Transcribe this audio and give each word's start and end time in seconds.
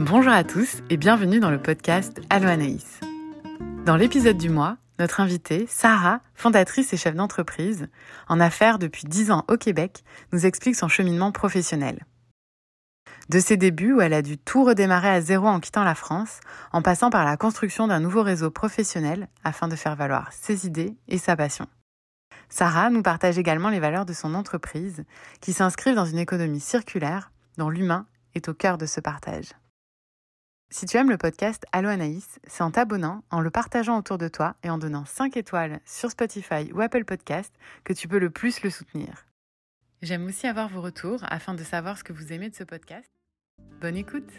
Bonjour 0.00 0.32
à 0.32 0.44
tous 0.44 0.78
et 0.88 0.96
bienvenue 0.96 1.40
dans 1.40 1.50
le 1.50 1.60
podcast 1.60 2.22
Allo 2.30 2.48
Anaïs. 2.48 3.00
Dans 3.84 3.96
l'épisode 3.96 4.38
du 4.38 4.48
mois, 4.48 4.78
notre 4.98 5.20
invitée, 5.20 5.66
Sarah, 5.68 6.22
fondatrice 6.32 6.94
et 6.94 6.96
chef 6.96 7.14
d'entreprise, 7.14 7.86
en 8.26 8.40
affaires 8.40 8.78
depuis 8.78 9.04
10 9.04 9.30
ans 9.30 9.44
au 9.48 9.58
Québec, 9.58 10.02
nous 10.32 10.46
explique 10.46 10.74
son 10.74 10.88
cheminement 10.88 11.32
professionnel. 11.32 12.06
De 13.28 13.40
ses 13.40 13.58
débuts 13.58 13.92
où 13.92 14.00
elle 14.00 14.14
a 14.14 14.22
dû 14.22 14.38
tout 14.38 14.64
redémarrer 14.64 15.10
à 15.10 15.20
zéro 15.20 15.46
en 15.46 15.60
quittant 15.60 15.84
la 15.84 15.94
France, 15.94 16.40
en 16.72 16.80
passant 16.80 17.10
par 17.10 17.26
la 17.26 17.36
construction 17.36 17.86
d'un 17.86 18.00
nouveau 18.00 18.22
réseau 18.22 18.50
professionnel 18.50 19.28
afin 19.44 19.68
de 19.68 19.76
faire 19.76 19.96
valoir 19.96 20.32
ses 20.32 20.66
idées 20.66 20.96
et 21.08 21.18
sa 21.18 21.36
passion. 21.36 21.66
Sarah 22.48 22.88
nous 22.88 23.02
partage 23.02 23.36
également 23.36 23.68
les 23.68 23.80
valeurs 23.80 24.06
de 24.06 24.14
son 24.14 24.32
entreprise, 24.32 25.04
qui 25.42 25.52
s'inscrivent 25.52 25.94
dans 25.94 26.06
une 26.06 26.18
économie 26.18 26.58
circulaire 26.58 27.32
dont 27.58 27.68
l'humain 27.68 28.06
est 28.34 28.48
au 28.48 28.54
cœur 28.54 28.78
de 28.78 28.86
ce 28.86 29.00
partage. 29.00 29.50
Si 30.72 30.86
tu 30.86 30.96
aimes 30.96 31.10
le 31.10 31.18
podcast 31.18 31.66
Allo 31.72 31.88
Anaïs, 31.88 32.38
c'est 32.46 32.62
en 32.62 32.70
t'abonnant, 32.70 33.24
en 33.32 33.40
le 33.40 33.50
partageant 33.50 33.98
autour 33.98 34.18
de 34.18 34.28
toi 34.28 34.54
et 34.62 34.70
en 34.70 34.78
donnant 34.78 35.04
5 35.04 35.36
étoiles 35.36 35.80
sur 35.84 36.12
Spotify 36.12 36.70
ou 36.72 36.80
Apple 36.80 37.04
Podcast 37.04 37.52
que 37.82 37.92
tu 37.92 38.06
peux 38.06 38.20
le 38.20 38.30
plus 38.30 38.62
le 38.62 38.70
soutenir. 38.70 39.26
J'aime 40.00 40.24
aussi 40.26 40.46
avoir 40.46 40.68
vos 40.68 40.80
retours 40.80 41.24
afin 41.28 41.54
de 41.54 41.64
savoir 41.64 41.98
ce 41.98 42.04
que 42.04 42.12
vous 42.12 42.32
aimez 42.32 42.50
de 42.50 42.54
ce 42.54 42.62
podcast. 42.62 43.10
Bonne 43.80 43.96
écoute 43.96 44.30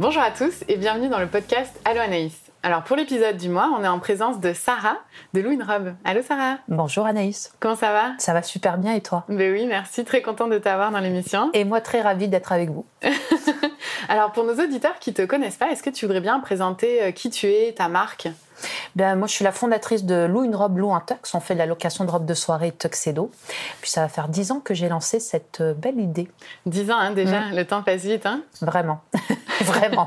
Bonjour 0.00 0.22
à 0.22 0.32
tous 0.32 0.64
et 0.66 0.76
bienvenue 0.76 1.08
dans 1.08 1.20
le 1.20 1.28
podcast 1.28 1.80
Allo 1.84 2.00
Anaïs. 2.00 2.49
Alors 2.62 2.82
pour 2.82 2.94
l'épisode 2.94 3.38
du 3.38 3.48
mois, 3.48 3.70
on 3.74 3.82
est 3.82 3.88
en 3.88 3.98
présence 3.98 4.38
de 4.38 4.52
Sarah 4.52 4.98
de 5.32 5.40
Lou 5.40 5.56
Robe. 5.66 5.94
Allô 6.04 6.20
Sarah 6.20 6.58
Bonjour 6.68 7.06
Anaïs. 7.06 7.54
Comment 7.58 7.74
ça 7.74 7.90
va? 7.90 8.12
Ça 8.18 8.34
va 8.34 8.42
super 8.42 8.76
bien 8.76 8.92
et 8.92 9.00
toi? 9.00 9.24
Ben 9.30 9.50
oui, 9.50 9.64
merci, 9.66 10.04
très 10.04 10.20
contente 10.20 10.50
de 10.50 10.58
t'avoir 10.58 10.90
dans 10.90 10.98
l'émission. 11.00 11.48
Et 11.54 11.64
moi 11.64 11.80
très 11.80 12.02
ravie 12.02 12.28
d'être 12.28 12.52
avec 12.52 12.68
vous. 12.68 12.84
Alors 14.10 14.32
pour 14.32 14.44
nos 14.44 14.62
auditeurs 14.62 14.98
qui 14.98 15.08
ne 15.08 15.14
te 15.14 15.22
connaissent 15.24 15.56
pas, 15.56 15.70
est-ce 15.70 15.82
que 15.82 15.88
tu 15.88 16.04
voudrais 16.04 16.20
bien 16.20 16.38
présenter 16.40 17.02
euh, 17.02 17.12
qui 17.12 17.30
tu 17.30 17.46
es, 17.46 17.72
ta 17.72 17.88
marque? 17.88 18.28
Ben, 18.96 19.16
moi, 19.16 19.26
je 19.26 19.32
suis 19.32 19.44
la 19.44 19.52
fondatrice 19.52 20.04
de 20.04 20.26
Lou 20.26 20.44
une 20.44 20.54
robe, 20.54 20.78
Lou 20.78 20.92
un 20.92 21.00
tux. 21.00 21.14
On 21.34 21.40
fait 21.40 21.54
de 21.54 21.58
la 21.58 21.66
location 21.66 22.04
de 22.04 22.10
robes 22.10 22.26
de 22.26 22.34
soirée 22.34 22.72
tuxedo. 22.72 23.30
Puis 23.80 23.90
ça 23.90 24.02
va 24.02 24.08
faire 24.08 24.28
dix 24.28 24.50
ans 24.50 24.60
que 24.60 24.74
j'ai 24.74 24.88
lancé 24.88 25.20
cette 25.20 25.60
euh, 25.60 25.74
belle 25.74 25.98
idée. 25.98 26.28
Dix 26.66 26.90
ans 26.90 26.98
hein, 26.98 27.12
déjà, 27.12 27.40
mm. 27.40 27.56
le 27.56 27.64
temps 27.64 27.82
passe 27.82 28.02
vite. 28.02 28.26
Hein 28.26 28.42
Vraiment, 28.60 29.00
vraiment. 29.60 30.06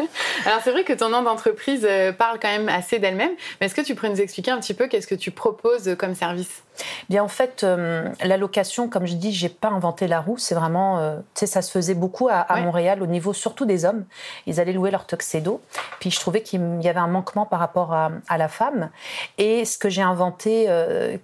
Alors 0.46 0.60
c'est 0.62 0.72
vrai 0.72 0.84
que 0.84 0.92
ton 0.92 1.08
nom 1.08 1.22
d'entreprise 1.22 1.86
euh, 1.88 2.12
parle 2.12 2.38
quand 2.40 2.48
même 2.48 2.68
assez 2.68 2.98
d'elle-même, 2.98 3.32
mais 3.60 3.66
est-ce 3.66 3.74
que 3.74 3.82
tu 3.82 3.94
pourrais 3.94 4.10
nous 4.10 4.20
expliquer 4.20 4.50
un 4.50 4.58
petit 4.58 4.74
peu 4.74 4.88
qu'est-ce 4.88 5.06
que 5.06 5.14
tu 5.14 5.30
proposes 5.30 5.94
comme 5.98 6.14
service? 6.14 6.62
Bien 7.08 7.24
en 7.24 7.28
fait, 7.28 7.62
euh, 7.62 8.08
la 8.22 8.36
location, 8.36 8.88
comme 8.88 9.06
je 9.06 9.14
dis, 9.14 9.32
j'ai 9.32 9.48
pas 9.48 9.68
inventé 9.68 10.06
la 10.06 10.20
roue. 10.20 10.38
C'est 10.38 10.54
vraiment, 10.54 10.98
euh, 10.98 11.16
tu 11.34 11.40
sais, 11.40 11.46
ça 11.46 11.62
se 11.62 11.70
faisait 11.70 11.94
beaucoup 11.94 12.28
à, 12.30 12.46
Montréal 12.60 13.02
au 13.02 13.06
niveau 13.06 13.32
surtout 13.32 13.64
des 13.64 13.84
hommes. 13.84 14.04
Ils 14.46 14.60
allaient 14.60 14.72
louer 14.72 14.90
leur 14.90 15.06
tuxedo. 15.06 15.60
Puis 15.98 16.10
je 16.10 16.20
trouvais 16.20 16.42
qu'il 16.42 16.82
y 16.82 16.88
avait 16.88 17.00
un 17.00 17.06
manquement 17.06 17.46
par 17.46 17.58
rapport 17.58 17.92
à, 17.92 18.38
la 18.38 18.48
femme. 18.48 18.90
Et 19.38 19.64
ce 19.64 19.76
que 19.76 19.88
j'ai 19.88 20.02
inventé 20.02 20.68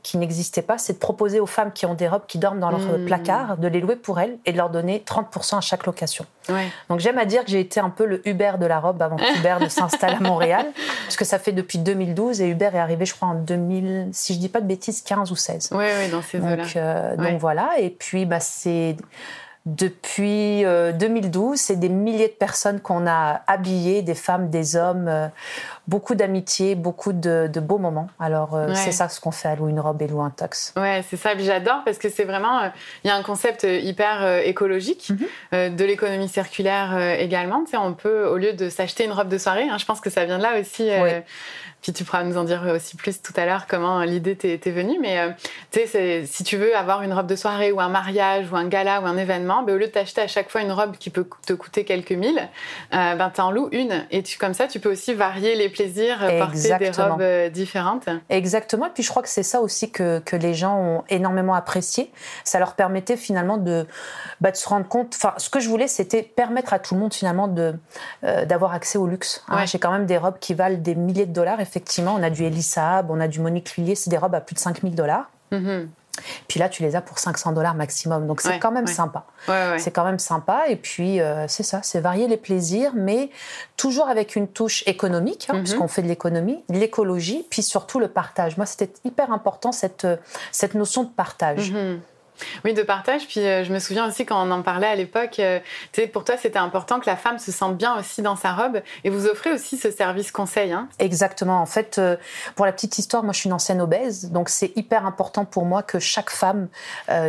qui 0.03 0.19
n'existait 0.19 0.63
pas, 0.63 0.79
c'est 0.79 0.95
de 0.95 0.99
proposer 0.99 1.41
aux 1.41 1.47
femmes 1.47 1.73
qui 1.73 1.87
ont 1.87 1.95
des 1.95 2.09
robes 2.09 2.27
qui 2.27 2.39
dorment 2.39 2.61
dans 2.61 2.71
leur 2.71 2.81
mmh. 2.81 3.07
placard 3.07 3.57
de 3.57 3.69
les 3.69 3.81
louer 3.81 3.97
pour 3.97 4.21
elles 4.21 4.39
et 4.45 4.53
de 4.53 4.57
leur 4.57 4.71
donner 4.71 5.03
30% 5.07 5.59
à 5.59 5.61
chaque 5.61 5.87
location. 5.87 6.27
Donc 6.89 7.01
j'aime 7.01 7.19
à 7.19 7.25
dire 7.25 7.45
que 7.45 7.51
j'ai 7.51 7.61
été 7.61 7.81
un 7.81 7.91
peu 7.91 8.05
le 8.05 8.27
Uber 8.29 8.53
de 8.61 8.67
la 8.67 8.79
robe 8.79 9.03
avant 9.03 9.17
qu'Uber 9.17 9.57
ne 9.61 9.69
s'installe 9.69 10.15
à 10.15 10.21
Montréal, 10.21 10.67
parce 11.05 11.17
que 11.17 11.25
ça 11.25 11.39
fait 11.39 11.53
depuis 11.53 11.79
2012 11.79 12.41
et 12.41 12.49
Uber 12.49 12.71
est 12.75 12.79
arrivé, 12.79 13.05
je 13.05 13.15
crois, 13.15 13.29
en 13.29 13.35
2000, 13.35 14.11
si 14.13 14.35
je 14.35 14.39
dis 14.39 14.49
pas 14.49 14.61
de 14.61 14.67
bêtises, 14.67 15.03
15 15.03 15.33
ou 15.33 15.37
16. 15.37 15.46
Oui, 15.73 15.85
oui, 15.99 16.11
dans 16.11 16.23
ces 16.23 16.39
eaux-là. 16.39 16.65
Euh, 16.77 17.17
donc 17.17 17.41
voilà, 17.41 17.79
et 17.79 17.91
puis 17.91 18.27
bah, 18.27 18.41
c'est 18.41 18.97
depuis 19.67 20.63
2012, 20.63 20.65
euh, 20.65 21.55
c'est 21.57 21.75
des 21.75 21.89
milliers 21.89 22.29
de 22.29 22.33
personnes 22.33 22.81
qu'on 22.81 23.05
a 23.05 23.43
habillées, 23.49 24.03
des 24.03 24.15
femmes, 24.15 24.49
des 24.49 24.77
hommes, 24.77 25.09
euh, 25.09 25.27
beaucoup 25.89 26.15
d'amitié, 26.15 26.77
beaucoup 26.77 27.13
de, 27.13 27.51
beaux 27.57 27.79
moments. 27.79 28.09
Alors 28.21 28.55
euh, 28.55 28.73
c'est 28.75 28.93
ça 28.93 29.09
ce 29.09 29.19
qu'on 29.19 29.33
fait 29.33 29.49
à 29.49 29.57
Louis 29.57 29.73
une 29.73 29.81
robe 29.81 30.01
et 30.03 30.07
Louis 30.07 30.25
un 30.25 30.31
tox. 30.31 30.73
Ouais, 30.77 31.05
c'est 31.11 31.17
ça. 31.17 31.37
J'adore 31.37 31.83
parce 31.85 31.99
que 31.99 32.09
c'est 32.09 32.23
vraiment, 32.23 32.71
il 33.03 33.09
y 33.09 33.11
a 33.11 33.17
un 33.17 33.25
concept 33.25 33.65
hyper 33.69 34.39
écologique 34.45 35.11
mhm. 35.53 35.75
de 35.75 35.85
l'économie 35.85 36.29
circulaire 36.29 36.97
également. 37.19 37.65
Tu 37.65 37.73
sais, 37.73 37.77
on 37.77 37.93
peut 37.93 38.27
au 38.27 38.37
lieu 38.37 38.53
de 38.53 38.69
s'acheter 38.69 39.05
une 39.05 39.13
robe 39.13 39.29
de 39.29 39.39
soirée, 39.39 39.69
hein, 39.69 39.79
je 39.79 39.85
pense 39.85 40.01
que 40.01 40.11
ça 40.11 40.25
vient 40.25 40.39
de 40.39 40.45
là 40.45 40.61
aussi. 40.61 40.89
Puis 41.87 41.93
tu 41.93 42.03
pourras 42.03 42.25
nous 42.25 42.37
en 42.37 42.43
dire 42.43 42.65
aussi 42.75 42.97
plus 42.97 43.23
tout 43.23 43.33
à 43.37 43.47
l'heure 43.47 43.69
comment 43.69 44.01
l'idée 44.01 44.35
t'est 44.35 44.71
venue. 44.73 44.99
Mais 45.01 45.21
euh, 45.21 45.31
tu 45.71 45.87
sais, 45.87 46.25
si 46.27 46.43
tu 46.43 46.57
veux 46.57 46.77
avoir 46.77 47.03
une 47.03 47.13
robe 47.13 47.29
de 47.29 47.37
soirée 47.37 47.71
ou 47.71 47.81
un 47.81 47.89
mariage 47.89 48.51
ou 48.51 48.57
un 48.57 48.67
gala 48.67 49.01
ou 49.01 49.07
un 49.07 49.17
événement, 49.17 49.63
ben, 49.63 49.77
au 49.77 49.79
lieu 49.79 49.87
de 49.87 49.93
t'acheter 49.93 50.21
à 50.21 50.27
chaque 50.27 50.51
fois 50.51 50.63
une 50.63 50.73
robe 50.73 50.97
qui 50.97 51.11
peut 51.11 51.25
te 51.47 51.53
coûter 51.53 51.85
quelques 51.85 52.11
mille, 52.11 52.41
euh, 52.93 53.15
ben, 53.15 53.31
tu 53.33 53.41
en 53.41 53.53
loues 53.53 53.69
une. 53.71 54.05
Et 54.11 54.25
tu, 54.25 54.37
comme 54.37 54.53
ça, 54.53 54.67
tu 54.67 54.81
peux 54.81 54.91
aussi 54.91 55.15
varier 55.15 55.55
les 55.55 55.69
plaisirs, 55.69 56.19
euh, 56.25 56.41
porter 56.41 56.77
des 56.77 56.91
robes 56.91 57.53
différentes. 57.53 58.09
Exactement. 58.31 58.87
Et 58.87 58.91
puis 58.91 59.05
je 59.05 59.11
crois 59.11 59.23
que 59.23 59.29
c'est 59.29 59.45
ça 59.45 59.61
aussi 59.61 59.93
que, 59.93 60.19
que, 60.19 60.35
les 60.35 60.55
gens 60.55 60.77
ont 60.77 61.05
énormément 61.09 61.55
apprécié. 61.55 62.11
Ça 62.43 62.59
leur 62.59 62.75
permettait 62.75 63.17
finalement 63.17 63.59
de, 63.59 63.87
bah, 64.41 64.51
de 64.51 64.57
se 64.57 64.69
rendre 64.69 64.89
compte. 64.89 65.15
Enfin, 65.15 65.35
ce 65.37 65.51
que 65.51 65.61
je 65.61 65.69
voulais, 65.69 65.87
c'était 65.87 66.25
permettre 66.25 66.73
à 66.73 66.81
tout 66.81 66.95
le 66.95 67.01
monde 67.01 67.15
finalement 67.15 67.47
d'avoir 68.23 68.75
accès 68.75 68.99
au 68.99 69.07
luxe. 69.07 69.45
Hein. 69.47 69.67
J'ai 69.67 69.79
quand 69.79 69.93
même 69.93 70.07
des 70.07 70.19
robes 70.19 70.41
qui 70.41 70.53
valent 70.53 70.79
des 70.79 70.97
milliers 70.97 71.27
de 71.27 71.33
dollars 71.33 71.61
effectivement, 71.77 72.15
on 72.15 72.23
a 72.23 72.31
du 72.31 72.45
Elisab, 72.45 73.11
on 73.11 73.21
a 73.21 73.29
du 73.29 73.41
Monique 73.41 73.77
Lullier, 73.77 73.95
c'est 73.95 74.09
des 74.09 74.17
robes 74.17 74.35
à 74.35 74.41
plus 74.41 74.55
de 74.55 74.61
5000 74.61 74.95
dollars. 74.95 75.31
Mm-hmm. 75.53 75.87
Puis 76.49 76.59
là, 76.59 76.71
tu 76.71 76.83
les 76.83 76.97
as 76.97 77.03
pour 77.03 77.19
500 77.19 77.53
dollars 77.53 77.75
maximum. 77.75 78.27
Donc 78.27 78.41
c'est 78.41 78.59
quand 78.59 78.73
même 78.73 78.87
sympa. 78.87 79.27
c'est 79.77 79.91
quand 79.91 80.05
même 80.05 80.19
sympa. 80.19 80.65
Et 80.69 80.77
puis, 80.77 81.21
euh, 81.21 81.47
c'est 81.47 81.63
ça, 81.63 81.81
c'est 81.83 82.01
varier 82.01 82.27
les 82.27 82.39
plaisirs, 82.39 82.93
mais 82.95 83.29
toujours 83.77 84.09
avec 84.09 84.35
une 84.35 84.49
touche 84.49 84.83
économique, 84.87 85.49
hein, 85.51 85.59
puisqu'on 85.59 85.85
mm-hmm. 85.85 85.89
fait 85.89 86.03
de 86.03 86.09
l'économie, 86.09 86.65
l'écologie, 86.71 87.47
puis 87.51 87.63
surtout 87.63 88.01
le 88.01 88.09
partage. 88.09 88.57
Moi, 88.57 88.65
c'était 88.65 88.91
hyper 89.05 89.31
important, 89.31 89.73
cette, 89.73 90.07
euh, 90.07 90.17
cette 90.53 90.75
notion 90.75 91.05
de 91.05 91.11
partage. 91.11 91.73
Mm-hmm. 91.73 91.99
Oui, 92.65 92.75
de 92.75 92.83
partage. 92.83 93.27
Puis 93.27 93.41
euh, 93.41 93.65
je 93.65 93.73
me 93.73 93.79
souviens 93.79 94.07
aussi 94.09 94.27
quand 94.27 94.47
on 94.47 94.51
en 94.51 94.63
parlait 94.63 94.87
à 94.87 94.95
l'époque, 94.95 95.39
euh, 95.39 95.61
pour 96.13 96.25
toi, 96.25 96.37
c'était 96.37 96.59
important 96.59 97.01
que 97.01 97.07
la 97.07 97.17
femme 97.17 97.39
se 97.39 97.53
sente 97.53 97.77
bien 97.77 97.99
aussi 97.99 98.23
dans 98.23 98.37
sa 98.37 98.53
robe. 98.53 98.81
Et 99.05 99.11
vous 99.11 99.27
offrez 99.27 99.53
aussi 99.53 99.77
ce 99.77 99.91
service 99.91 100.31
conseil. 100.31 100.73
Hein 100.73 100.89
Exactement. 100.99 101.61
En 101.61 101.67
fait, 101.67 101.99
euh, 101.99 102.17
pour 102.55 102.67
la 102.67 102.73
petite 102.73 102.99
histoire, 102.99 103.23
moi, 103.23 103.33
je 103.33 103.41
suis 103.41 103.49
une 103.49 103.55
ancienne 103.55 103.81
obèse. 103.81 104.31
Donc, 104.31 104.49
c'est 104.49 104.77
hyper 104.77 105.07
important 105.07 105.45
pour 105.45 105.65
moi 105.65 105.83
que 105.83 105.99
chaque 105.99 106.31
femme, 106.31 106.69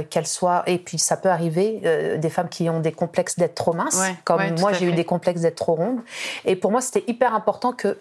qu'elle 0.10 0.28
soit, 0.28 0.64
et 0.66 0.78
puis 0.78 0.98
ça 0.98 1.18
peut 1.18 1.30
arriver, 1.30 2.18
des 2.18 2.30
femmes 2.30 2.50
qui 2.50 2.70
ont 2.70 2.80
des 2.80 2.92
complexes 2.92 3.38
d'être 3.38 3.56
trop 3.56 3.74
minces, 3.74 4.02
comme 4.24 4.42
moi, 4.60 4.74
j'ai 4.74 4.86
eu 4.86 4.94
des 4.94 5.06
complexes 5.06 5.42
d'être 5.42 5.56
trop 5.56 5.76
ronde. 5.76 6.00
Et 6.46 6.56
pour 6.56 6.72
moi, 6.72 6.82
c'était 6.82 7.04
hyper 7.08 7.34
important 7.34 7.74
que 7.74 7.98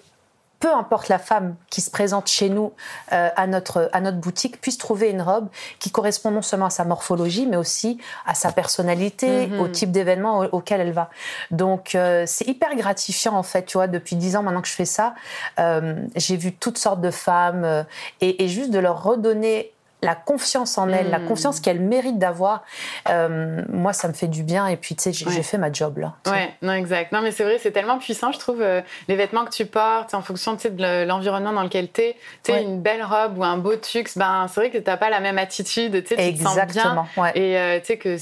peu 0.61 0.73
importe 0.73 1.09
la 1.09 1.19
femme 1.19 1.57
qui 1.71 1.81
se 1.81 1.91
présente 1.91 2.29
chez 2.29 2.49
nous 2.49 2.73
euh, 3.13 3.29
à, 3.37 3.47
notre, 3.47 3.91
à 3.93 4.01
notre 4.01 4.19
boutique, 4.19 4.61
puisse 4.61 4.79
trouver 4.79 5.11
une 5.11 5.23
robe 5.23 5.49
qui 5.79 5.91
correspond 5.91 6.31
non 6.31 6.43
seulement 6.43 6.67
à 6.67 6.71
sa 6.71 6.85
morphologie, 6.85 7.47
mais 7.47 7.57
aussi 7.57 7.99
à 8.27 8.35
sa 8.35 8.53
personnalité, 8.53 9.49
mhm. 9.49 9.61
au 9.61 9.69
type 9.69 9.91
d'événement 9.91 10.41
auquel 10.53 10.81
elle 10.81 10.93
va. 10.93 11.11
Donc, 11.51 11.95
euh, 11.95 12.25
c'est 12.27 12.47
hyper 12.47 12.75
gratifiant, 12.75 13.35
en 13.35 13.43
fait, 13.43 13.67
tu 13.67 13.77
vois, 13.77 13.87
depuis 13.87 14.17
dix 14.17 14.37
ans 14.37 14.43
maintenant 14.43 14.63
que 14.63 14.69
je 14.69 14.75
fais 14.75 14.85
ça, 14.85 15.15
euh, 15.59 15.95
j'ai 16.17 16.37
vu 16.37 16.55
toutes 16.55 16.79
sortes 16.79 17.01
de 17.01 17.11
femmes 17.11 17.85
et, 18.21 18.45
et, 18.45 18.49
juste 18.49 18.71
de 18.71 18.79
leur 18.79 19.03
redonner 19.03 19.76
la 20.03 20.15
confiance 20.15 20.77
en 20.79 20.89
elle, 20.91 21.11
la 21.11 21.19
hmm. 21.19 21.27
confiance 21.27 21.61
qu'elle 21.61 21.81
mérite 21.81 22.19
d'avoir, 22.19 22.63
euh, 23.09 23.63
moi, 23.69 23.93
ça 23.93 24.09
me 24.09 24.13
fait 24.13 24.27
du 24.27 24.43
bien. 24.43 24.67
Et 24.67 24.77
puis, 24.77 24.95
tu 24.95 25.13
sais, 25.13 25.13
j'ai 25.13 25.43
fait 25.43 25.59
ma 25.59 25.73
job 25.73 25.99
là. 25.99 26.15
Ouais, 26.27 26.55
non, 26.63 26.75
exact. 26.75 27.13
Non, 27.13 27.23
mais 27.23 27.31
c'est 27.31 27.45
vrai, 27.45 27.59
c'est 27.61 27.73
tellement 27.73 27.99
puissant, 27.99 28.33
je 28.33 28.39
trouve, 28.39 28.61
euh, 28.61 28.83
les 29.09 29.17
vêtements 29.17 29.45
que 29.45 29.51
tu 29.51 29.67
portes, 29.67 30.15
en 30.15 30.23
fonction 30.23 30.55
de 30.55 31.05
l'environnement 31.05 31.53
dans 31.53 31.63
lequel 31.63 31.91
tu 31.91 32.03
es. 32.03 32.17
Tu 32.43 32.53
sais, 32.53 32.63
une 32.63 32.81
belle 32.81 33.03
robe 33.03 33.39
ou 33.39 33.45
un 33.45 33.57
beau 33.57 33.77
tux, 33.77 34.05
ben, 34.17 34.47
c'est 34.49 34.61
vrai 34.61 34.71
que 34.71 34.79
tu 34.79 34.85
n'as 34.85 34.97
pas 34.97 35.11
la 35.11 35.21
même 35.21 35.39
attitude, 35.39 36.05
tu 36.05 36.15
sais, 36.15 36.33
tu 36.33 36.39
te 36.39 36.43
sens 36.43 36.59
bien. 36.73 37.07
Et 37.35 37.59
euh, 37.59 37.79
tu 37.81 37.87
sais 37.87 37.97
que 37.97 38.17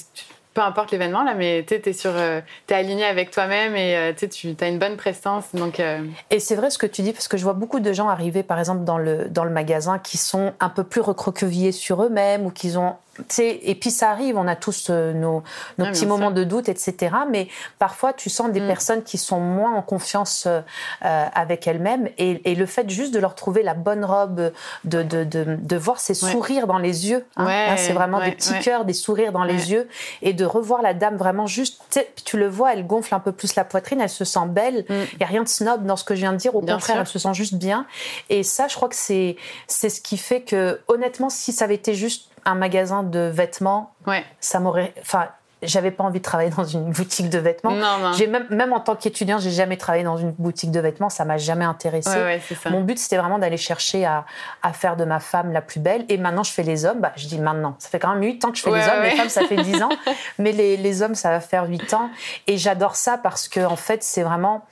peu 0.54 0.60
importe 0.62 0.92
l'événement 0.92 1.24
là, 1.24 1.34
mais 1.34 1.64
tu 1.66 1.74
es 1.74 2.06
euh, 2.06 2.40
aligné 2.70 3.04
avec 3.04 3.32
toi-même 3.32 3.74
et 3.76 3.96
euh, 3.96 4.12
tu 4.12 4.56
as 4.60 4.68
une 4.68 4.78
bonne 4.78 4.96
prestance. 4.96 5.46
Donc. 5.52 5.80
Euh. 5.80 6.04
Et 6.30 6.38
c'est 6.38 6.54
vrai 6.54 6.70
ce 6.70 6.78
que 6.78 6.86
tu 6.86 7.02
dis 7.02 7.12
parce 7.12 7.28
que 7.28 7.36
je 7.36 7.42
vois 7.42 7.52
beaucoup 7.52 7.80
de 7.80 7.92
gens 7.92 8.08
arriver 8.08 8.44
par 8.44 8.58
exemple 8.58 8.84
dans 8.84 8.98
le 8.98 9.28
dans 9.28 9.44
le 9.44 9.50
magasin 9.50 9.98
qui 9.98 10.16
sont 10.16 10.52
un 10.60 10.68
peu 10.68 10.84
plus 10.84 11.00
recroquevillés 11.00 11.72
sur 11.72 12.02
eux-mêmes 12.04 12.46
ou 12.46 12.50
qui 12.50 12.76
ont 12.76 12.96
et 13.38 13.74
puis 13.74 13.90
ça 13.90 14.10
arrive, 14.10 14.36
on 14.36 14.46
a 14.46 14.56
tous 14.56 14.88
euh, 14.90 15.12
nos, 15.12 15.42
petits 15.76 16.06
moments 16.06 16.30
de 16.30 16.44
doute, 16.44 16.68
etc. 16.68 17.14
Mais 17.30 17.48
parfois, 17.78 18.12
tu 18.12 18.30
sens 18.30 18.50
des 18.50 18.60
mm. 18.60 18.66
personnes 18.66 19.02
qui 19.02 19.18
sont 19.18 19.40
moins 19.40 19.74
en 19.74 19.82
confiance 19.82 20.46
euh, 20.46 20.60
avec 21.00 21.66
elles-mêmes. 21.66 22.08
Et, 22.18 22.54
le 22.54 22.66
fait 22.66 22.88
juste 22.88 23.12
de 23.12 23.18
leur 23.18 23.34
trouver 23.34 23.62
la 23.62 23.74
bonne 23.74 24.04
robe, 24.04 24.52
de, 24.84 25.02
de, 25.02 25.24
de, 25.24 25.76
voir 25.76 25.98
ces 25.98 26.14
sourires 26.14 26.68
dans 26.68 26.78
les 26.78 27.08
yeux, 27.10 27.24
hein, 27.36 27.46
hein, 27.48 27.76
c'est 27.76 27.92
vraiment 27.92 28.20
des 28.20 28.30
petits 28.30 28.58
cœurs, 28.60 28.84
des 28.84 28.92
sourires 28.92 29.32
dans 29.32 29.42
les 29.42 29.72
yeux, 29.72 29.88
et 30.22 30.32
de 30.32 30.44
revoir 30.44 30.82
la 30.82 30.94
dame 30.94 31.16
vraiment 31.16 31.46
juste, 31.46 32.00
tu 32.24 32.38
le 32.38 32.46
vois, 32.46 32.72
elle 32.72 32.86
gonfle 32.86 33.14
un 33.14 33.20
peu 33.20 33.32
plus 33.32 33.56
la 33.56 33.64
poitrine, 33.64 34.00
elle 34.00 34.08
se 34.08 34.24
sent 34.24 34.46
belle. 34.48 34.84
Il 34.88 34.94
mm. 34.94 35.06
n'y 35.18 35.24
a 35.24 35.26
rien 35.26 35.42
de 35.42 35.48
snob 35.48 35.84
dans 35.84 35.96
ce 35.96 36.04
que 36.04 36.14
je 36.14 36.20
viens 36.20 36.32
de 36.32 36.38
dire. 36.38 36.54
Au 36.54 36.60
contraire, 36.60 36.98
elle 37.00 37.06
se 37.06 37.18
sent 37.18 37.34
juste 37.34 37.54
bien. 37.54 37.86
Et 38.30 38.42
ça, 38.42 38.68
je 38.68 38.76
crois 38.76 38.88
que 38.88 38.96
c'est 38.96 39.36
ce 39.68 40.00
qui 40.00 40.16
fait 40.16 40.42
que, 40.42 40.80
honnêtement, 40.88 41.30
si 41.30 41.52
ça 41.52 41.64
avait 41.64 41.74
été 41.74 41.94
juste 41.94 42.28
un 42.44 42.54
magasin 42.54 43.02
de 43.02 43.20
vêtements, 43.20 43.94
ça 44.40 44.60
m'aurait. 44.60 44.94
Enfin, 45.00 45.28
j'avais 45.66 45.90
pas 45.90 46.04
envie 46.04 46.18
de 46.18 46.24
travailler 46.24 46.50
dans 46.50 46.64
une 46.64 46.90
boutique 46.90 47.30
de 47.30 47.38
vêtements. 47.38 47.74
J'ai 48.16 48.26
même, 48.26 48.46
même 48.50 48.72
en 48.72 48.80
tant 48.80 48.94
qu'étudiant, 48.96 49.38
j'ai 49.38 49.50
jamais 49.50 49.76
travaillé 49.76 50.04
dans 50.04 50.16
une 50.16 50.32
boutique 50.32 50.70
de 50.70 50.80
vêtements. 50.80 51.10
Ça 51.10 51.24
m'a 51.24 51.38
jamais 51.38 51.64
intéressé. 51.64 52.38
Mon 52.70 52.82
but, 52.82 52.98
c'était 52.98 53.16
vraiment 53.16 53.38
d'aller 53.38 53.56
chercher 53.56 54.04
à, 54.04 54.24
à, 54.62 54.72
faire 54.72 54.96
de 54.96 55.04
ma 55.04 55.20
femme 55.20 55.52
la 55.52 55.62
plus 55.62 55.80
belle. 55.80 56.04
Et 56.08 56.18
maintenant, 56.18 56.42
je 56.42 56.52
fais 56.52 56.62
les 56.62 56.84
hommes. 56.84 57.00
Bah, 57.00 57.12
je 57.16 57.26
dis 57.26 57.38
maintenant. 57.38 57.76
Ça 57.78 57.88
fait 57.88 57.98
quand 57.98 58.14
même 58.14 58.22
8 58.22 58.44
ans 58.44 58.50
que 58.50 58.58
je 58.58 58.62
fais 58.62 58.70
les 58.70 58.86
hommes. 58.88 59.02
Les 59.02 59.10
femmes, 59.10 59.28
ça 59.28 59.44
fait 59.44 59.56
10 59.56 59.82
ans. 59.82 59.90
Mais 60.38 60.52
les, 60.52 60.76
les, 60.76 61.02
hommes, 61.02 61.14
ça 61.14 61.30
va 61.30 61.40
faire 61.40 61.66
8 61.66 61.94
ans. 61.94 62.10
Et 62.46 62.58
j'adore 62.58 62.96
ça 62.96 63.18
parce 63.18 63.48
que, 63.48 63.64
en 63.64 63.76
fait, 63.76 64.02
c'est 64.02 64.22
vraiment 64.22 64.64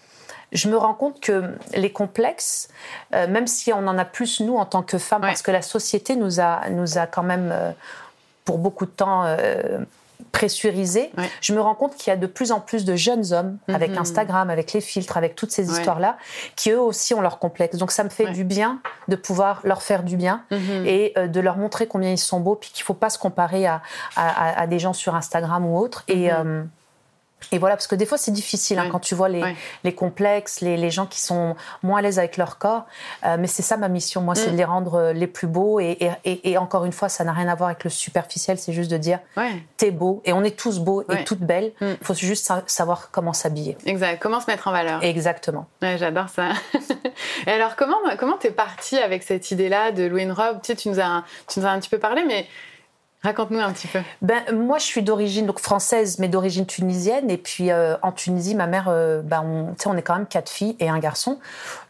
je 0.52 0.69
me 0.69 0.76
rends 0.76 0.94
compte 0.94 1.20
que 1.20 1.54
les 1.75 1.90
complexes, 1.90 2.69
euh, 3.14 3.26
même 3.26 3.46
si 3.46 3.72
on 3.72 3.87
en 3.87 3.99
a 3.99 4.04
plus 4.04 4.40
nous 4.40 4.56
en 4.56 4.66
tant 4.66 4.82
que 4.82 4.99
femmes, 4.99 5.22
parce 5.22 5.43
que 5.43 5.50
la 5.50 5.62
société 5.62 6.14
nous 6.16 6.40
a, 6.40 6.69
nous 6.70 6.99
a 6.99 7.06
quand 7.06 7.22
même, 7.22 7.50
euh, 7.52 7.72
pour 8.44 8.58
beaucoup 8.58 8.87
de 8.87 8.90
temps, 8.90 9.25
euh, 9.25 9.78
pressurisé, 10.31 11.10
je 11.40 11.52
me 11.52 11.60
rends 11.60 11.75
compte 11.75 11.96
qu'il 11.96 12.10
y 12.10 12.14
a 12.14 12.16
de 12.16 12.26
plus 12.26 12.52
en 12.52 12.60
plus 12.60 12.84
de 12.84 12.94
jeunes 12.94 13.32
hommes 13.32 13.58
avec 13.69 13.90
mhm. 13.90 13.99
Instagram, 13.99 14.50
avec 14.50 14.72
les 14.72 14.81
filtres, 14.81 15.16
avec 15.16 15.34
toutes 15.34 15.50
ces 15.50 15.70
histoires-là, 15.70 16.16
qui 16.55 16.70
eux 16.70 16.81
aussi 16.81 17.12
ont 17.12 17.20
leurs 17.20 17.38
complexes. 17.38 17.76
Donc 17.76 17.90
ça 17.90 18.05
me 18.05 18.08
fait 18.08 18.31
du 18.31 18.44
bien 18.44 18.81
de 19.08 19.16
pouvoir 19.16 19.60
leur 19.64 19.82
faire 19.82 20.05
du 20.05 20.16
bien 20.16 20.44
mhm. 20.50 20.87
et 20.87 21.12
de 21.16 21.40
leur 21.40 21.56
montrer 21.56 21.87
combien 21.87 22.10
ils 22.10 22.19
sont 22.19 22.38
beaux, 22.38 22.55
puis 22.55 22.70
qu'il 22.70 22.82
ne 22.82 22.87
faut 22.87 22.94
pas 22.94 23.10
se 23.10 23.19
comparer 23.19 23.66
à, 23.66 23.82
à, 24.16 24.66
des 24.69 24.78
gens 24.78 24.93
sur 24.93 25.16
Instagram 25.16 25.66
ou 25.66 25.76
autres. 25.76 26.05
Et 26.06 26.31
mhm. 26.31 26.69
Et 27.50 27.58
voilà, 27.58 27.76
parce 27.76 27.86
que 27.86 27.94
des 27.94 28.06
fois 28.06 28.18
c'est 28.18 28.30
difficile 28.30 28.78
hein, 28.78 28.88
quand 28.90 29.00
tu 29.00 29.14
vois 29.14 29.28
les, 29.28 29.42
les 29.84 29.94
complexes, 29.94 30.60
les, 30.60 30.76
les, 30.76 30.90
gens 30.90 31.06
qui 31.06 31.20
sont 31.20 31.56
moins 31.82 31.98
à 31.98 32.02
l'aise 32.02 32.18
avec 32.18 32.36
leur 32.36 32.58
corps. 32.58 32.84
Euh, 33.24 33.36
mais 33.38 33.46
c'est 33.46 33.62
ça 33.62 33.76
ma 33.76 33.88
mission, 33.88 34.20
moi, 34.20 34.34
c'est 34.34 34.48
de 34.48 34.54
mm. 34.54 34.56
les 34.56 34.64
rendre 34.64 34.94
euh, 34.94 35.12
les 35.12 35.26
plus 35.26 35.46
beaux. 35.46 35.80
Et, 35.80 35.98
et, 36.24 36.50
et 36.50 36.58
encore 36.58 36.84
une 36.84 36.92
fois, 36.92 37.08
ça 37.08 37.24
n'a 37.24 37.32
rien 37.32 37.48
à 37.48 37.54
voir 37.54 37.70
avec 37.70 37.84
le 37.84 37.90
superficiel, 37.90 38.58
c'est 38.58 38.72
juste 38.72 38.90
de 38.90 38.96
dire 38.96 39.18
t'es 39.76 39.90
beau. 39.90 40.22
Et 40.24 40.32
on 40.32 40.44
est 40.44 40.56
tous 40.56 40.78
beaux 40.78 41.02
et 41.02 41.24
toutes 41.24 41.40
belles. 41.40 41.72
Il 41.80 41.88
mm. 41.88 41.96
faut 42.02 42.14
juste 42.14 42.52
savoir 42.66 43.10
comment 43.10 43.32
s'habiller. 43.32 43.76
Exact, 43.86 44.20
comment 44.20 44.40
se 44.40 44.46
mettre 44.50 44.68
en 44.68 44.72
valeur. 44.72 45.02
Exactement. 45.02 45.66
J'adore 45.82 46.28
ça. 46.28 46.50
et 47.46 47.50
alors, 47.50 47.76
comment 47.76 47.96
comment 48.18 48.36
t'es 48.36 48.50
partie 48.50 48.98
avec 48.98 49.22
cette 49.22 49.50
idée-là 49.50 49.92
de 49.92 50.04
louer 50.04 50.22
une 50.22 50.32
robe? 50.32 50.60
Tu, 50.62 50.68
sais, 50.68 50.76
tu, 50.76 50.88
nous 50.88 51.00
as, 51.00 51.24
tu 51.48 51.60
nous 51.60 51.66
as 51.66 51.70
un 51.70 51.78
petit 51.80 51.90
peu 51.90 51.98
parlé, 51.98 52.24
mais 52.26 52.46
Raconte-nous 53.24 53.60
un 53.60 53.70
petit 53.72 53.86
peu. 53.86 54.00
Ben, 54.20 54.42
moi, 54.52 54.78
je 54.78 54.84
suis 54.84 55.02
d'origine 55.02 55.46
donc 55.46 55.60
française, 55.60 56.19
mais 56.19 56.26
d'origine 56.26 56.66
tunisienne. 56.66 57.30
Et 57.30 57.36
puis, 57.36 57.70
euh, 57.70 57.94
en 58.02 58.10
Tunisie, 58.10 58.56
ma 58.56 58.66
mère, 58.66 58.86
euh, 58.88 59.22
ben, 59.22 59.44
on, 59.44 59.76
on 59.88 59.96
est 59.96 60.02
quand 60.02 60.16
même 60.16 60.26
quatre 60.26 60.50
filles 60.50 60.74
et 60.80 60.88
un 60.88 60.98
garçon. 60.98 61.38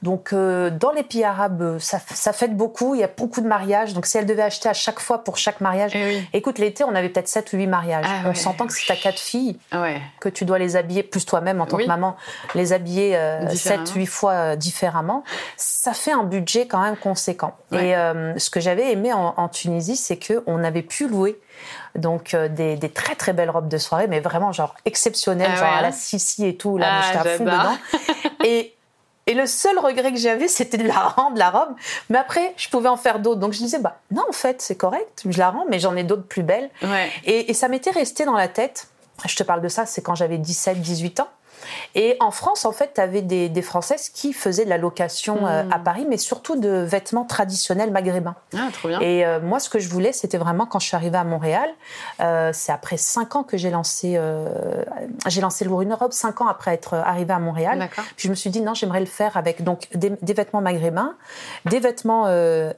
Donc, 0.02 0.34
euh, 0.34 0.68
dans 0.68 0.90
les 0.90 1.02
pays 1.02 1.24
arabes, 1.24 1.78
ça, 1.78 2.00
ça 2.12 2.34
fête 2.34 2.54
beaucoup. 2.54 2.94
Il 2.94 3.00
y 3.00 3.04
a 3.04 3.08
beaucoup 3.08 3.40
de 3.40 3.46
mariages. 3.46 3.94
Donc, 3.94 4.04
si 4.04 4.18
elle 4.18 4.26
devait 4.26 4.42
acheter 4.42 4.68
à 4.68 4.74
chaque 4.74 5.00
fois 5.00 5.24
pour 5.24 5.38
chaque 5.38 5.62
mariage, 5.62 5.92
eh 5.94 6.20
écoute, 6.34 6.58
l'été, 6.58 6.84
on 6.84 6.94
avait 6.94 7.08
peut-être 7.08 7.28
sept 7.28 7.50
ou 7.54 7.56
huit 7.56 7.66
mariages. 7.66 8.04
Ah 8.06 8.28
on 8.28 8.34
s'entend 8.34 8.66
que 8.66 8.74
si 8.74 8.84
tu 8.84 8.92
as 8.92 8.96
quatre 8.96 9.18
filles, 9.18 9.58
que 10.20 10.28
tu 10.28 10.44
dois 10.44 10.58
les 10.58 10.76
habiller, 10.76 11.02
plus 11.02 11.24
toi-même 11.24 11.62
en 11.62 11.66
tant 11.66 11.78
que 11.78 11.86
maman, 11.86 12.14
les 12.54 12.74
habiller 12.74 13.18
sept, 13.54 13.88
huit 13.94 14.06
fois 14.06 14.54
différemment, 14.56 15.24
ça 15.56 15.94
fait 15.94 16.12
un 16.12 16.24
budget 16.24 16.66
quand 16.66 16.82
même 16.82 16.96
conséquent. 16.96 17.56
Et 17.72 17.94
ce 18.36 18.50
que 18.50 18.60
j'avais 18.60 18.92
aimé 18.92 19.14
en, 19.14 19.32
en 19.38 19.48
Tunisie, 19.48 19.96
c'est 19.96 20.18
qu'on 20.18 20.62
avait 20.62 20.82
pu 20.82 21.08
louer 21.08 21.21
donc 21.96 22.34
euh, 22.34 22.48
des, 22.48 22.78
très 22.90 23.14
très 23.14 23.32
belles 23.32 23.50
robes 23.50 23.68
de 23.68 23.78
soirée, 23.78 24.06
mais 24.06 24.20
vraiment 24.20 24.52
genre 24.52 24.74
exceptionnelles, 24.84 25.50
ah 25.54 25.56
genre 25.56 25.72
à 25.72 25.82
la. 25.82 25.92
Sissi 25.92 26.46
et 26.46 26.56
tout. 26.56 26.78
Là, 26.78 26.86
ah, 26.90 27.02
j'étais 27.06 27.28
à 27.28 27.36
fond 27.36 27.44
dedans. 27.44 27.78
et 28.44 28.74
et 29.26 29.34
le 29.34 29.46
seul 29.46 29.78
regret 29.78 30.12
que 30.12 30.18
j'avais, 30.18 30.48
c'était 30.48 30.78
de 30.78 30.86
la 30.86 30.98
rendre, 30.98 31.36
la 31.36 31.50
robe. 31.50 31.74
Mais 32.10 32.18
après, 32.18 32.54
je 32.56 32.68
pouvais 32.68 32.88
en 32.88 32.96
faire 32.96 33.20
d'autres. 33.20 33.38
Donc 33.38 33.52
je 33.52 33.58
disais, 33.58 33.78
bah 33.78 34.00
non, 34.10 34.24
en 34.28 34.32
fait, 34.32 34.60
c'est 34.60 34.74
correct, 34.74 35.22
je 35.28 35.38
la 35.38 35.50
rends, 35.50 35.64
mais 35.70 35.78
j'en 35.78 35.94
ai 35.94 36.02
d'autres 36.02 36.26
plus 36.26 36.42
belles. 36.42 36.70
Et, 37.24 37.50
et, 37.50 37.54
ça 37.54 37.68
m'était 37.68 37.92
resté 37.92 38.24
dans 38.24 38.36
la 38.36 38.48
tête. 38.48 38.88
Je 39.24 39.36
te 39.36 39.44
parle 39.44 39.60
de 39.60 39.68
ça, 39.68 39.86
c'est 39.86 40.02
quand 40.02 40.16
j'avais 40.16 40.38
17, 40.38 40.80
18 40.80 41.20
ans. 41.20 41.28
Et 41.94 42.16
en 42.20 42.30
France, 42.30 42.64
en 42.64 42.72
fait, 42.72 42.92
tu 42.94 43.00
avais 43.00 43.22
des, 43.22 43.62
Françaises 43.62 44.08
qui 44.08 44.32
faisaient 44.32 44.64
de 44.64 44.70
la 44.70 44.78
location 44.78 45.46
euh, 45.46 45.62
à 45.70 45.78
hmm. 45.78 45.84
Paris, 45.84 46.06
mais 46.08 46.16
surtout 46.16 46.58
de 46.58 46.68
vêtements 46.68 47.24
traditionnels 47.24 47.92
maghrébins. 47.92 48.34
Ah, 48.56 48.68
trop 48.72 48.88
bien. 48.88 49.00
Et 49.00 49.24
euh, 49.24 49.40
moi, 49.40 49.60
ce 49.60 49.70
que 49.70 49.78
je 49.78 49.88
voulais, 49.88 50.12
c'était 50.12 50.38
vraiment 50.38 50.66
quand 50.66 50.80
je 50.80 50.86
suis 50.86 50.96
arrivée 50.96 51.18
à 51.18 51.24
Montréal, 51.24 51.68
euh, 52.20 52.50
c'est 52.52 52.72
après 52.72 52.96
cinq 52.96 53.36
ans 53.36 53.44
que 53.44 53.56
j'ai 53.56 53.70
lancé, 53.70 54.18
j'ai 55.28 55.40
lancé 55.40 55.64
une 55.64 55.94
robe, 55.94 56.12
cinq 56.12 56.40
ans 56.40 56.48
après 56.48 56.74
être 56.74 56.94
arrivée 56.94 57.32
à 57.32 57.38
Montréal. 57.38 57.88
Puis 58.16 58.26
je 58.26 58.30
me 58.30 58.34
suis 58.34 58.50
dit, 58.50 58.60
non, 58.60 58.74
j'aimerais 58.74 59.00
le 59.00 59.06
faire 59.06 59.36
avec 59.36 59.62
donc 59.62 59.88
des, 59.94 60.34
vêtements 60.34 60.60
maghrébins, 60.60 61.14
des 61.66 61.78
vêtements 61.78 62.26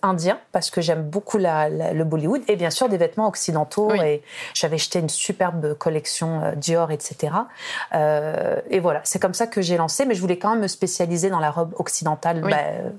indiens, 0.03 0.39
parce 0.53 0.71
que 0.71 0.81
j'aime 0.81 1.03
beaucoup 1.03 1.39
le 1.39 2.03
Bollywood, 2.05 2.43
et 2.49 2.57
bien 2.57 2.71
sûr 2.71 2.89
des 2.89 2.99
vêtements 2.99 3.29
occidentaux. 3.29 3.93
Et 3.95 4.23
j'avais 4.53 4.77
acheté 4.77 4.99
une 4.99 5.09
superbe 5.09 5.75
collection 5.75 6.53
Dior, 6.57 6.91
etc. 6.91 7.33
et 8.75 8.81
voilà, 8.81 9.01
c'est 9.05 9.21
comme 9.21 9.35
ça 9.35 9.47
que 9.47 9.63
j'ai 9.63 9.77
lancé, 9.77 10.05
mais 10.05 10.17
je 10.17 10.21
voulais 10.21 10.37
quand 10.37 10.51
même 10.51 10.63
me 10.63 10.67
spécialiser 10.67 11.31
dans 11.31 11.39
la 11.39 11.53
robe 11.53 11.75
occidentale 11.79 12.41
bah, 12.41 12.91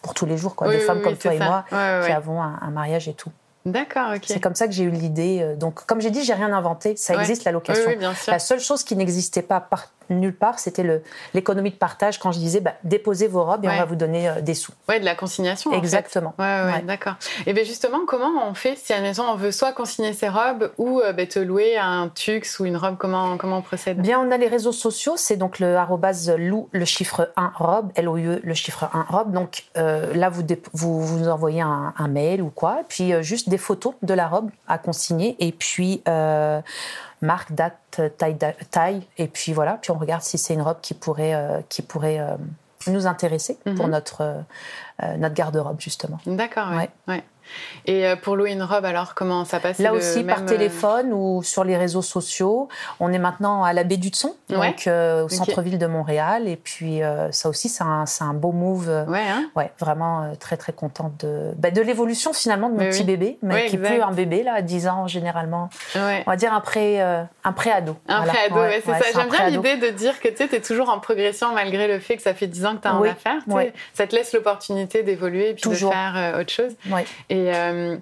pour 0.00 0.14
tous 0.14 0.24
les 0.24 0.38
jours, 0.38 0.56
quoi. 0.56 0.70
des 0.70 0.78
femmes 0.78 1.02
comme 1.02 1.18
toi 1.18 1.34
et 1.34 1.38
moi 1.38 1.66
qui 1.68 2.10
avons 2.10 2.40
un, 2.40 2.70
mariage 2.70 3.06
et 3.06 3.12
tout. 3.12 3.30
D'accord, 3.66 4.12
ok. 4.16 4.22
C'est 4.24 4.40
comme 4.40 4.54
ça 4.54 4.66
que 4.66 4.72
j'ai 4.72 4.84
eu 4.84 4.90
l'idée. 4.90 5.40
Euh, 5.42 5.56
donc, 5.56 5.84
comme 5.84 6.00
j'ai 6.00 6.10
dit, 6.10 6.24
j'ai 6.24 6.32
rien 6.32 6.54
inventé. 6.54 6.96
Ça 6.96 7.14
existe 7.16 7.44
la 7.44 7.52
location. 7.52 7.90
La 8.28 8.38
seule 8.38 8.60
chose 8.60 8.82
qui 8.82 8.96
n'existait 8.96 9.42
pas 9.42 9.60
par 9.60 9.88
nulle 10.10 10.34
part, 10.34 10.58
c'était 10.58 11.02
l'économie 11.34 11.70
de 11.70 11.76
partage 11.76 12.18
quand 12.18 12.32
je 12.32 12.38
disais 12.38 12.60
bah, 12.60 12.74
déposez 12.84 13.28
vos 13.28 13.44
robes 13.44 13.64
et 13.64 13.68
on 13.68 13.76
va 13.76 13.84
vous 13.84 13.96
donner 13.96 14.28
euh, 14.28 14.40
des 14.40 14.54
sous. 14.54 14.72
Ouais, 14.88 15.00
de 15.00 15.04
la 15.04 15.14
consignation. 15.14 15.72
Exactement. 15.72 16.34
En 16.38 16.42
fait. 16.42 16.72
ouais, 16.72 16.82
d'accord. 16.82 17.14
Et 17.46 17.52
bien 17.52 17.64
justement, 17.64 18.00
comment 18.06 18.30
on 18.48 18.54
fait 18.54 18.76
si 18.76 18.92
à 18.92 18.96
la 18.96 19.02
maison 19.02 19.24
on 19.28 19.36
veut 19.36 19.52
soit 19.52 19.72
consigner 19.72 20.12
ses 20.12 20.28
robes 20.28 20.72
ou 20.78 21.00
euh, 21.00 21.12
bah, 21.12 21.26
te 21.26 21.38
louer 21.38 21.76
un 21.76 22.08
tux 22.08 22.42
ou 22.60 22.64
une 22.64 22.76
robe? 22.76 22.96
Comment, 22.98 23.36
comment 23.36 23.58
on 23.58 23.62
procède? 23.62 24.00
Bien, 24.00 24.20
on 24.20 24.30
a 24.30 24.36
les 24.36 24.48
réseaux 24.48 24.72
sociaux, 24.72 25.14
c'est 25.16 25.36
donc 25.36 25.58
le 25.58 25.76
arrobase 25.76 26.30
lou, 26.36 26.68
le 26.72 26.84
chiffre 26.84 27.30
1 27.36 27.52
robe, 27.54 27.90
l 27.94 28.08
o 28.08 28.16
e 28.16 28.40
le 28.42 28.54
chiffre 28.54 28.88
1 28.92 29.06
robe. 29.08 29.32
Donc 29.32 29.64
euh, 29.76 30.14
là, 30.14 30.28
vous, 30.28 30.42
vous, 30.72 31.00
vous 31.04 31.28
envoyez 31.28 31.62
un, 31.62 31.92
mail 32.08 32.40
ou 32.40 32.48
quoi, 32.48 32.80
puis 32.88 33.12
juste 33.22 33.50
des 33.50 33.58
photos 33.58 33.92
de 34.02 34.14
la 34.14 34.28
robe 34.28 34.50
à 34.66 34.78
consigner 34.78 35.36
et 35.40 35.52
puis 35.52 36.02
marque, 37.22 37.52
date, 37.52 38.00
taille, 38.16 38.36
taille, 38.70 39.06
et 39.16 39.28
puis 39.28 39.52
voilà. 39.52 39.78
Puis 39.80 39.90
on 39.90 39.98
regarde 39.98 40.22
si 40.22 40.38
c'est 40.38 40.54
une 40.54 40.62
robe 40.62 40.80
qui 40.80 40.94
pourrait, 40.94 41.34
euh, 41.34 41.60
qui 41.68 41.82
pourrait 41.82 42.20
euh, 42.20 42.36
nous 42.86 43.06
intéresser 43.06 43.58
pour 43.64 43.86
mhm. 43.86 43.92
notre, 43.92 44.22
euh, 45.02 45.16
notre 45.16 45.34
garde-robe, 45.34 45.80
justement. 45.80 46.18
D'accord, 46.26 46.70
ouais. 46.70 46.90
ouais. 47.08 47.24
Et 47.88 48.06
euh, 48.06 48.16
pour 48.16 48.36
louer 48.36 48.52
une 48.52 48.62
robe, 48.62 48.84
alors 48.84 49.14
comment 49.14 49.44
ça 49.44 49.60
passe 49.60 49.78
Là 49.78 49.94
aussi, 49.94 50.22
par 50.22 50.42
euh, 50.42 50.46
téléphone 50.46 51.12
ou 51.12 51.42
sur 51.42 51.64
les 51.64 51.76
réseaux 51.76 52.02
sociaux. 52.02 52.68
On 53.00 53.12
est 53.12 53.18
maintenant 53.18 53.64
à 53.64 53.72
la 53.72 53.84
baie 53.84 53.96
du 53.96 54.08
Tson, 54.08 54.34
donc 54.50 54.86
euh, 54.86 55.24
au 55.24 55.28
centre-ville 55.28 55.78
de 55.78 55.86
Montréal. 55.86 56.48
Et 56.48 56.56
puis 56.56 57.00
ça 57.30 57.48
aussi, 57.48 57.68
c'est 57.68 57.84
un, 57.84 58.04
un, 58.20 58.34
beau 58.34 58.52
move. 58.52 58.88
Ouais, 59.08 59.20
hein 59.20 59.50
ouais 59.56 59.72
vraiment 59.78 60.32
très 60.38 60.56
très 60.56 60.72
contente 60.72 61.24
de, 61.24 61.52
bah, 61.56 61.70
de 61.70 61.80
l'évolution 61.80 62.32
finalement 62.32 62.68
de 62.68 62.74
mon 62.74 62.90
petit 62.90 63.04
bébé, 63.04 63.38
mais 63.42 63.66
qui 63.66 63.76
est 63.76 63.78
plus 63.78 64.02
un 64.02 64.12
bébé 64.12 64.42
là, 64.42 64.54
à 64.54 64.62
10 64.62 64.88
ans 64.88 65.06
généralement. 65.06 65.70
On 65.94 66.30
va 66.30 66.36
dire 66.36 66.52
un 66.52 66.60
pré 66.60 67.00
un 67.00 67.52
pré-ado. 67.54 67.96
Un 68.08 68.22
pré-ado, 68.22 68.56
c'est 68.84 68.92
ça. 68.92 68.98
J'aime 69.14 69.30
bien 69.30 69.48
l'idée 69.48 69.76
de 69.76 69.88
dire 69.90 70.20
que 70.20 70.28
tu 70.28 70.42
es 70.42 70.60
toujours 70.60 70.90
en 70.90 70.98
progression 70.98 71.54
malgré 71.54 71.88
le 71.88 72.00
fait 72.00 72.16
que 72.16 72.22
ça 72.22 72.34
fait 72.34 72.46
10 72.46 72.66
ans 72.66 72.76
que 72.76 72.82
tu 72.82 72.88
as 72.88 72.92
un 72.92 73.02
affaire. 73.02 73.40
Ça 73.94 74.06
te 74.06 74.14
laisse 74.14 74.32
l'opportunité 74.34 75.02
d'évoluer 75.02 75.50
et 75.50 75.54
puis 75.54 75.70
de 75.70 75.74
faire 75.74 76.36
autre 76.38 76.52
chose. 76.52 76.72
Et 77.30 77.37
et 77.38 77.54
euh, 77.54 77.96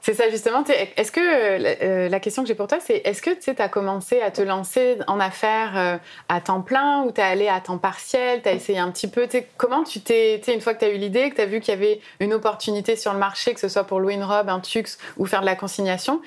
c'est 0.00 0.14
ça 0.14 0.28
justement. 0.28 0.62
Est-ce 0.96 1.10
que 1.10 1.20
euh, 1.20 2.08
la 2.08 2.20
question 2.20 2.42
que 2.42 2.48
j'ai 2.48 2.54
pour 2.54 2.66
toi, 2.66 2.78
c'est 2.80 3.00
est-ce 3.04 3.22
que 3.22 3.30
tu 3.30 3.50
as 3.56 3.68
commencé 3.68 4.20
à 4.20 4.30
te 4.30 4.42
lancer 4.42 4.98
en 5.06 5.18
affaires 5.18 5.72
euh, 5.76 5.96
à 6.28 6.40
temps 6.40 6.60
plein 6.60 7.04
ou 7.04 7.12
tu 7.12 7.20
es 7.20 7.24
allé 7.24 7.48
à 7.48 7.60
temps 7.60 7.78
partiel, 7.78 8.42
tu 8.42 8.48
as 8.48 8.52
essayé 8.52 8.78
un 8.78 8.90
petit 8.90 9.08
peu 9.08 9.26
Comment 9.56 9.84
tu 9.84 10.00
t'es, 10.00 10.36
une 10.48 10.60
fois 10.60 10.74
que 10.74 10.80
tu 10.80 10.84
as 10.84 10.90
eu 10.90 10.98
l'idée, 10.98 11.30
que 11.30 11.36
tu 11.36 11.40
as 11.40 11.46
vu 11.46 11.60
qu'il 11.60 11.72
y 11.72 11.76
avait 11.76 12.00
une 12.20 12.34
opportunité 12.34 12.96
sur 12.96 13.12
le 13.12 13.18
marché, 13.18 13.54
que 13.54 13.60
ce 13.60 13.68
soit 13.68 13.84
pour 13.84 14.00
louer 14.00 14.14
une 14.14 14.24
robe, 14.24 14.48
un 14.48 14.60
tux 14.60 14.98
ou 15.16 15.26
faire 15.26 15.40
de 15.40 15.46
la 15.46 15.56
consignation, 15.56 16.20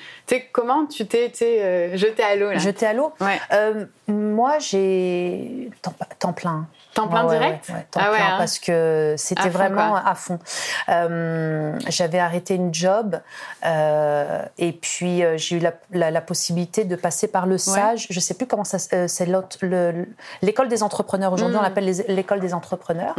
comment 0.52 0.86
tu 0.88 1.06
t'es 1.06 1.32
jeté 1.94 2.24
à 2.24 2.36
l'eau 2.36 2.58
Jeté 2.58 2.86
à 2.86 2.94
l'eau? 2.94 3.14
Ouais. 3.22 3.40
Moi, 4.08 4.60
j'ai 4.60 5.70
temps 5.82 6.32
plein. 6.32 6.68
Temps 6.94 7.08
plein 7.10 7.26
direct? 7.26 7.68
temps 7.92 8.00
ah 8.02 8.10
plein, 8.10 8.26
hein. 8.26 8.36
Parce 8.38 8.58
que 8.58 9.16
c'était 9.18 9.50
vraiment 9.50 9.96
à 9.96 10.16
fond. 10.16 10.40
Euh, 10.90 11.78
j'avais 11.90 12.18
arrêté 12.18 12.56
une 12.56 12.74
job 12.74 13.20
euh, 13.66 14.44
et 14.58 14.72
puis 14.72 15.24
euh, 15.24 15.38
j'ai 15.38 15.58
eu 15.58 15.60
la, 15.60 16.12
la, 16.12 16.22
possibilité 16.22 16.86
de 16.86 16.96
passer 16.96 17.28
par 17.28 17.46
le 17.46 17.58
SAGE. 17.58 18.08
Je 18.10 18.20
sais 18.20 18.34
plus 18.34 18.48
comment 18.48 18.64
ça 18.64 18.80
c'est 18.80 19.28
l'école 20.42 20.70
des 20.70 20.84
entrepreneurs. 20.84 21.34
Aujourd'hui, 21.34 21.58
on 21.58 21.60
hmm. 21.60 21.64
l'appelle 21.64 22.06
l'école 22.08 22.40
des 22.40 22.54
entrepreneurs. 22.54 23.16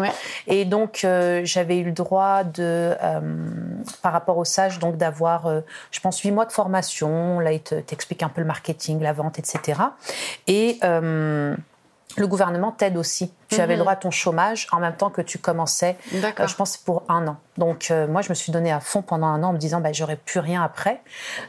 Et 0.47 0.64
donc, 0.64 1.07
j'avais 1.45 1.78
eu 1.78 1.85
le 1.85 1.92
droit 1.92 2.45
de, 2.45 2.97
par 4.02 4.12
rapport 4.12 4.38
au 4.38 4.45
SAGE, 4.45 4.78
donc 4.78 4.97
d'avoir, 4.97 5.50
je 5.90 6.00
pense, 6.00 6.21
huit 6.21 6.30
mois 6.30 6.47
de 6.47 6.52
formation. 6.52 7.40
Là, 7.40 7.52
il 7.52 7.61
t'explique 7.61 8.23
un 8.23 8.28
peu 8.28 8.40
le 8.40 8.47
marketing, 8.47 9.00
la 9.02 9.12
vente, 9.12 9.38
etc. 9.38 9.80
Et 10.47 10.77
le 12.16 12.26
gouvernement 12.26 12.73
t'aide 12.73 12.97
aussi. 12.97 13.32
Tu 13.49 13.61
avais 13.61 13.75
le 13.75 13.78
mhm. 13.78 13.80
droit 13.80 13.92
à 13.92 13.97
ton 13.97 14.11
chômage 14.11 14.66
en 14.73 14.78
même 14.78 14.94
temps 14.94 15.08
que 15.08 15.23
tu 15.23 15.38
commençais. 15.38 15.97
Euh, 16.14 16.47
je 16.47 16.54
pense 16.54 16.76
pour 16.76 17.02
un 17.08 17.26
an. 17.28 17.37
Donc 17.56 17.90
euh, 17.90 18.06
moi, 18.06 18.20
je 18.20 18.28
me 18.28 18.35
suis 18.35 18.52
donnée 18.52 18.70
à 18.70 18.80
fond 18.80 19.00
pendant 19.00 19.26
un 19.26 19.42
an 19.42 19.49
en 19.49 19.52
me 19.54 19.58
disant, 19.58 19.80
bah, 19.80 19.92
j'aurais 19.92 20.16
plus 20.16 20.40
rien 20.40 20.62
après. 20.62 21.00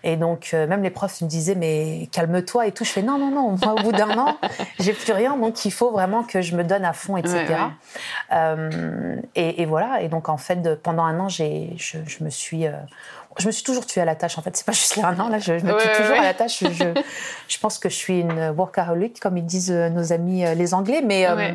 Et 0.03 0.15
donc 0.15 0.51
euh, 0.53 0.65
même 0.65 0.81
les 0.81 0.91
profs 0.91 1.21
me 1.21 1.27
disaient, 1.27 1.55
mais 1.55 2.07
calme-toi 2.12 2.67
et 2.67 2.71
tout. 2.71 2.86
Je 2.86 2.91
fais 2.91 3.01
non, 3.01 3.17
non, 3.17 3.31
non. 3.31 3.57
Moi, 3.62 3.74
au 3.74 3.83
bout 3.83 3.91
d'un 3.91 4.17
an, 4.17 4.38
j'ai 4.79 4.93
plus 4.93 5.12
rien. 5.12 5.36
Donc 5.38 5.65
il 5.65 5.71
faut 5.71 5.91
vraiment 5.91 6.24
que 6.24 6.41
je 6.41 6.55
me 6.55 6.63
donne 6.63 6.86
à 6.86 6.93
fond, 6.93 7.17
etc. 7.17 7.55
Et, 9.36 9.65
voilà. 9.65 10.01
Et 10.01 10.07
donc 10.07 10.29
en 10.29 10.38
fait, 10.38 10.75
pendant 10.81 11.03
un 11.03 11.19
an, 11.19 11.27
j'ai, 11.27 11.74
je, 11.77 11.98
je, 12.05 12.24
me 12.24 12.29
suis 12.29 12.65
je 13.38 13.48
me 13.48 13.51
suis 13.51 13.63
toujours 13.63 13.86
tuée 13.86 14.01
à 14.01 14.05
la 14.05 14.15
tâche. 14.15 14.38
En 14.38 14.41
fait, 14.41 14.55
c'est 14.57 14.65
pas 14.65 14.71
juste 14.71 14.95
là 14.95 15.07
un 15.07 15.19
an. 15.19 15.29
Là, 15.29 15.39
je, 15.39 15.53
me 15.53 15.59
tue 15.59 16.01
toujours 16.01 16.17
à 16.19 16.24
la 16.24 16.33
tâche. 16.33 16.63
Je, 16.63 16.93
je, 17.48 17.59
pense 17.59 17.77
que 17.77 17.88
je 17.88 17.95
suis 17.95 18.19
une 18.19 18.50
workaholic, 18.50 19.19
comme 19.19 19.38
ils 19.38 19.45
disent 19.45 19.71
euh, 19.71 19.89
nos 19.89 20.12
amis 20.12 20.45
euh, 20.45 20.55
les 20.55 20.74
Anglais, 20.74 21.01
mais 21.03 21.27
euh, 21.27 21.53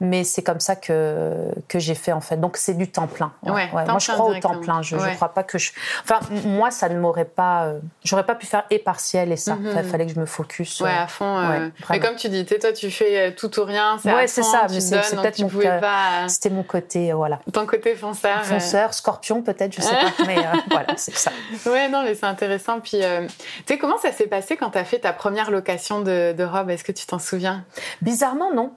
mais 0.00 0.24
c'est 0.24 0.42
comme 0.42 0.60
ça 0.60 0.76
que 0.76 1.50
que 1.68 1.78
j'ai 1.78 1.94
fait 1.94 2.12
en 2.12 2.20
fait. 2.20 2.38
Donc 2.38 2.56
c'est 2.56 2.74
du 2.74 2.90
temps 2.90 3.06
plein. 3.06 3.32
moi, 3.42 3.98
je 3.98 4.12
crois 4.12 4.26
au 4.26 4.34
temps 4.40 4.58
plein. 4.60 4.82
Je, 4.82 4.96
ne 4.96 5.14
crois 5.14 5.34
pas 5.34 5.42
que 5.42 5.58
je. 5.58 5.72
Enfin, 6.02 6.20
moi, 6.44 6.70
ça 6.70 6.88
ne 6.88 6.98
m'aurait 6.98 7.24
pas. 7.26 7.74
j'aurais 8.02 8.26
pas 8.26 8.34
pu 8.34 8.46
faire 8.46 8.64
et 8.70 8.78
partiel 8.78 9.30
et 9.30 9.36
ça. 9.36 9.56
Il 9.60 9.68
mhm. 9.68 9.84
fallait 9.84 10.06
que 10.06 10.14
je 10.14 10.20
me 10.20 10.26
focus. 10.26 10.80
Ouais, 10.80 10.90
à 10.90 11.06
fond. 11.06 11.70
mais 11.90 12.00
comme 12.00 12.16
tu 12.16 12.28
dis, 12.28 12.46
toi, 12.46 12.72
tu 12.72 12.90
fais 12.90 13.34
tout 13.34 13.60
ou 13.60 13.64
rien. 13.64 13.98
Ouais, 14.04 14.26
c'est 14.26 14.42
ça. 14.42 14.66
Mais 14.70 14.80
c'est 14.80 15.16
peut-être 15.16 15.38
mon. 15.40 15.48
Pas... 15.80 16.28
C'était 16.28 16.50
mon 16.50 16.62
côté, 16.62 17.12
voilà. 17.12 17.40
Ton 17.52 17.66
côté 17.66 17.94
fonceur. 17.94 18.44
Fonceur, 18.44 18.94
scorpion 18.94 19.42
peut-être, 19.42 19.74
je 19.74 19.82
sais 19.82 19.94
pas. 20.18 20.24
Mais 20.26 20.36
voilà, 20.70 20.96
c'est 21.14 21.70
Ouais, 21.70 21.88
non, 21.88 22.02
mais 22.02 22.14
c'est 22.14 22.26
intéressant. 22.26 22.80
Puis, 22.80 23.02
euh, 23.02 23.26
tu 23.26 23.34
sais, 23.66 23.78
comment 23.78 23.98
ça 23.98 24.12
s'est 24.12 24.26
passé 24.26 24.56
quand 24.56 24.70
tu 24.70 24.78
as 24.78 24.84
fait 24.84 25.00
ta 25.00 25.12
première 25.12 25.50
location 25.50 26.00
de, 26.00 26.32
de 26.36 26.44
robe? 26.44 26.70
Est-ce 26.70 26.84
que 26.84 26.92
tu 26.92 27.06
t'en 27.06 27.18
souviens? 27.18 27.64
Bizarrement, 28.02 28.52
non. 28.54 28.72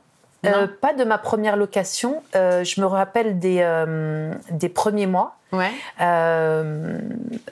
Euh, 0.46 0.68
pas 0.68 0.94
de 0.94 1.04
ma 1.04 1.18
première 1.18 1.56
location. 1.56 2.24
Euh, 2.36 2.64
je 2.64 2.82
me 2.82 2.86
rappelle 2.86 3.40
des, 3.40 3.60
euh, 3.62 4.34
des 4.52 4.70
premiers 4.70 5.08
mois. 5.08 5.38
Ouais. 5.52 5.70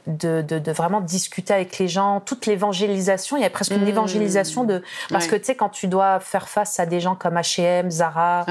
De, 0.08 0.42
de, 0.42 0.72
vraiment 0.72 1.02
discuter 1.02 1.54
avec 1.54 1.78
les 1.78 1.88
gens, 1.88 2.20
toute 2.20 2.48
l'évangélisation. 2.48 3.38
Il 3.38 3.44
y 3.44 3.46
a 3.46 3.50
presque 3.52 3.74
une 3.74 3.86
mmh. 3.86 3.90
évangélisation 3.90 4.64
de 4.64 4.82
parce 5.12 5.28
que 5.28 5.36
tu 5.36 5.46
sais 5.46 5.56
quand 5.56 5.70
tu 5.70 5.88
dois 5.88 6.20
faire 6.20 6.50
face 6.50 6.80
à 6.80 6.88
des 6.88 7.00
gens 7.00 7.14
comme 7.14 7.36
H&M, 7.36 7.92
Zara, 7.92 8.48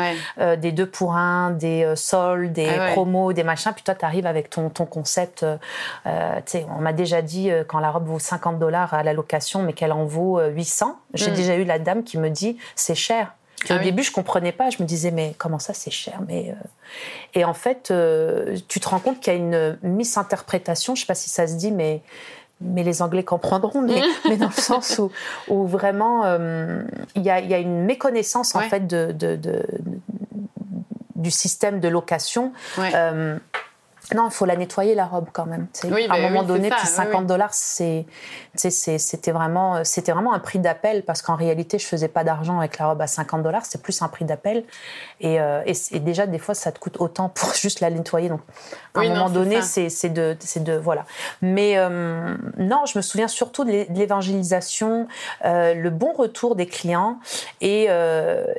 des 0.57 0.71
deux 0.71 0.87
pour 0.87 1.15
un, 1.15 1.51
des 1.51 1.97
soldes, 1.97 2.53
des 2.53 2.71
promos, 2.93 3.33
des 3.33 3.43
machins, 3.43 3.73
puis 3.75 3.83
toi 3.83 3.97
tu 3.97 4.05
arrives 4.05 4.27
avec 4.27 4.51
ton, 4.51 4.71
ton 4.71 4.87
concept. 4.87 5.45
tu 6.05 6.11
sais, 6.47 6.65
on 6.79 6.81
m'a 6.81 6.93
déjà 6.93 7.21
dit 7.21 7.51
quand 7.67 7.81
la 7.81 7.91
robe 7.91 8.07
vaut 8.07 8.21
50 8.21 8.61
dollars 8.61 8.95
à 8.95 9.03
la 9.03 9.13
location, 9.13 9.65
mais 9.65 9.73
qu'elle 9.73 9.93
en 9.93 10.05
vaut 10.05 10.41
800. 10.41 10.97
J'ai 11.15 11.33
mmh. 11.33 11.35
déjà 11.35 11.57
eu 11.57 11.65
la 11.65 11.81
dame 11.81 12.05
qui 12.05 12.19
me 12.19 12.31
dit 12.31 12.57
c'est 12.77 12.95
cher. 12.95 13.33
Ah 13.69 13.77
au 13.77 13.79
début, 13.79 14.03
je 14.03 14.13
comprenais 14.13 14.53
pas. 14.53 14.71
Je 14.71 14.83
me 14.83 14.87
disais, 14.87 15.11
mais 15.11 15.35
comment 15.37 15.59
ça, 15.59 15.75
c'est 15.75 15.91
cher? 15.91 16.21
Mais, 16.27 16.51
euh, 16.51 16.69
Et 17.35 17.45
en 17.45 17.55
fait, 17.55 17.91
euh, 17.91 18.57
tu 18.69 18.81
te 18.81 18.89
rends 18.89 19.01
compte 19.01 19.21
qu'il 19.21 19.33
y 19.33 19.37
a 19.37 19.39
une 19.39 19.79
misinterprétation. 19.83 20.95
Je 20.95 21.03
sais 21.03 21.07
pas 21.07 21.15
si 21.15 21.29
ça 21.29 21.47
se 21.47 21.55
dit, 21.55 21.71
mais, 21.71 22.03
mais 22.61 22.83
les 22.83 23.03
Anglais 23.03 23.25
comprendront. 23.25 23.83
Mais, 23.83 24.01
mais 24.29 24.37
dans 24.37 24.47
le 24.47 24.53
sens 24.53 24.99
où, 24.99 25.11
où 25.49 25.67
vraiment, 25.67 26.25
euh, 26.25 26.83
il 27.15 27.23
y, 27.23 27.31
a, 27.31 27.41
y, 27.41 27.53
a, 27.53 27.59
une 27.59 27.85
méconnaissance, 27.85 28.55
en 28.55 28.61
fait, 28.61 28.87
de, 28.87 29.13
de, 29.13 29.37
de, 29.37 29.63
du 31.17 31.31
système 31.31 31.81
de 31.81 31.89
location. 31.89 32.53
Non, 34.15 34.29
il 34.29 34.33
faut 34.33 34.47
la 34.47 34.57
nettoyer 34.57 34.95
la 34.95 35.07
robe 35.07 35.29
quand 35.33 35.47
même. 35.47 35.67
Oui, 35.85 36.07
à 36.09 36.15
un 36.15 36.23
bah 36.23 36.29
moment 36.29 36.43
donné, 36.43 36.71
puis 36.71 36.87
50 36.87 37.27
dollars, 37.27 37.55
c'est, 37.55 38.07
c'était 38.57 39.31
vraiment, 39.31 39.85
c'était 39.85 40.13
vraiment 40.13 40.33
un 40.33 40.39
prix 40.39 40.59
d'appel 40.59 41.05
parce 41.05 41.23
qu'en 41.23 41.37
réalité, 41.37 41.79
je 41.79 41.87
faisais 41.87 42.09
pas 42.09 42.25
d'argent 42.25 42.59
avec 42.59 42.79
la 42.79 42.89
robe 42.89 43.03
à 43.03 43.07
50 43.07 43.43
dollars, 43.43 43.65
c'est 43.67 43.83
plus 43.83 44.03
un 44.03 44.09
prix 44.09 44.25
d'appel. 44.25 44.65
Et, 45.21 45.41
euh, 45.41 45.63
et, 45.67 46.01
déjà, 46.01 46.27
des 46.27 46.39
fois, 46.39 46.55
ça 46.55 46.73
te 46.73 46.79
coûte 46.79 46.97
autant 46.99 47.29
pour 47.35 47.53
juste 47.55 47.81
la 47.81 47.91
nettoyer. 47.91 48.29
Donc, 48.29 48.41
à 48.95 49.01
un 49.01 49.09
moment 49.09 49.31
donné, 49.31 49.63
c'est 49.63 50.09
de, 50.09 50.37
c'est 50.41 50.65
de, 50.65 50.77
voilà. 50.77 51.05
Mais 51.43 51.77
euh, 51.77 52.35
non, 52.57 52.87
je 52.87 52.99
me 52.99 53.03
souviens 53.03 53.29
surtout 53.29 53.65
de 53.65 53.87
l'évangélisation, 53.91 55.07
euh, 55.45 55.75
le 55.75 55.91
bon 55.91 56.13
retour 56.13 56.57
des 56.57 56.67
clients 56.67 57.19
et, 57.61 57.89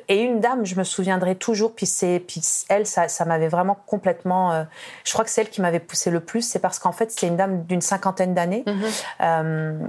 et 0.07 0.21
une 0.21 0.39
dame, 0.39 0.65
je 0.65 0.75
me 0.75 0.83
souviendrai 0.83 1.35
toujours. 1.35 1.73
Puis 1.73 1.85
c'est, 1.85 2.23
puis 2.25 2.41
elle, 2.69 2.85
ça, 2.85 3.07
ça 3.07 3.25
m'avait 3.25 3.47
vraiment 3.47 3.77
complètement. 3.85 4.65
je 5.03 5.13
crois 5.13 5.25
que 5.25 5.30
c'est 5.31 5.49
qui 5.49 5.61
m'avait 5.61 5.79
poussé 5.79 6.11
le 6.11 6.19
plus, 6.19 6.41
c'est 6.41 6.59
parce 6.59 6.79
qu'en 6.79 6.91
fait, 6.91 7.11
c'est 7.11 7.27
une 7.27 7.37
dame 7.37 7.63
d'une 7.63 7.81
cinquantaine 7.81 8.33
d'années. 8.33 8.63
Mhm. 8.67 8.83
Euh, 9.21 9.79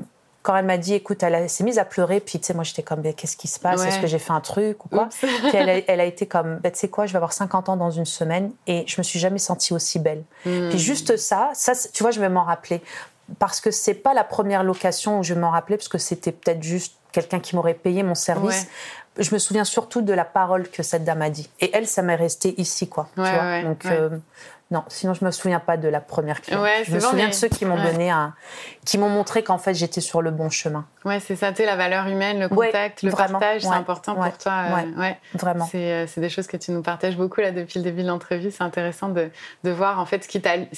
quand 0.42 0.56
elle 0.56 0.64
m'a 0.64 0.76
dit, 0.76 0.94
écoute, 0.94 1.22
elle, 1.22 1.48
s'est 1.48 1.62
mise 1.62 1.78
à 1.78 1.84
pleurer, 1.84 2.18
puis 2.18 2.40
tu 2.40 2.46
sais, 2.46 2.54
moi 2.54 2.64
j'étais 2.64 2.82
comme, 2.82 3.02
qu'est-ce 3.14 3.36
qui 3.36 3.46
se 3.46 3.60
passe? 3.60 3.84
Est-ce 3.84 4.00
que 4.00 4.08
j'ai 4.08 4.18
fait 4.18 4.32
un 4.32 4.40
truc 4.40 4.84
ou 4.84 4.88
quoi? 4.88 5.08
Puis 5.20 5.28
elle 5.54 6.00
a, 6.00 6.04
été 6.04 6.26
comme, 6.26 6.56
bah, 6.56 6.70
tu 6.70 6.80
sais 6.80 6.88
quoi, 6.88 7.06
je 7.06 7.12
vais 7.12 7.18
avoir 7.18 7.32
50 7.32 7.68
ans 7.68 7.76
dans 7.76 7.92
une 7.92 8.04
semaine 8.04 8.50
et 8.66 8.84
je 8.88 8.96
me 8.98 9.04
suis 9.04 9.20
jamais 9.20 9.38
sentie 9.38 9.72
aussi 9.72 10.00
belle. 10.00 10.24
Mhm. 10.44 10.70
Puis 10.70 10.78
juste 10.78 11.16
ça, 11.16 11.50
ça, 11.54 11.72
tu 11.92 12.02
vois, 12.02 12.10
je 12.10 12.20
vais 12.20 12.28
m'en 12.28 12.42
rappeler. 12.42 12.82
Parce 13.38 13.60
que 13.60 13.70
c'est 13.70 13.94
pas 13.94 14.14
la 14.14 14.24
première 14.24 14.64
location 14.64 15.20
où 15.20 15.22
je 15.22 15.34
m'en 15.34 15.50
rappeler, 15.50 15.76
parce 15.76 15.88
que 15.88 15.98
c'était 15.98 16.32
peut-être 16.32 16.62
juste 16.62 16.96
quelqu'un 17.12 17.38
qui 17.38 17.54
m'aurait 17.54 17.74
payé 17.74 18.02
mon 18.02 18.16
service. 18.16 18.66
Je 19.18 19.32
me 19.34 19.38
souviens 19.38 19.64
surtout 19.64 20.00
de 20.00 20.12
la 20.12 20.24
parole 20.24 20.68
que 20.68 20.82
cette 20.82 21.04
dame 21.04 21.22
a 21.22 21.30
dit. 21.30 21.48
Et 21.60 21.70
elle, 21.74 21.86
ça 21.86 22.02
m'est 22.02 22.16
resté 22.16 22.60
ici, 22.60 22.88
quoi. 22.88 23.08
tu 23.14 23.20
vois 23.20 23.62
Donc, 23.62 23.84
euh, 23.86 24.18
non, 24.72 24.84
sinon 24.88 25.12
je 25.12 25.22
me 25.22 25.30
souviens 25.30 25.60
pas 25.60 25.76
de 25.76 25.86
la 25.86 26.00
première 26.00 26.40
cliente. 26.40 26.66
je 26.84 26.94
me 26.94 27.00
souviens 27.00 27.28
de 27.28 27.34
ceux 27.34 27.48
qui 27.48 27.66
m'ont 27.66 27.80
donné 27.82 28.10
un, 28.10 28.34
qui 28.86 28.96
m'ont 28.96 29.10
montré 29.10 29.44
qu'en 29.44 29.58
fait 29.58 29.74
j'étais 29.74 30.00
sur 30.00 30.22
le 30.22 30.30
bon 30.30 30.48
chemin. 30.48 30.86
Ouais, 31.04 31.20
c'est 31.20 31.36
ça, 31.36 31.52
tu 31.52 31.62
la 31.64 31.76
valeur 31.76 32.06
humaine, 32.06 32.40
le 32.40 32.48
contact, 32.48 33.02
le 33.02 33.10
partage, 33.10 33.62
c'est 33.62 33.68
important 33.68 34.14
pour 34.14 34.38
toi. 34.38 34.52
Euh, 34.52 35.00
ouais, 35.00 35.18
vraiment. 35.34 35.68
Euh, 35.74 36.06
c'est 36.08 36.20
des 36.20 36.30
choses 36.30 36.46
que 36.46 36.56
tu 36.56 36.70
nous 36.70 36.80
partages 36.80 37.16
beaucoup 37.16 37.40
là 37.40 37.50
depuis 37.50 37.80
le 37.80 37.84
début 37.84 38.02
de 38.02 38.08
l'entrevue. 38.08 38.50
C'est 38.50 38.62
intéressant 38.62 39.08
de, 39.08 39.30
de, 39.64 39.70
voir 39.70 40.00
en 40.00 40.06
fait 40.06 40.24
ce 40.24 40.28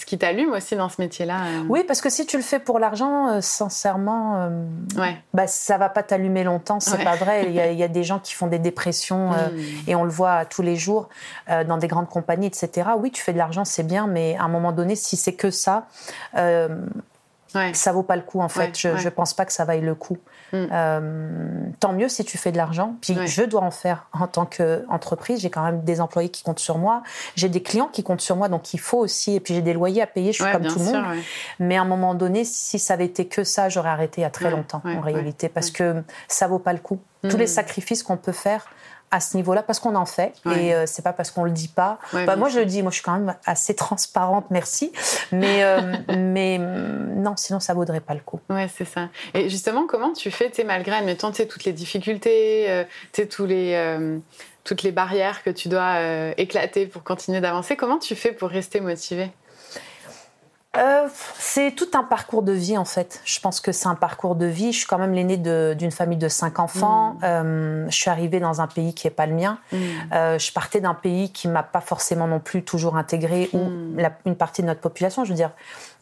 qui 0.07 0.19
t'allume 0.19 0.53
aussi 0.53 0.75
dans 0.75 0.89
ce 0.89 1.01
métier-là. 1.01 1.37
Euh. 1.45 1.63
Oui, 1.69 1.85
parce 1.87 2.01
que 2.01 2.11
si 2.11 2.27
tu 2.27 2.37
le 2.37 2.43
fais 2.43 2.59
pour 2.59 2.81
l'argent, 2.81 3.41
sincèrement, 3.41 4.51
ouais. 4.97 5.17
bah, 5.35 5.47
ça 5.47 5.79
va 5.79 5.89
pas 5.89 6.03
t'allumer 6.03 6.43
longtemps. 6.43 6.81
C'est 6.81 7.05
pas 7.05 7.17
vrai. 7.17 7.45
Il 7.47 7.55
y, 7.55 7.61
a, 7.61 7.71
il 7.71 7.79
y, 7.79 7.85
a, 7.85 7.89
des 7.89 8.03
gens 8.03 8.19
qui 8.19 8.35
font 8.35 8.49
des 8.49 8.59
dépressions 8.59 9.31
hmm. 9.31 9.89
et 9.89 9.95
on 9.95 10.03
le 10.03 10.11
voit 10.11 10.47
tous 10.47 10.63
les 10.63 10.77
jours 10.77 11.09
dans 11.49 11.77
des 11.77 11.87
grandes 11.87 12.09
compagnies, 12.09 12.47
etc. 12.47 12.89
Oui, 12.99 13.11
tu 13.11 13.23
fais 13.23 13.33
de 13.33 13.39
l'argent, 13.39 13.65
c'est 13.65 13.84
bien, 13.85 14.07
mais 14.07 14.37
à 14.37 14.45
un 14.45 14.49
moment 14.49 14.73
donné, 14.73 14.97
si 14.97 15.17
c'est 15.17 15.35
que 15.35 15.51
ça, 15.51 15.87
euh, 16.37 16.69
ça 17.73 17.93
vaut 17.93 18.03
pas 18.03 18.17
le 18.17 18.23
coup 18.23 18.41
en 18.41 18.49
fait. 18.49 18.77
je, 18.77 18.89
ne 18.89 19.11
pense 19.11 19.35
pas 19.35 19.45
que 19.45 19.53
ça 19.53 19.65
vaille 19.65 19.81
le 19.81 19.95
coup. 19.95 20.19
Hmm. 20.53 20.67
Euh, 20.73 21.67
tant 21.81 21.93
mieux 21.93 22.09
si 22.09 22.25
tu 22.25 22.39
fais 22.39 22.53
de 22.53 22.57
l'argent. 22.57 22.97
Puis 23.01 23.17
je 23.27 23.43
dois 23.43 23.63
en 23.63 23.71
faire 23.71 24.07
en 24.13 24.27
tant 24.27 24.47
qu'entreprise. 24.47 25.41
J'ai 25.41 25.51
quand 25.51 25.65
même 25.65 25.83
des 25.83 26.01
employés 26.01 26.29
qui 26.29 26.43
comptent 26.43 26.59
sur 26.59 26.79
moi. 26.79 27.03
J'ai 27.37 27.49
des 27.49 27.63
clients 27.63 27.89
qui 27.89 28.03
comptent 28.03 28.21
sur 28.21 28.37
moi, 28.37 28.49
donc 28.49 28.75
il 28.75 28.81
faut 28.81 28.99
aussi. 28.99 29.35
Et 29.35 29.41
puis 29.41 29.55
j'ai 29.55 29.63
des 29.63 29.73
loyers 29.73 30.03
à 30.03 30.07
payer. 30.07 30.33
Je 30.33 30.43
suis 30.43 30.53
comme 30.53 30.67
tout 30.67 30.79
le 30.79 30.85
monde. 30.85 31.05
Mais 31.59 31.77
à 31.77 31.83
un 31.83 31.87
moment 31.87 32.15
donné, 32.15 32.45
si 32.45 32.79
ça 32.79 32.95
avait 32.95 33.07
été 33.07 33.27
que 33.27 33.45
ça, 33.45 33.69
j'aurais 33.69 33.91
arrêté 33.91 34.21
il 34.21 34.25
y 34.25 34.27
a 34.27 34.31
très 34.31 34.51
longtemps 34.51 34.83
en 34.85 35.01
réalité, 35.01 35.49
parce 35.49 35.71
que 35.71 36.03
ça 36.29 36.47
vaut 36.47 36.59
pas 36.59 36.73
le 36.73 36.81
coup. 36.81 37.01
Tous 37.29 37.39
les 37.39 37.45
hmm. 37.45 37.49
sacrifices 37.49 38.03
qu'on 38.03 38.19
peut 38.19 38.33
faire 38.33 38.67
à 39.15 39.21
ce 39.21 39.37
niveau-là 39.37 39.63
parce 39.63 39.79
qu'on 39.79 39.95
en 39.95 40.07
fait 40.07 40.35
et 40.47 40.75
euh, 40.75 40.87
c'est 40.87 41.03
pas 41.03 41.13
parce 41.13 41.31
qu'on 41.31 41.45
le 41.45 41.53
dit 41.53 41.69
pas. 41.69 42.01
bah, 42.13 42.35
moi 42.35 42.49
je 42.49 42.59
le 42.59 42.67
dis, 42.67 42.83
moi 42.83 42.91
je 42.91 42.97
suis 42.97 43.05
quand 43.05 43.13
même 43.13 43.37
assez 43.47 43.75
transparente, 43.77 44.47
merci. 44.51 44.93
Mais 45.31 45.63
euh, 45.63 45.93
mais 46.17 46.59
non, 46.59 47.37
sinon 47.37 47.61
ça 47.61 47.75
vaudrait 47.75 48.01
pas 48.01 48.15
le 48.15 48.21
coup. 48.21 48.41
Ouais, 48.51 48.69
c'est 48.77 48.85
ça. 48.85 49.11
Et 49.33 49.49
justement, 49.49 49.87
comment 49.87 50.13
tu 50.13 50.33
fais, 50.33 50.51
tu 50.51 50.65
malgré 50.65 50.97
admettons, 50.97 51.31
tu 51.31 51.47
toutes 51.47 51.65
les 51.65 51.73
difficultés, 51.73 52.69
euh, 52.69 52.83
tu 53.13 53.29
tous 53.29 53.47
les 53.47 54.21
toutes 54.65 54.83
les 54.83 54.93
barrières 54.93 55.45
que 55.45 55.51
tu 55.51 55.69
dois 55.69 56.01
éclater 56.37 56.87
pour 56.87 57.05
continuer 57.05 57.41
d'avancer, 57.41 57.77
comment 57.77 57.99
tu 57.99 58.17
fais 58.17 58.33
pour 58.33 58.49
rester 58.49 58.81
motivée? 58.81 59.31
Euh, 60.77 61.09
c'est 61.39 61.73
tout 61.73 61.89
un 61.95 62.03
parcours 62.03 62.43
de 62.43 62.53
vie 62.53 62.77
en 62.77 62.85
fait. 62.85 63.21
Je 63.25 63.39
pense 63.41 63.61
que 63.61 63.73
c'est 63.73 63.87
un 63.87 63.95
parcours 63.95 64.35
de 64.35 64.47
vie. 64.47 64.73
Je 64.73 64.79
suis 64.79 64.87
quand 64.87 64.99
même 64.99 65.13
l'aînée 65.13 65.37
d'une 65.37 65.91
famille 65.91 66.19
de 66.19 66.29
cinq 66.29 66.59
enfants. 66.59 67.15
Mm. 67.15 67.25
Euh, 67.25 67.87
je 67.91 67.97
suis 67.97 68.11
arrivée 68.11 68.41
dans 68.41 68.61
un 68.61 68.67
pays 68.67 68.95
qui 68.95 69.07
est 69.07 69.11
pas 69.13 69.27
le 69.27 69.35
mien. 69.35 69.59
Mm. 69.73 69.77
Euh, 70.13 70.39
je 70.39 70.53
partais 70.53 70.81
d'un 70.81 70.95
pays 70.95 71.31
qui 71.31 71.49
m'a 71.49 71.63
pas 71.63 71.81
forcément 71.81 72.27
non 72.27 72.41
plus 72.41 72.65
toujours 72.65 72.97
intégré 72.97 73.49
ou 73.53 73.59
mm. 73.59 74.11
une 74.27 74.37
partie 74.37 74.63
de 74.63 74.67
notre 74.67 74.81
population. 74.81 75.25
Je 75.25 75.31
veux 75.31 75.37
dire, 75.37 75.53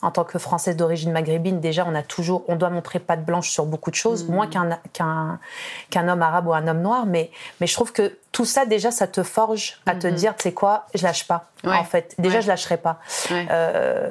en 0.03 0.11
tant 0.11 0.25
que 0.25 0.39
Française 0.39 0.77
d'origine 0.77 1.13
maghrébine, 1.13 1.61
déjà, 1.61 1.85
on 1.87 1.95
a 1.95 2.03
toujours, 2.03 2.45
on 2.49 2.57
doit 2.57 2.71
montrer 2.71 2.99
patte 2.99 3.25
blanche 3.25 3.51
sur 3.51 3.67
beaucoup 3.67 3.91
de 3.91 3.97
choses, 3.97 4.29
moins 4.29 4.47
qu'un 4.47 4.79
qu'un 4.93 6.09
homme 6.09 6.23
arabe 6.23 6.47
ou 6.47 6.55
un 6.55 6.67
homme 6.67 6.83
noir. 6.83 7.07
Mais 7.07 7.31
mais 7.61 7.67
je 7.67 7.75
trouve 7.75 7.93
que 7.93 8.19
tout 8.33 8.47
ça 8.47 8.65
déjà, 8.65 8.91
ça 8.91 9.07
te 9.07 9.23
forge 9.23 9.79
à 9.85 9.95
te 9.95 10.07
dire, 10.07 10.35
tu 10.37 10.45
sais 10.45 10.53
quoi, 10.53 10.87
je 10.95 11.03
lâche 11.03 11.27
pas. 11.27 11.45
En 11.65 11.85
fait, 11.85 12.15
déjà, 12.19 12.41
je 12.41 12.49
lâcherai 12.49 12.79
pas. 12.79 12.99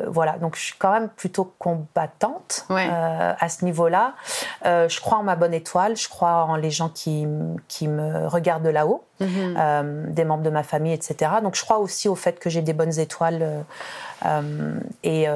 voilà. 0.08 0.38
Donc 0.38 0.52
donc 0.52 0.58
je 0.58 0.66
suis 0.66 0.76
quand 0.78 0.92
même 0.92 1.08
plutôt 1.08 1.54
combattante 1.60 2.66
euh, 2.70 3.34
à 3.40 3.48
ce 3.50 3.64
niveau-là. 3.64 4.16
Euh, 4.66 4.90
je 4.90 5.00
crois 5.00 5.18
en 5.18 5.24
ma 5.24 5.38
bonne 5.38 5.54
étoile, 5.54 5.96
je 5.96 6.10
crois 6.10 6.44
en 6.44 6.58
les 6.58 6.72
gens 6.72 6.90
qui, 6.90 7.26
qui 7.70 7.88
me 7.88 8.28
regardent 8.28 8.64
de 8.64 8.70
là-haut, 8.70 9.06
mhm. 9.22 9.56
euh, 9.58 10.06
des 10.08 10.26
membres 10.26 10.44
de 10.44 10.50
ma 10.50 10.64
famille, 10.64 10.94
etc. 10.94 11.32
Donc 11.42 11.56
je 11.56 11.62
crois 11.62 11.80
aussi 11.80 12.10
au 12.10 12.16
fait 12.16 12.40
que 12.40 12.50
j'ai 12.50 12.62
des 12.62 12.74
bonnes 12.74 13.00
étoiles 13.00 13.64
et 15.04 15.28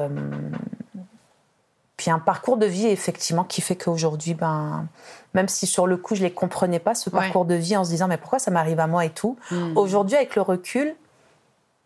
puis 1.96 2.10
un 2.10 2.18
parcours 2.18 2.56
de 2.56 2.66
vie 2.66 2.86
effectivement 2.86 3.44
qui 3.44 3.60
fait 3.60 3.76
qu'aujourd'hui, 3.76 4.34
ben, 4.34 4.86
même 5.34 5.48
si 5.48 5.66
sur 5.66 5.86
le 5.86 5.96
coup 5.96 6.14
je 6.14 6.22
les 6.22 6.30
comprenais 6.30 6.78
pas 6.78 6.94
ce 6.94 7.08
parcours 7.08 7.46
de 7.46 7.54
vie 7.54 7.76
en 7.76 7.84
se 7.84 7.90
disant 7.90 8.06
mais 8.06 8.18
pourquoi 8.18 8.38
ça 8.38 8.50
m'arrive 8.50 8.80
à 8.80 8.86
moi 8.86 9.04
et 9.04 9.10
tout. 9.10 9.36
Hmm. 9.50 9.76
Aujourd'hui 9.76 10.16
avec 10.16 10.36
le 10.36 10.42
recul, 10.42 10.94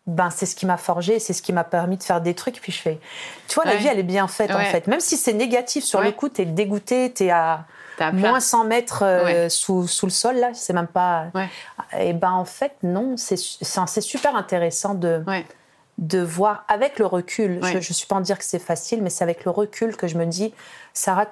ben 0.07 0.29
c'est 0.29 0.45
ce 0.45 0.55
qui 0.55 0.65
m'a 0.65 0.77
forgé, 0.77 1.19
c'est 1.19 1.33
ce 1.33 1.41
qui 1.41 1.53
m'a 1.53 1.63
permis 1.63 1.95
de 1.95 2.03
faire 2.03 2.19
des 2.19 2.33
trucs. 2.33 2.59
Puis 2.61 2.71
je 2.71 2.79
fais, 2.79 2.99
tu 3.47 3.55
vois, 3.55 3.65
la 3.65 3.75
vie 3.75 3.87
elle 3.87 3.99
est 3.99 4.03
bien 4.03 4.27
faite 4.27 4.51
en 4.51 4.59
fait. 4.59 4.87
Même 4.87 4.99
si 4.99 5.15
c'est 5.15 5.33
négatif 5.33 5.83
sur 5.83 6.01
le 6.01 6.11
coup, 6.11 6.27
t'es 6.27 6.45
dégoûté, 6.45 7.11
t'es 7.11 7.29
à 7.29 7.65
moins 8.11 8.39
100 8.39 8.65
mètres 8.65 9.03
euh, 9.03 9.49
sous, 9.49 9.87
sous, 9.87 10.05
le 10.05 10.11
sol 10.11 10.37
là, 10.37 10.51
c'est 10.53 10.73
même 10.73 10.87
pas. 10.87 11.27
Et 11.99 12.13
ben 12.13 12.31
en 12.31 12.45
fait 12.45 12.73
non, 12.83 13.15
c'est 13.17 13.37
super 14.01 14.35
intéressant 14.35 14.93
de 14.93 15.23
de 15.97 16.19
voir 16.19 16.65
avec 16.67 16.97
le 16.97 17.05
recul. 17.05 17.59
Je 17.63 17.77
ne 17.77 17.81
suis 17.81 18.07
pas 18.07 18.15
en 18.15 18.21
dire 18.21 18.37
que 18.37 18.43
c'est 18.43 18.59
facile, 18.59 19.03
mais 19.03 19.09
c'est 19.09 19.23
avec 19.23 19.45
le 19.45 19.51
recul 19.51 19.95
que 19.95 20.07
je 20.07 20.17
me 20.17 20.25
dis, 20.25 20.53
Sarah, 20.93 21.27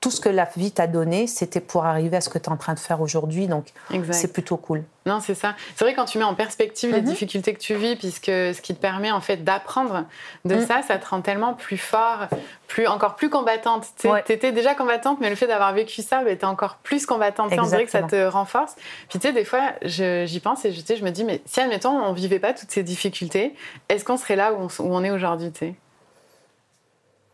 tout 0.00 0.12
ce 0.12 0.20
que 0.20 0.28
la 0.28 0.48
vie 0.56 0.70
t'a 0.70 0.86
donné, 0.86 1.26
c'était 1.26 1.60
pour 1.60 1.84
arriver 1.84 2.16
à 2.16 2.20
ce 2.20 2.28
que 2.28 2.38
tu 2.38 2.44
es 2.44 2.52
en 2.52 2.56
train 2.56 2.74
de 2.74 2.78
faire 2.78 3.00
aujourd'hui. 3.00 3.48
Donc, 3.48 3.66
c'est 4.12 4.32
plutôt 4.32 4.56
cool. 4.56 4.84
Non, 5.06 5.20
c'est 5.20 5.34
ça. 5.34 5.56
C'est 5.74 5.84
vrai 5.84 5.94
quand 5.94 6.04
tu 6.04 6.18
mets 6.18 6.24
en 6.24 6.34
perspective 6.34 6.92
les 6.92 7.00
mhm. 7.00 7.08
difficultés 7.08 7.52
que 7.52 7.58
tu 7.58 7.74
vis, 7.74 7.96
puisque 7.96 8.26
ce 8.26 8.60
qui 8.60 8.74
te 8.74 8.80
permet 8.80 9.10
en 9.10 9.20
fait 9.20 9.38
d'apprendre 9.38 10.04
de 10.44 10.54
mhm. 10.54 10.66
ça, 10.66 10.82
ça 10.82 10.98
te 10.98 11.08
rend 11.08 11.20
tellement 11.20 11.54
plus 11.54 11.78
fort, 11.78 12.28
plus 12.68 12.86
encore 12.86 13.16
plus 13.16 13.28
combattante. 13.28 13.86
Tu 13.98 14.08
étais 14.32 14.52
déjà 14.52 14.74
combattante, 14.74 15.18
mais 15.20 15.30
le 15.30 15.36
fait 15.36 15.46
d'avoir 15.46 15.72
vécu 15.72 16.02
ça, 16.02 16.22
bah, 16.22 16.36
tu 16.36 16.42
es 16.42 16.44
encore 16.44 16.76
plus 16.76 17.04
combattante. 17.04 17.52
On 17.58 17.62
dirait 17.62 17.84
que 17.84 17.90
ça 17.90 18.02
te 18.02 18.26
renforce. 18.26 18.76
Puis 19.08 19.18
tu 19.18 19.26
sais, 19.26 19.32
des 19.32 19.44
fois, 19.44 19.72
j'y 19.82 20.40
pense 20.40 20.64
et 20.64 20.72
je, 20.72 20.80
je 20.94 21.02
me 21.02 21.10
dis, 21.10 21.24
mais 21.24 21.42
si 21.44 21.60
admettons, 21.60 21.90
on 21.90 22.12
vivait 22.12 22.38
pas 22.38 22.52
toutes 22.52 22.70
ces 22.70 22.84
difficultés, 22.84 23.54
est-ce 23.88 24.04
qu'on 24.04 24.16
serait 24.16 24.36
là 24.36 24.52
où 24.52 24.68
on, 24.78 24.82
où 24.84 24.94
on 24.94 25.02
est 25.02 25.10
aujourd'hui 25.10 25.50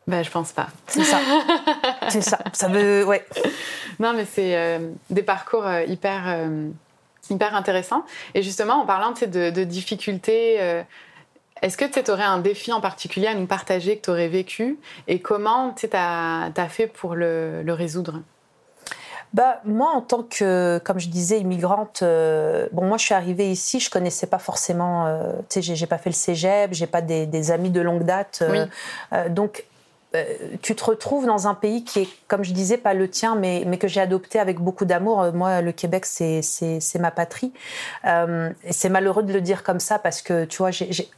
ben, 0.06 0.22
je 0.22 0.30
pense 0.30 0.52
pas. 0.52 0.68
C'est 0.86 1.04
ça. 1.04 1.18
c'est 2.08 2.20
ça. 2.20 2.38
Ça 2.52 2.68
veut, 2.68 3.04
ouais. 3.04 3.24
Non, 3.98 4.12
mais 4.12 4.26
c'est 4.26 4.56
euh, 4.56 4.90
des 5.08 5.22
parcours 5.22 5.66
euh, 5.66 5.82
hyper, 5.84 6.24
euh, 6.26 6.68
hyper 7.30 7.54
intéressants. 7.54 8.04
Et 8.34 8.42
justement, 8.42 8.82
en 8.82 8.86
parlant 8.86 9.12
de, 9.12 9.50
de 9.50 9.64
difficultés, 9.64 10.82
est-ce 11.62 11.78
que 11.78 11.86
tu 11.86 12.10
aurais 12.10 12.24
un 12.24 12.38
défi 12.38 12.72
en 12.72 12.82
particulier 12.82 13.28
à 13.28 13.34
nous 13.34 13.46
partager 13.46 13.96
que 13.96 14.04
tu 14.04 14.10
aurais 14.10 14.28
vécu? 14.28 14.78
Et 15.08 15.20
comment 15.20 15.72
tu 15.72 15.88
as, 15.92 16.50
as, 16.54 16.68
fait 16.68 16.86
pour 16.86 17.14
le, 17.14 17.62
le 17.62 17.72
résoudre? 17.72 18.20
Bah, 19.32 19.60
moi, 19.64 19.90
en 19.90 20.02
tant 20.02 20.22
que, 20.22 20.78
comme 20.84 21.00
je 21.00 21.08
disais, 21.08 21.40
immigrante, 21.40 22.04
bon, 22.72 22.84
moi, 22.84 22.98
je 22.98 23.04
suis 23.04 23.14
arrivée 23.14 23.50
ici, 23.50 23.80
je 23.80 23.88
connaissais 23.88 24.26
pas 24.26 24.38
forcément, 24.38 25.18
tu 25.48 25.62
sais, 25.62 25.74
j'ai 25.74 25.86
pas 25.86 25.98
fait 25.98 26.10
le 26.10 26.14
cégep, 26.14 26.74
j'ai 26.74 26.86
pas 26.86 27.00
des, 27.00 27.26
des, 27.26 27.50
amis 27.50 27.70
de 27.70 27.80
longue 27.80 28.04
date. 28.04 28.44
Oui. 28.50 28.58
donc, 29.30 29.64
euh, 29.64 29.73
tu 30.62 30.74
te 30.74 30.84
retrouves 30.84 31.26
dans 31.26 31.48
un 31.48 31.54
pays 31.54 31.84
qui 31.84 32.00
est, 32.00 32.08
comme 32.28 32.44
je 32.44 32.52
disais, 32.52 32.76
pas 32.76 32.94
le 32.94 33.08
tien, 33.08 33.34
mais, 33.34 33.64
mais 33.66 33.78
que 33.78 33.88
j'ai 33.88 34.00
adopté 34.00 34.38
avec 34.38 34.60
beaucoup 34.60 34.84
d'amour. 34.84 35.22
Euh, 35.22 35.32
moi, 35.32 35.60
le 35.60 35.72
Québec, 35.72 36.04
c'est 36.06 36.42
ma 36.98 37.10
patrie. 37.10 37.52
Euh, 38.04 38.50
et 38.64 38.72
c'est 38.72 38.88
malheureux 38.88 39.22
de 39.22 39.32
le 39.32 39.40
dire 39.40 39.62
comme 39.62 39.80
ça 39.80 39.98
parce 39.98 40.22
que, 40.22 40.44
tu 40.44 40.58
vois, 40.58 40.70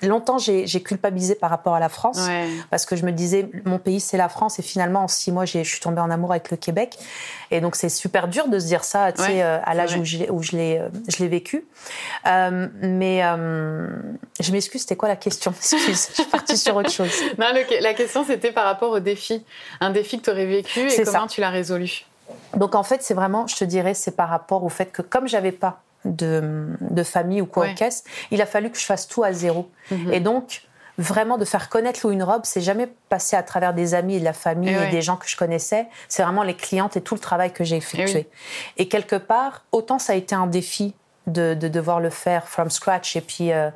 longtemps, 0.02 0.38
j'ai 0.38 0.82
culpabilisé 0.82 1.34
par 1.34 1.50
rapport 1.50 1.74
à 1.74 1.80
la 1.80 1.88
France. 1.88 2.20
Parce 2.70 2.86
que 2.86 2.96
je 2.96 3.04
me 3.04 3.12
disais, 3.12 3.50
mon 3.64 3.78
pays, 3.78 4.00
c'est 4.00 4.16
la 4.16 4.28
France. 4.28 4.58
Et 4.58 4.62
finalement, 4.62 5.04
en 5.04 5.08
six 5.08 5.32
mois, 5.32 5.44
je 5.44 5.62
suis 5.62 5.80
tombée 5.80 6.00
en 6.00 6.10
amour 6.10 6.30
avec 6.32 6.50
le 6.50 6.56
Québec. 6.56 6.96
Et 7.50 7.60
donc, 7.60 7.76
c'est 7.76 7.88
super 7.88 8.28
dur 8.28 8.48
de 8.48 8.58
se 8.58 8.66
dire 8.66 8.84
ça, 8.84 9.12
tu 9.12 9.22
sais, 9.22 9.42
à 9.42 9.74
l'âge 9.74 9.96
où 9.96 10.42
je 10.42 10.56
l'ai 10.56 11.28
vécu. 11.28 11.64
mais 12.24 13.22
je 14.40 14.52
m'excuse, 14.52 14.82
c'était 14.82 14.96
quoi 14.96 15.08
la 15.08 15.16
question? 15.16 15.52
Excuse, 15.56 16.08
je 16.10 16.22
suis 16.22 16.30
partie 16.30 16.56
sur 16.56 16.76
autre 16.76 16.90
chose. 16.90 17.10
Non, 17.38 17.46
la 17.80 17.94
question, 17.94 18.24
c'était 18.24 18.52
par 18.52 18.64
rapport 18.64 18.85
au 18.92 19.00
défi 19.00 19.44
Un 19.80 19.90
défi 19.90 20.18
que 20.18 20.24
tu 20.24 20.30
aurais 20.30 20.46
vécu 20.46 20.80
et 20.80 21.04
comment 21.04 21.26
tu 21.26 21.40
l'as 21.40 21.50
résolu 21.50 22.04
Donc 22.54 22.74
en 22.74 22.82
fait, 22.82 23.02
c'est 23.02 23.14
vraiment, 23.14 23.46
je 23.46 23.56
te 23.56 23.64
dirais, 23.64 23.94
c'est 23.94 24.16
par 24.16 24.28
rapport 24.28 24.64
au 24.64 24.68
fait 24.68 24.92
que 24.92 25.02
comme 25.02 25.28
j'avais 25.28 25.52
pas 25.52 25.82
de, 26.04 27.02
famille 27.04 27.40
ou 27.40 27.46
quoi 27.46 27.68
caisse, 27.68 28.04
il 28.30 28.40
a 28.40 28.46
fallu 28.46 28.70
que 28.70 28.78
je 28.78 28.84
fasse 28.84 29.08
tout 29.08 29.24
à 29.24 29.32
zéro. 29.32 29.68
Mhm. 29.90 30.12
Et 30.12 30.20
donc, 30.20 30.62
vraiment 30.98 31.36
de 31.36 31.44
faire 31.44 31.68
connaître 31.68 32.00
Lou 32.04 32.12
une 32.12 32.22
robe, 32.22 32.42
c'est 32.44 32.60
jamais 32.60 32.88
passé 33.08 33.36
à 33.36 33.42
travers 33.42 33.74
des 33.74 33.94
amis 33.94 34.16
et 34.16 34.20
de 34.20 34.24
la 34.24 34.32
famille 34.32 34.74
et, 34.74 34.90
des 34.90 35.02
gens 35.02 35.16
que 35.16 35.28
je 35.28 35.36
connaissais. 35.36 35.86
C'est 36.08 36.22
vraiment 36.22 36.42
les 36.42 36.54
clientes 36.54 36.96
et 36.96 37.00
tout 37.00 37.14
le 37.14 37.20
travail 37.20 37.52
que 37.52 37.64
j'ai 37.64 37.76
effectué. 37.76 38.28
Et, 38.76 38.88
quelque 38.88 39.16
part, 39.16 39.64
autant 39.72 39.98
ça 39.98 40.12
a 40.14 40.16
été 40.16 40.34
un 40.34 40.46
défi 40.46 40.94
de, 41.26 41.54
devoir 41.54 42.00
le 42.00 42.10
faire 42.10 42.48
from 42.48 42.70
scratch 42.70 43.16
et 43.16 43.20
puis 43.20 43.52
euh, 43.52 43.70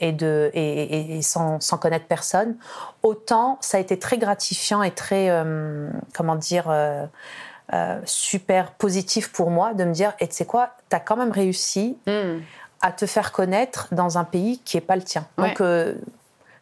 et, 0.00 0.12
de, 0.12 0.50
et, 0.54 1.20
sans, 1.22 1.60
sans, 1.60 1.78
connaître 1.78 2.06
personne, 2.06 2.56
autant 3.02 3.58
ça 3.60 3.78
a 3.78 3.80
été 3.80 3.98
très 3.98 4.18
gratifiant 4.18 4.82
et 4.82 4.90
très, 4.90 5.30
euh, 5.30 5.88
comment 6.14 6.36
dire, 6.36 6.66
euh, 6.68 7.06
euh, 7.72 8.00
super 8.04 8.72
positif 8.72 9.32
pour 9.32 9.50
moi 9.50 9.74
de 9.74 9.84
me 9.84 9.92
dire, 9.92 10.12
et 10.20 10.28
tu 10.28 10.34
sais 10.34 10.46
quoi, 10.46 10.70
tu 10.90 10.96
as 10.96 11.00
quand 11.00 11.16
même 11.16 11.32
réussi 11.32 11.98
hmm. 12.06 12.40
à 12.82 12.92
te 12.92 13.06
faire 13.06 13.32
connaître 13.32 13.88
dans 13.92 14.18
un 14.18 14.24
pays 14.24 14.60
qui 14.64 14.76
n'est 14.76 14.82
pas 14.82 14.96
le 14.96 15.02
tien. 15.02 15.26
Donc, 15.38 15.60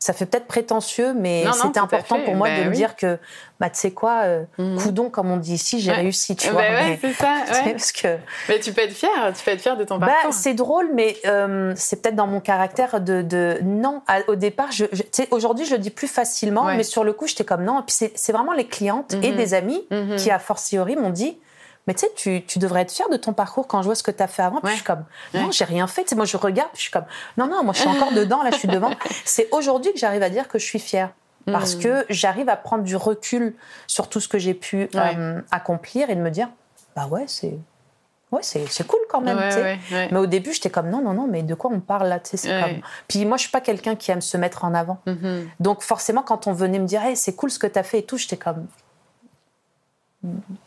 ça 0.05 0.13
fait 0.13 0.27
peut-être 0.27 0.45
prétentieux, 0.45 1.15
mais 1.15 1.47
c'était 1.63 1.81
important 1.81 2.21
pour 2.21 2.35
moi 2.35 2.49
ben 2.49 2.65
de 2.65 2.69
me 2.69 2.75
dire 2.75 2.95
que, 2.95 3.19
bah, 3.59 3.71
tu 3.71 3.79
sais 3.79 3.91
quoi, 3.91 4.25
euh, 4.25 4.45
mhm. 4.59 4.77
coudon, 4.77 5.09
comme 5.09 5.31
on 5.31 5.39
dit 5.39 5.55
ici, 5.55 5.81
j'ai 5.81 5.93
réussi, 5.93 6.37
tu 6.37 6.49
ben 6.49 6.53
vois. 6.53 6.61
Ouais, 6.61 6.99
c'est 7.01 7.15
ça. 7.15 7.37
Parce 7.65 7.91
que... 7.91 8.19
Mais 8.51 8.61
tu 8.61 8.75
peux 8.75 8.83
être 8.83 8.93
fière, 8.93 9.33
tu 9.35 9.43
peux 9.43 9.53
être 9.53 9.63
fière 9.63 9.79
de 9.79 9.85
ton 9.85 9.97
bah, 9.97 10.09
parcours. 10.09 10.35
c'est 10.35 10.53
drôle, 10.53 10.91
mais 10.93 11.17
euh, 11.25 11.73
c'est 11.75 12.03
peut-être 12.03 12.17
dans 12.17 12.27
mon 12.27 12.41
caractère 12.41 13.01
de, 13.01 13.23
de... 13.23 13.61
non. 13.63 14.03
au 14.29 14.35
départ, 14.35 14.73
je, 14.73 14.85
aujourd'hui, 15.31 15.65
je 15.65 15.73
le 15.73 15.79
dis 15.79 15.89
plus 15.89 16.09
facilement, 16.09 16.65
mais 16.65 16.83
sur 16.83 17.03
le 17.03 17.15
coup, 17.15 17.27
j'étais 17.27 17.45
comme 17.45 17.65
non. 17.65 17.81
Et 17.81 17.85
puis 17.85 18.11
c'est 18.15 18.33
vraiment 18.33 18.53
les 18.53 18.67
clientes 18.67 19.15
et 19.23 19.31
mhm. 19.31 19.37
des 19.39 19.55
amis 19.55 19.87
mhm. 19.91 20.17
qui, 20.17 20.31
a 20.31 20.39
fortiori, 20.39 20.97
m'ont 20.97 21.09
dit 21.09 21.39
mais 21.87 21.95
tu 21.95 22.07
sais, 22.17 22.45
tu, 22.47 22.59
devrais 22.59 22.83
être 22.83 22.93
fier 22.93 23.09
de 23.11 23.17
ton 23.17 23.33
parcours 23.33 23.67
quand 23.67 23.83
je 23.83 23.87
vois 23.87 23.95
ce 23.95 24.03
que 24.03 24.11
tu 24.11 24.23
as 24.23 24.27
fait 24.27 24.43
avant. 24.43 24.61
Puis 24.61 24.71
je 24.71 24.77
suis 24.77 24.85
comme, 24.85 25.05
non, 25.35 25.51
j'ai 25.51 25.65
rien 25.65 25.87
fait. 25.87 26.11
moi, 26.15 26.25
je 26.25 26.37
regarde, 26.37 26.71
je 26.75 26.81
suis 26.81 26.91
comme, 26.91 27.05
non, 27.37 27.47
non, 27.47 27.63
moi, 27.63 27.75
je 27.75 27.81
suis 27.81 27.89
encore 27.89 28.13
dedans, 28.17 28.43
là, 28.43 28.51
je 28.51 28.57
suis 28.57 28.69
devant. 28.69 28.91
C'est 29.25 29.49
aujourd'hui 29.53 29.93
que 29.93 29.99
j'arrive 29.99 30.23
à 30.23 30.31
dire 30.31 30.49
que 30.49 30.59
je 30.59 30.65
suis 30.65 30.79
fière. 30.79 31.11
Parce 31.47 31.77
hmm. 31.77 31.81
que 31.81 32.07
j'arrive 32.09 32.49
à 32.49 32.57
prendre 32.57 32.85
du 32.85 32.97
recul 32.97 33.55
sur 33.87 34.09
tout 34.09 34.19
ce 34.19 34.29
que 34.29 34.39
j'ai 34.39 34.55
pu 34.55 34.89
euh, 34.95 35.43
accomplir 35.51 36.09
et 36.09 36.15
de 36.15 36.21
me 36.21 36.31
dire, 36.31 36.49
bah 36.97 37.07
ouais, 37.07 37.25
c'est. 37.27 37.59
Ouais, 38.33 38.41
c'est, 38.43 38.87
cool 38.87 38.99
quand 39.09 39.21
même. 39.21 39.39
mais 39.91 40.17
au 40.17 40.27
début, 40.27 40.53
j'étais 40.53 40.71
comme 40.71 40.91
non, 40.91 41.01
non, 41.03 41.13
non, 41.13 41.29
mais 41.29 41.45
de 41.45 41.55
quoi 41.55 41.71
on 41.73 41.79
parle 41.79 42.09
là 42.09 42.19
c'est 42.25 42.49
comme... 42.49 42.81
Puis 43.07 43.27
moi, 43.27 43.37
je 43.37 43.43
suis 43.43 43.51
pas 43.53 43.61
quelqu'un 43.61 43.95
qui 43.95 44.11
aime 44.11 44.23
se 44.23 44.37
mettre 44.37 44.65
en 44.65 44.75
avant. 44.75 44.99
Mm-hmm. 45.07 45.45
Donc 45.61 45.83
forcément, 45.83 46.23
quand 46.23 46.49
on 46.49 46.53
venait 46.53 46.81
me 46.81 46.87
dire 46.87 47.01
hey, 47.05 47.15
c'est 47.17 47.37
cool 47.37 47.53
ce 47.53 47.61
que 47.61 47.69
tu 47.69 47.79
as 47.79 47.85
fait 47.85 48.01
et 48.01 48.03
tout, 48.03 48.17
j'étais 48.17 48.37
comme 48.37 48.67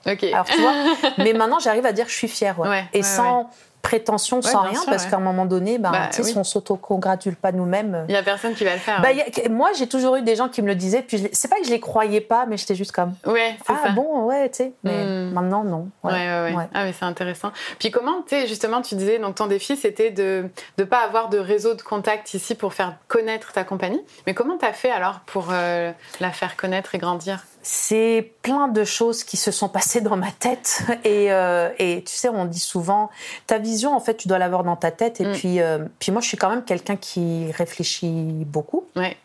Ok. 0.05 0.23
Alors 0.23 0.45
tu 0.45 0.59
vois, 0.61 0.73
mais 1.17 1.33
maintenant 1.33 1.59
j'arrive 1.59 1.85
à 1.85 1.91
dire 1.91 2.05
que 2.05 2.11
je 2.11 2.17
suis 2.17 2.27
fière, 2.27 2.57
et 2.93 3.03
sans 3.03 3.49
prétention, 3.81 4.41
sans 4.41 4.61
rien, 4.61 4.81
parce 4.85 5.05
qu'à 5.05 5.17
un 5.17 5.21
moment 5.21 5.45
donné, 5.45 5.77
ben, 5.77 5.91
bah, 5.91 6.09
si 6.11 6.37
on 6.37 6.43
s'auto-congratule 6.43 7.35
pas 7.35 7.51
nous-mêmes. 7.51 8.05
Il 8.09 8.13
y 8.13 8.17
a 8.17 8.23
personne 8.23 8.53
qui 8.53 8.65
va 8.65 8.73
le 8.73 8.79
faire. 8.79 9.01
Bah, 9.01 9.09
moi, 9.49 9.71
j'ai 9.77 9.87
toujours 9.87 10.15
eu 10.17 10.21
des 10.21 10.35
gens 10.35 10.49
qui 10.49 10.61
me 10.61 10.67
le 10.67 10.75
disaient, 10.75 11.01
puis 11.01 11.29
c'est 11.31 11.47
pas 11.47 11.57
que 11.57 11.65
je 11.65 11.71
les 11.71 11.79
croyais 11.79 12.21
pas, 12.21 12.45
mais 12.45 12.57
j'étais 12.57 12.75
juste 12.75 12.91
comme. 12.91 13.13
Ouais, 13.25 13.57
c'est 13.65 13.73
ah, 13.85 13.89
bon, 13.91 14.25
ouais, 14.25 14.49
tu 14.49 14.57
sais. 14.57 14.73
Mais 14.83 15.05
hmm. 15.05 15.31
maintenant, 15.31 15.63
non. 15.63 15.89
Ouais, 16.03 16.11
ouais, 16.11 16.53
ouais. 16.55 16.67
Ah, 16.73 16.83
mais 16.83 16.93
c'est 16.93 17.05
intéressant. 17.05 17.51
Puis 17.79 17.91
comment, 17.91 18.21
tu 18.23 18.35
sais, 18.35 18.47
justement, 18.47 18.81
tu 18.81 18.95
disais, 18.95 19.19
donc 19.19 19.35
ton 19.35 19.47
défi, 19.47 19.77
c'était 19.77 20.11
de 20.11 20.49
ne 20.77 20.83
pas 20.83 20.99
avoir 20.99 21.29
de 21.29 21.37
réseau 21.37 21.73
de 21.73 21.81
contact 21.81 22.33
ici 22.33 22.55
pour 22.55 22.73
faire 22.73 22.95
connaître 23.07 23.53
ta 23.53 23.63
compagnie. 23.63 24.01
Mais 24.25 24.33
comment 24.33 24.57
tu 24.57 24.65
as 24.65 24.73
fait 24.73 24.91
alors 24.91 25.21
pour 25.25 25.47
euh, 25.51 25.91
la 26.19 26.31
faire 26.31 26.57
connaître 26.57 26.95
et 26.95 26.97
grandir? 26.97 27.45
C'est 27.61 28.33
plein 28.43 28.69
de 28.69 28.83
choses 28.85 29.23
qui 29.23 29.35
se 29.35 29.51
sont 29.51 29.67
passées 29.67 29.99
dans 29.99 30.15
ma 30.15 30.31
tête. 30.31 30.83
Et, 31.03 31.31
euh, 31.31 31.69
et, 31.79 32.03
tu 32.03 32.13
sais, 32.13 32.29
on 32.29 32.45
dit 32.45 32.59
souvent, 32.59 33.09
ta 33.45 33.59
vision, 33.67 33.95
en 33.95 33.99
fait, 33.99 34.15
tu 34.15 34.27
dois 34.27 34.37
l'avoir 34.37 34.63
dans 34.63 34.75
ta 34.75 34.91
tête. 34.91 35.21
Et 35.21 35.25
mm. 35.25 35.33
puis, 35.33 35.61
euh, 35.61 35.85
puis 35.99 36.11
moi, 36.11 36.21
je 36.21 36.27
suis 36.27 36.37
quand 36.37 36.49
même 36.49 36.63
quelqu'un 36.63 36.95
qui 36.95 37.51
réfléchit 37.51 38.45
beaucoup. 38.45 38.85
Ouais. 38.95 39.17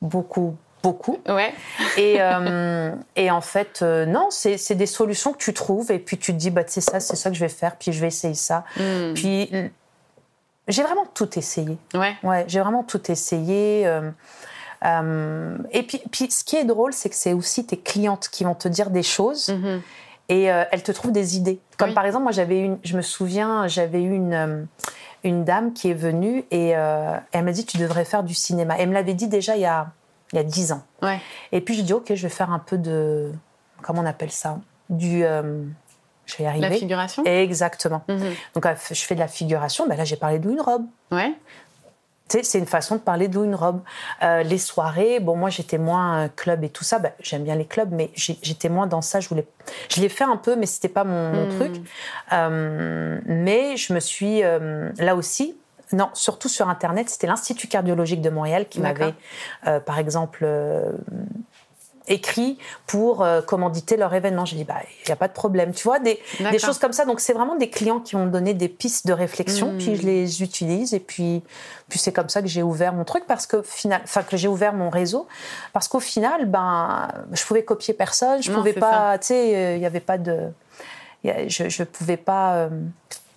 Beaucoup, 0.00 0.56
beaucoup. 0.82 1.18
Ouais. 1.26 1.52
Et, 1.96 2.16
euh, 2.20 2.92
et 3.16 3.30
en 3.30 3.40
fait, 3.40 3.82
non, 3.82 4.28
c'est 4.30 4.74
des 4.74 4.86
solutions 4.86 5.32
que 5.32 5.38
tu 5.38 5.52
trouves. 5.52 5.90
Et 5.90 5.98
puis 5.98 6.18
tu 6.18 6.32
te 6.32 6.38
dis, 6.38 6.50
bah, 6.50 6.62
c'est 6.66 6.80
ça, 6.80 7.00
c'est 7.00 7.16
ça 7.16 7.30
que 7.30 7.36
je 7.36 7.40
vais 7.40 7.48
faire. 7.48 7.76
Puis 7.76 7.92
je 7.92 8.00
vais 8.00 8.06
essayer 8.08 8.34
ça. 8.34 8.64
Mm. 8.76 9.14
Puis 9.14 9.50
j'ai 10.68 10.82
vraiment 10.82 11.06
tout 11.14 11.38
essayé. 11.38 11.78
Ouais. 11.94 12.14
Ouais, 12.22 12.44
j'ai 12.46 12.60
vraiment 12.60 12.84
tout 12.84 13.10
essayé. 13.10 13.88
Euh, 14.84 15.56
et 15.72 15.82
puis, 15.82 16.00
puis, 16.10 16.30
ce 16.30 16.44
qui 16.44 16.56
est 16.56 16.64
drôle, 16.64 16.92
c'est 16.92 17.08
que 17.08 17.16
c'est 17.16 17.32
aussi 17.32 17.66
tes 17.66 17.76
clientes 17.76 18.28
qui 18.30 18.44
vont 18.44 18.54
te 18.54 18.68
dire 18.68 18.90
des 18.90 19.02
choses. 19.02 19.48
Mhm. 19.48 19.82
Et 20.28 20.50
euh, 20.52 20.64
elles 20.70 20.82
te 20.82 20.92
trouvent 20.92 21.12
des 21.12 21.36
idées. 21.36 21.60
Comme 21.78 21.94
par 21.94 22.04
exemple, 22.04 22.24
moi, 22.24 22.32
j'avais 22.32 22.60
une, 22.60 22.78
je 22.84 22.96
me 22.96 23.02
souviens, 23.02 23.66
j'avais 23.66 24.02
eu 24.02 24.12
une, 24.12 24.34
euh, 24.34 24.62
une 25.24 25.44
dame 25.44 25.72
qui 25.72 25.90
est 25.90 25.94
venue 25.94 26.44
et 26.50 26.68
elle 26.70 27.44
m'a 27.44 27.52
dit 27.52 27.64
Tu 27.64 27.78
devrais 27.78 28.04
faire 28.04 28.22
du 28.22 28.34
cinéma. 28.34 28.76
elle 28.78 28.88
me 28.88 28.94
l'avait 28.94 29.14
dit 29.14 29.28
déjà 29.28 29.56
il 29.56 29.62
y 29.62 29.66
a, 29.66 29.88
il 30.32 30.36
y 30.36 30.38
a 30.38 30.44
10 30.44 30.72
ans. 30.72 30.82
Ouais. 31.02 31.18
Et 31.52 31.60
puis, 31.60 31.74
je 31.74 31.82
dis 31.82 31.92
Ok, 31.92 32.12
je 32.14 32.22
vais 32.22 32.28
faire 32.28 32.50
un 32.52 32.58
peu 32.58 32.76
de. 32.78 33.32
Comment 33.82 34.02
on 34.02 34.06
appelle 34.06 34.30
ça? 34.32 34.58
Du. 34.90 35.20
je 35.22 36.36
vais 36.36 36.44
y 36.44 36.46
arriver. 36.46 36.68
La 36.68 36.76
figuration? 36.76 37.22
Exactement. 37.24 38.02
Mhm. 38.08 38.32
Donc, 38.54 38.66
je 38.90 38.94
fais 39.04 39.14
de 39.14 39.20
la 39.20 39.28
figuration. 39.28 39.86
Ben 39.88 39.96
là, 39.96 40.04
j'ai 40.04 40.16
parlé 40.16 40.38
d'une 40.38 40.60
robe. 40.60 40.84
Ouais. 41.10 41.32
C'est 42.28 42.58
une 42.58 42.66
façon 42.66 42.96
de 42.96 43.00
parler 43.00 43.28
d'où 43.28 43.44
une 43.44 43.54
robe. 43.54 43.80
Euh, 44.22 44.42
les 44.42 44.58
soirées, 44.58 45.20
bon, 45.20 45.36
moi 45.36 45.50
j'étais 45.50 45.78
moins 45.78 46.28
club 46.28 46.64
et 46.64 46.68
tout 46.68 46.84
ça. 46.84 46.98
Ben, 46.98 47.12
J'aime 47.20 47.44
bien 47.44 47.54
les 47.54 47.64
clubs, 47.64 47.92
mais 47.92 48.10
j'étais 48.14 48.68
moins 48.68 48.86
dans 48.86 49.02
ça. 49.02 49.20
Je 49.20 49.28
voulais, 49.28 49.46
je 49.88 50.00
l'ai 50.00 50.08
fait 50.08 50.24
un 50.24 50.36
peu, 50.36 50.56
mais 50.56 50.66
c'était 50.66 50.88
pas 50.88 51.04
mon, 51.04 51.32
mon 51.32 51.46
hmm. 51.46 51.58
truc. 51.58 51.82
Euh, 52.32 53.18
mais 53.24 53.76
je 53.76 53.92
me 53.92 54.00
suis 54.00 54.42
euh, 54.42 54.90
là 54.98 55.14
aussi. 55.14 55.56
Non, 55.92 56.10
surtout 56.12 56.48
sur 56.48 56.68
Internet, 56.68 57.08
c'était 57.08 57.26
l'Institut 57.26 57.66
cardiologique 57.66 58.20
de 58.20 58.28
Montréal 58.28 58.66
qui 58.68 58.78
m'avait, 58.78 59.14
euh, 59.66 59.80
par 59.80 59.98
exemple, 59.98 60.46
écrit 62.08 62.58
pour 62.86 63.22
euh, 63.22 63.40
commanditer 63.40 63.96
leur 63.96 64.12
événement. 64.14 64.44
J'ai 64.44 64.56
dit, 64.56 64.64
bah, 64.64 64.80
il 65.04 65.06
n'y 65.06 65.12
a 65.12 65.16
pas 65.16 65.28
de 65.28 65.32
problème. 65.32 65.72
Tu 65.72 65.84
vois, 65.84 65.98
des, 65.98 66.20
des 66.50 66.58
choses 66.58 66.78
comme 66.78 66.92
ça. 66.92 67.04
Donc, 67.04 67.20
c'est 67.20 67.32
vraiment 67.32 67.56
des 67.56 67.70
clients 67.70 68.00
qui 68.00 68.16
ont 68.16 68.26
donné 68.26 68.54
des 68.54 68.68
pistes 68.68 69.06
de 69.06 69.12
réflexion, 69.12 69.74
puis 69.78 69.96
je 69.96 70.02
hmm. 70.02 70.06
les 70.06 70.42
utilise. 70.42 70.94
Et 70.94 71.00
puis, 71.00 71.42
puis 71.88 71.98
c'est 71.98 72.12
comme 72.12 72.28
ça 72.28 72.42
que 72.42 72.48
j'ai 72.48 72.62
ouvert 72.62 72.92
mon 72.92 73.04
truc, 73.04 73.24
parce 73.26 73.46
que, 73.46 73.62
final, 73.62 74.00
enfin, 74.04 74.22
que 74.22 74.36
j'ai 74.36 74.48
ouvert 74.48 74.72
mon 74.72 74.90
réseau. 74.90 75.26
Parce 75.72 75.88
qu'au 75.88 76.00
final, 76.00 76.46
ben, 76.46 77.08
je 77.32 77.44
pouvais 77.44 77.64
copier 77.64 77.94
personne. 77.94 78.42
Je 78.42 78.50
ne 78.50 78.56
pouvais 78.56 78.72
pas, 78.72 79.18
tu 79.18 79.28
sais, 79.28 79.56
euh, 79.56 79.76
il 79.76 79.80
n'y 79.80 79.86
avait 79.86 80.00
pas 80.00 80.18
de. 80.18 80.48
Je 81.24 81.82
ne 81.82 81.84
pouvais 81.84 82.16
pas. 82.16 82.54
Euh, 82.54 82.68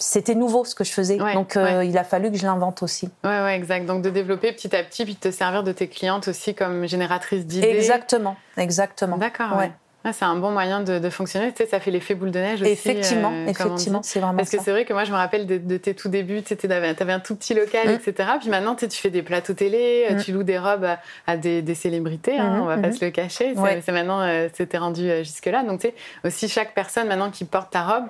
c'était 0.02 0.36
nouveau 0.36 0.66
ce 0.66 0.76
que 0.76 0.84
je 0.84 0.92
faisais. 0.92 1.18
donc 1.18 1.56
euh, 1.56 1.84
il 1.84 1.98
a 1.98 2.04
fallu 2.04 2.32
que 2.32 2.38
je 2.38 2.46
l'invente 2.46 2.84
aussi. 2.84 3.10
Oui, 3.24 3.30
ouais, 3.30 3.56
exact. 3.56 3.86
Donc 3.86 4.02
de 4.02 4.10
développer 4.10 4.52
petit 4.52 4.76
à 4.76 4.84
petit, 4.84 5.06
puis 5.06 5.14
de 5.14 5.20
te 5.20 5.32
servir 5.32 5.64
de 5.64 5.72
tes 5.72 5.88
clientes 5.88 6.28
aussi 6.28 6.56
comme 6.56 6.88
génératrice 6.88 7.46
d'idées. 7.46 7.68
Exactement, 7.68 8.36
exactement. 8.58 9.18
D'accord. 9.18 9.58
Ouais. 9.58 9.72
Ah, 10.04 10.14
c'est 10.14 10.26
un 10.26 10.36
bon 10.36 10.50
moyen 10.50 10.82
de, 10.82 11.10
fonctionner. 11.12 11.52
Tu 11.52 11.58
sais, 11.58 11.70
ça 11.70 11.80
fait 11.80 11.92
l'effet 11.92 12.16
boule 12.16 12.32
de 12.32 12.40
neige 12.40 12.62
aussi. 12.64 12.72
Effectivement, 12.72 13.32
euh, 13.32 13.46
effectivement, 13.48 14.02
c'est 14.02 14.20
vraiment 14.20 14.36
Parce 14.36 14.50
que 14.50 14.60
c'est 14.60 14.72
vrai 14.72 14.84
que 14.84 14.94
moi, 14.94 15.04
je 15.04 15.12
me 15.12 15.16
rappelle 15.16 15.46
de, 15.46 15.78
tes 15.78 15.94
tout 15.94 16.10
débuts. 16.10 16.42
Tu 16.42 16.58
avais 16.72 17.14
un 17.14 17.20
tout 17.20 17.36
petit 17.36 17.54
local, 17.54 17.88
mm. 17.88 17.92
etc. 17.92 18.30
Puis 18.40 18.50
maintenant, 18.50 18.74
tu 18.74 18.90
fais 18.90 19.12
des 19.12 19.22
plateaux 19.22 19.54
télé, 19.54 20.08
euh, 20.10 20.16
mm. 20.16 20.24
tu 20.24 20.32
loues 20.32 20.42
des 20.42 20.58
robes 20.58 20.88
à, 21.28 21.38
des, 21.38 21.76
célébrités. 21.76 22.36
Hein, 22.36 22.58
mm-hmm, 22.58 22.62
on 22.62 22.66
va 22.66 22.78
pas 22.78 22.88
mm-hmm. 22.88 22.98
se 22.98 23.06
le 23.06 23.12
cacher. 23.12 23.54
C'est 23.86 23.92
maintenant, 23.92 24.28
c'était 24.54 24.80
rendu 24.80 25.08
jusque-là. 25.20 25.64
Donc, 25.64 25.82
tu 25.82 25.90
sais, 25.90 25.94
aussi 26.26 26.50
chaque 26.50 26.74
personne 26.74 27.08
maintenant 27.08 27.30
qui 27.30 27.46
porte 27.46 27.72
ta 27.72 27.84
robe, 27.84 28.06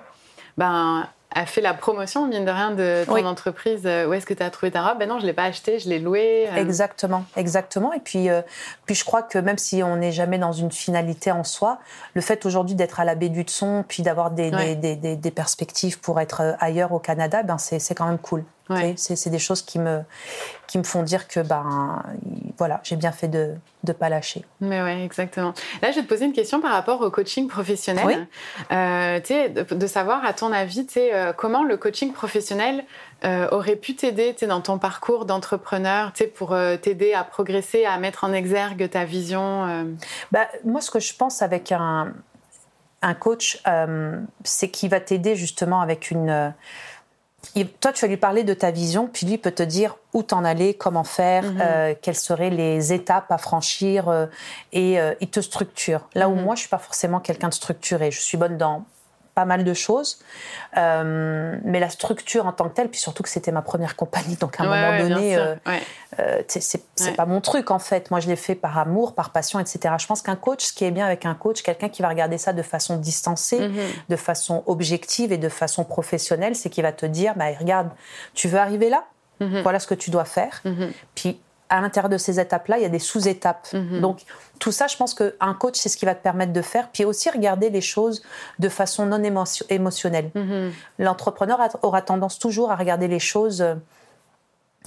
ben 0.58 1.08
a 1.34 1.46
fait 1.46 1.62
la 1.62 1.74
promotion, 1.74 2.28
mine 2.28 2.46
de 2.46 2.52
rien, 2.52 2.72
de 2.72 3.06
ton 3.06 3.26
entreprise. 3.26 3.82
Euh, 3.86 4.08
où 4.08 4.14
est-ce 4.14 4.26
que 4.26 4.34
tu 4.34 4.44
as 4.44 4.50
trouvé 4.50 4.72
ta 4.72 4.82
robe? 4.82 5.00
Ben 5.00 5.08
non, 5.08 5.18
je 5.18 5.24
ne 5.24 5.28
l'ai 5.28 5.34
pas 5.34 5.46
achetée, 5.46 5.80
je 5.80 5.90
l'ai 5.90 6.00
louée. 6.00 6.48
Euh. 6.50 6.56
Exactement, 6.56 7.24
exactement. 7.38 7.94
Et 7.94 8.00
puis, 8.00 8.30
euh, 8.30 8.42
puis 8.86 8.96
je 8.96 9.06
crois 9.06 9.24
que 9.24 9.38
même 9.38 9.58
si 9.58 9.82
on 9.84 9.96
n'est 9.96 10.12
jamais 10.12 10.38
dans 10.38 10.52
une 10.52 10.72
finalité 10.72 11.32
en 11.32 11.44
soi, 11.44 11.80
le 12.14 12.22
fait 12.22 12.46
aujourd'hui 12.46 12.76
d'être 12.76 13.00
à 13.00 13.06
la 13.06 13.16
baie 13.16 13.30
du 13.30 13.44
Tson, 13.44 13.86
puis 13.88 14.04
d'avoir 14.04 14.32
des, 14.32 14.52
des, 14.52 14.96
des, 14.96 15.16
des, 15.16 15.32
perspectives 15.32 16.00
pour 16.00 16.20
être 16.20 16.56
ailleurs 16.60 16.92
au 16.92 17.00
Canada, 17.00 17.44
ben 17.44 17.58
c'est 17.58 17.96
quand 17.96 18.06
même 18.06 18.18
cool. 18.18 18.44
C'est 18.96 19.30
des 19.30 19.40
choses 19.40 19.62
qui 19.62 19.80
me, 19.80 20.02
qui 20.68 20.78
me 20.78 20.84
font 20.84 21.04
dire 21.04 21.28
que 21.28 21.40
ben, 21.40 22.02
voilà, 22.58 22.80
j'ai 22.84 22.96
bien 22.96 23.12
fait 23.12 23.28
de 23.28 23.56
ne 23.86 23.94
pas 23.94 24.08
lâcher. 24.08 24.46
Mais 24.60 24.82
ouais, 24.82 25.04
exactement. 25.04 25.54
Là, 25.82 25.92
je 25.92 25.98
vais 25.98 26.04
te 26.04 26.08
poser 26.08 26.26
une 26.26 26.34
question 26.34 26.62
par 26.62 26.72
rapport 26.72 27.02
au 27.02 27.10
coaching 27.10 27.48
professionnel. 27.48 28.28
Euh, 28.72 29.20
de, 29.20 29.76
de, 29.76 29.88
savoir, 29.88 30.24
à 30.24 30.34
ton 30.34 30.52
avis, 30.52 30.88
euh, 30.96 31.34
comment 31.34 31.64
le 31.64 31.78
coaching 31.78 32.14
professionnel 32.14 32.86
euh, 33.26 33.50
aurait 33.52 33.76
pu 33.76 33.96
t'aider 33.96 34.36
dans 34.48 34.62
ton 34.62 34.78
parcours 34.78 35.26
d'entrepreneur, 35.26 36.14
pour 36.36 36.56
t'aider 36.82 37.14
à 37.14 37.24
progresser, 37.24 37.86
à 37.86 37.98
mettre 37.98 38.24
en 38.24 38.32
exergue 38.32 38.90
ta 38.90 39.06
vision 39.06 39.86
bah, 40.32 40.48
Moi, 40.64 40.82
ce 40.82 40.92
que 40.92 41.00
je 41.00 41.14
pense 41.14 41.42
avec 41.42 41.72
un, 41.72 42.14
un 43.02 43.14
coach, 43.14 43.62
c'est 44.44 44.70
qu'il 44.70 44.90
va 44.90 45.00
t'aider 45.00 45.36
justement 45.36 45.82
avec 45.82 46.12
une 46.12 46.54
toi, 47.80 47.92
tu 47.92 48.02
vas 48.02 48.08
lui 48.08 48.18
parler 48.18 48.44
de 48.44 48.54
ta 48.54 48.72
vision, 48.72 49.08
puis 49.12 49.26
lui 49.26 49.38
peut 49.38 49.52
te 49.52 49.64
dire 49.64 49.98
où 50.14 50.24
t'en 50.24 50.44
aller, 50.44 50.74
comment 50.74 51.04
faire, 51.04 51.44
mhm. 51.44 51.60
euh, 51.62 51.94
quelles 52.02 52.16
seraient 52.16 52.50
les 52.50 52.94
étapes 52.94 53.32
à 53.32 53.38
franchir, 53.38 54.10
euh, 54.10 54.28
et 54.72 55.00
euh, 55.00 55.14
il 55.22 55.30
te 55.30 55.42
structure. 55.42 56.08
Là 56.16 56.30
où 56.30 56.36
mhm. 56.36 56.44
moi, 56.44 56.56
je 56.56 56.62
suis 56.62 56.70
pas 56.70 56.78
forcément 56.78 57.20
quelqu'un 57.20 57.50
de 57.50 57.54
structuré. 57.54 58.12
Je 58.12 58.22
suis 58.22 58.38
bonne 58.38 58.58
dans 58.58 58.86
pas 59.34 59.46
mal 59.46 59.64
de 59.64 59.74
choses. 59.74 60.20
Euh, 60.78 61.58
mais 61.64 61.80
la 61.80 61.90
structure 61.90 62.46
en 62.46 62.52
tant 62.52 62.70
que 62.70 62.74
telle, 62.74 62.90
puis 62.90 63.00
surtout 63.00 63.24
que 63.24 63.30
c'était 63.30 63.52
ma 63.52 63.62
première 63.62 63.96
compagnie, 63.96 64.36
donc 64.36 64.60
à 64.60 64.64
un 64.64 64.66
moment 64.68 65.10
donné, 65.10 65.38
euh, 65.38 65.56
euh, 66.20 66.42
c'est 66.48 67.16
pas 67.16 67.26
mon 67.26 67.42
truc 67.42 67.72
en 67.72 67.80
fait. 67.80 68.12
Moi, 68.12 68.20
je 68.20 68.28
l'ai 68.28 68.36
fait 68.36 68.56
par 68.56 68.78
amour, 68.78 69.16
par 69.16 69.32
passion, 69.32 69.60
etc. 69.60 69.96
Je 69.98 70.08
pense 70.08 70.22
qu'un 70.22 70.36
coach, 70.36 70.66
ce 70.66 70.74
qui 70.74 70.86
est 70.86 70.92
bien 70.92 71.06
avec 71.06 71.26
un 71.26 71.36
coach, 71.36 71.62
quelqu'un 71.62 71.90
qui 71.90 72.02
va 72.02 72.10
regarder 72.10 72.38
ça 72.38 72.54
de 72.54 72.62
façon 72.62 72.98
distancée, 72.98 73.60
mhm. 73.68 73.82
de 74.10 74.16
façon 74.16 74.64
objective 74.66 75.32
et 75.32 75.38
de 75.38 75.50
façon 75.50 75.84
professionnelle, 75.84 76.56
c'est 76.56 76.70
qu'il 76.70 76.84
va 76.84 76.92
te 76.92 77.06
dire, 77.06 77.34
bah, 77.36 77.46
regarde, 77.60 77.90
tu 78.34 78.48
veux 78.48 78.60
arriver 78.60 78.90
là? 78.90 79.06
Mhm. 79.40 79.62
Voilà 79.62 79.80
ce 79.80 79.88
que 79.88 79.96
tu 79.96 80.12
dois 80.12 80.26
faire. 80.26 80.62
Mhm. 80.66 80.92
Puis 81.16 81.42
à 81.72 81.80
l'intérieur 81.80 82.10
de 82.10 82.18
ces 82.18 82.40
étapes-là, 82.40 82.78
il 82.78 82.84
y 82.84 82.86
a 82.86 82.90
des 82.90 83.00
sous-étapes. 83.00 83.70
Mhm. 83.74 84.02
Donc, 84.02 84.24
tout 84.60 84.74
ça, 84.74 84.88
je 84.88 84.98
pense 84.98 85.14
qu'un 85.14 85.54
coach, 85.54 85.78
c'est 85.80 85.90
ce 85.90 85.98
qui 85.98 86.06
va 86.06 86.14
te 86.14 86.22
permettre 86.22 86.52
de 86.52 86.62
faire. 86.62 86.90
Puis 86.92 87.06
aussi 87.06 87.30
regarder 87.30 87.70
les 87.70 87.82
choses 87.82 88.22
de 88.60 88.70
façon 88.70 89.06
non 89.06 89.24
émotionnelle. 89.70 90.32
Mhm. 90.36 90.72
L'entrepreneur 91.00 91.60
aura 91.82 92.02
tendance 92.02 92.38
toujours 92.38 92.72
à 92.72 92.76
regarder 92.76 93.08
les 93.08 93.20
choses 93.20 93.62
euh, 93.62 93.76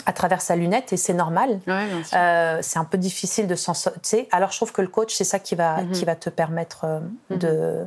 à 0.06 0.12
travers 0.12 0.42
sa 0.42 0.56
lunette 0.56 0.92
et 0.92 0.96
c'est 0.96 1.14
normal. 1.14 1.60
Euh, 1.68 2.58
c'est 2.60 2.78
un 2.78 2.84
peu 2.84 2.98
difficile 2.98 3.46
de 3.46 3.54
s'en 3.54 3.74
sortir. 3.74 4.26
Alors 4.32 4.50
je 4.50 4.56
trouve 4.56 4.72
que 4.72 4.82
le 4.82 4.88
coach, 4.88 5.14
c'est 5.14 5.24
ça 5.24 5.38
qui 5.38 5.54
va, 5.54 5.82
mhm. 5.82 5.92
qui 5.92 6.04
va 6.04 6.16
te 6.16 6.28
permettre 6.30 6.84
euh, 6.84 7.00
de 7.30 7.86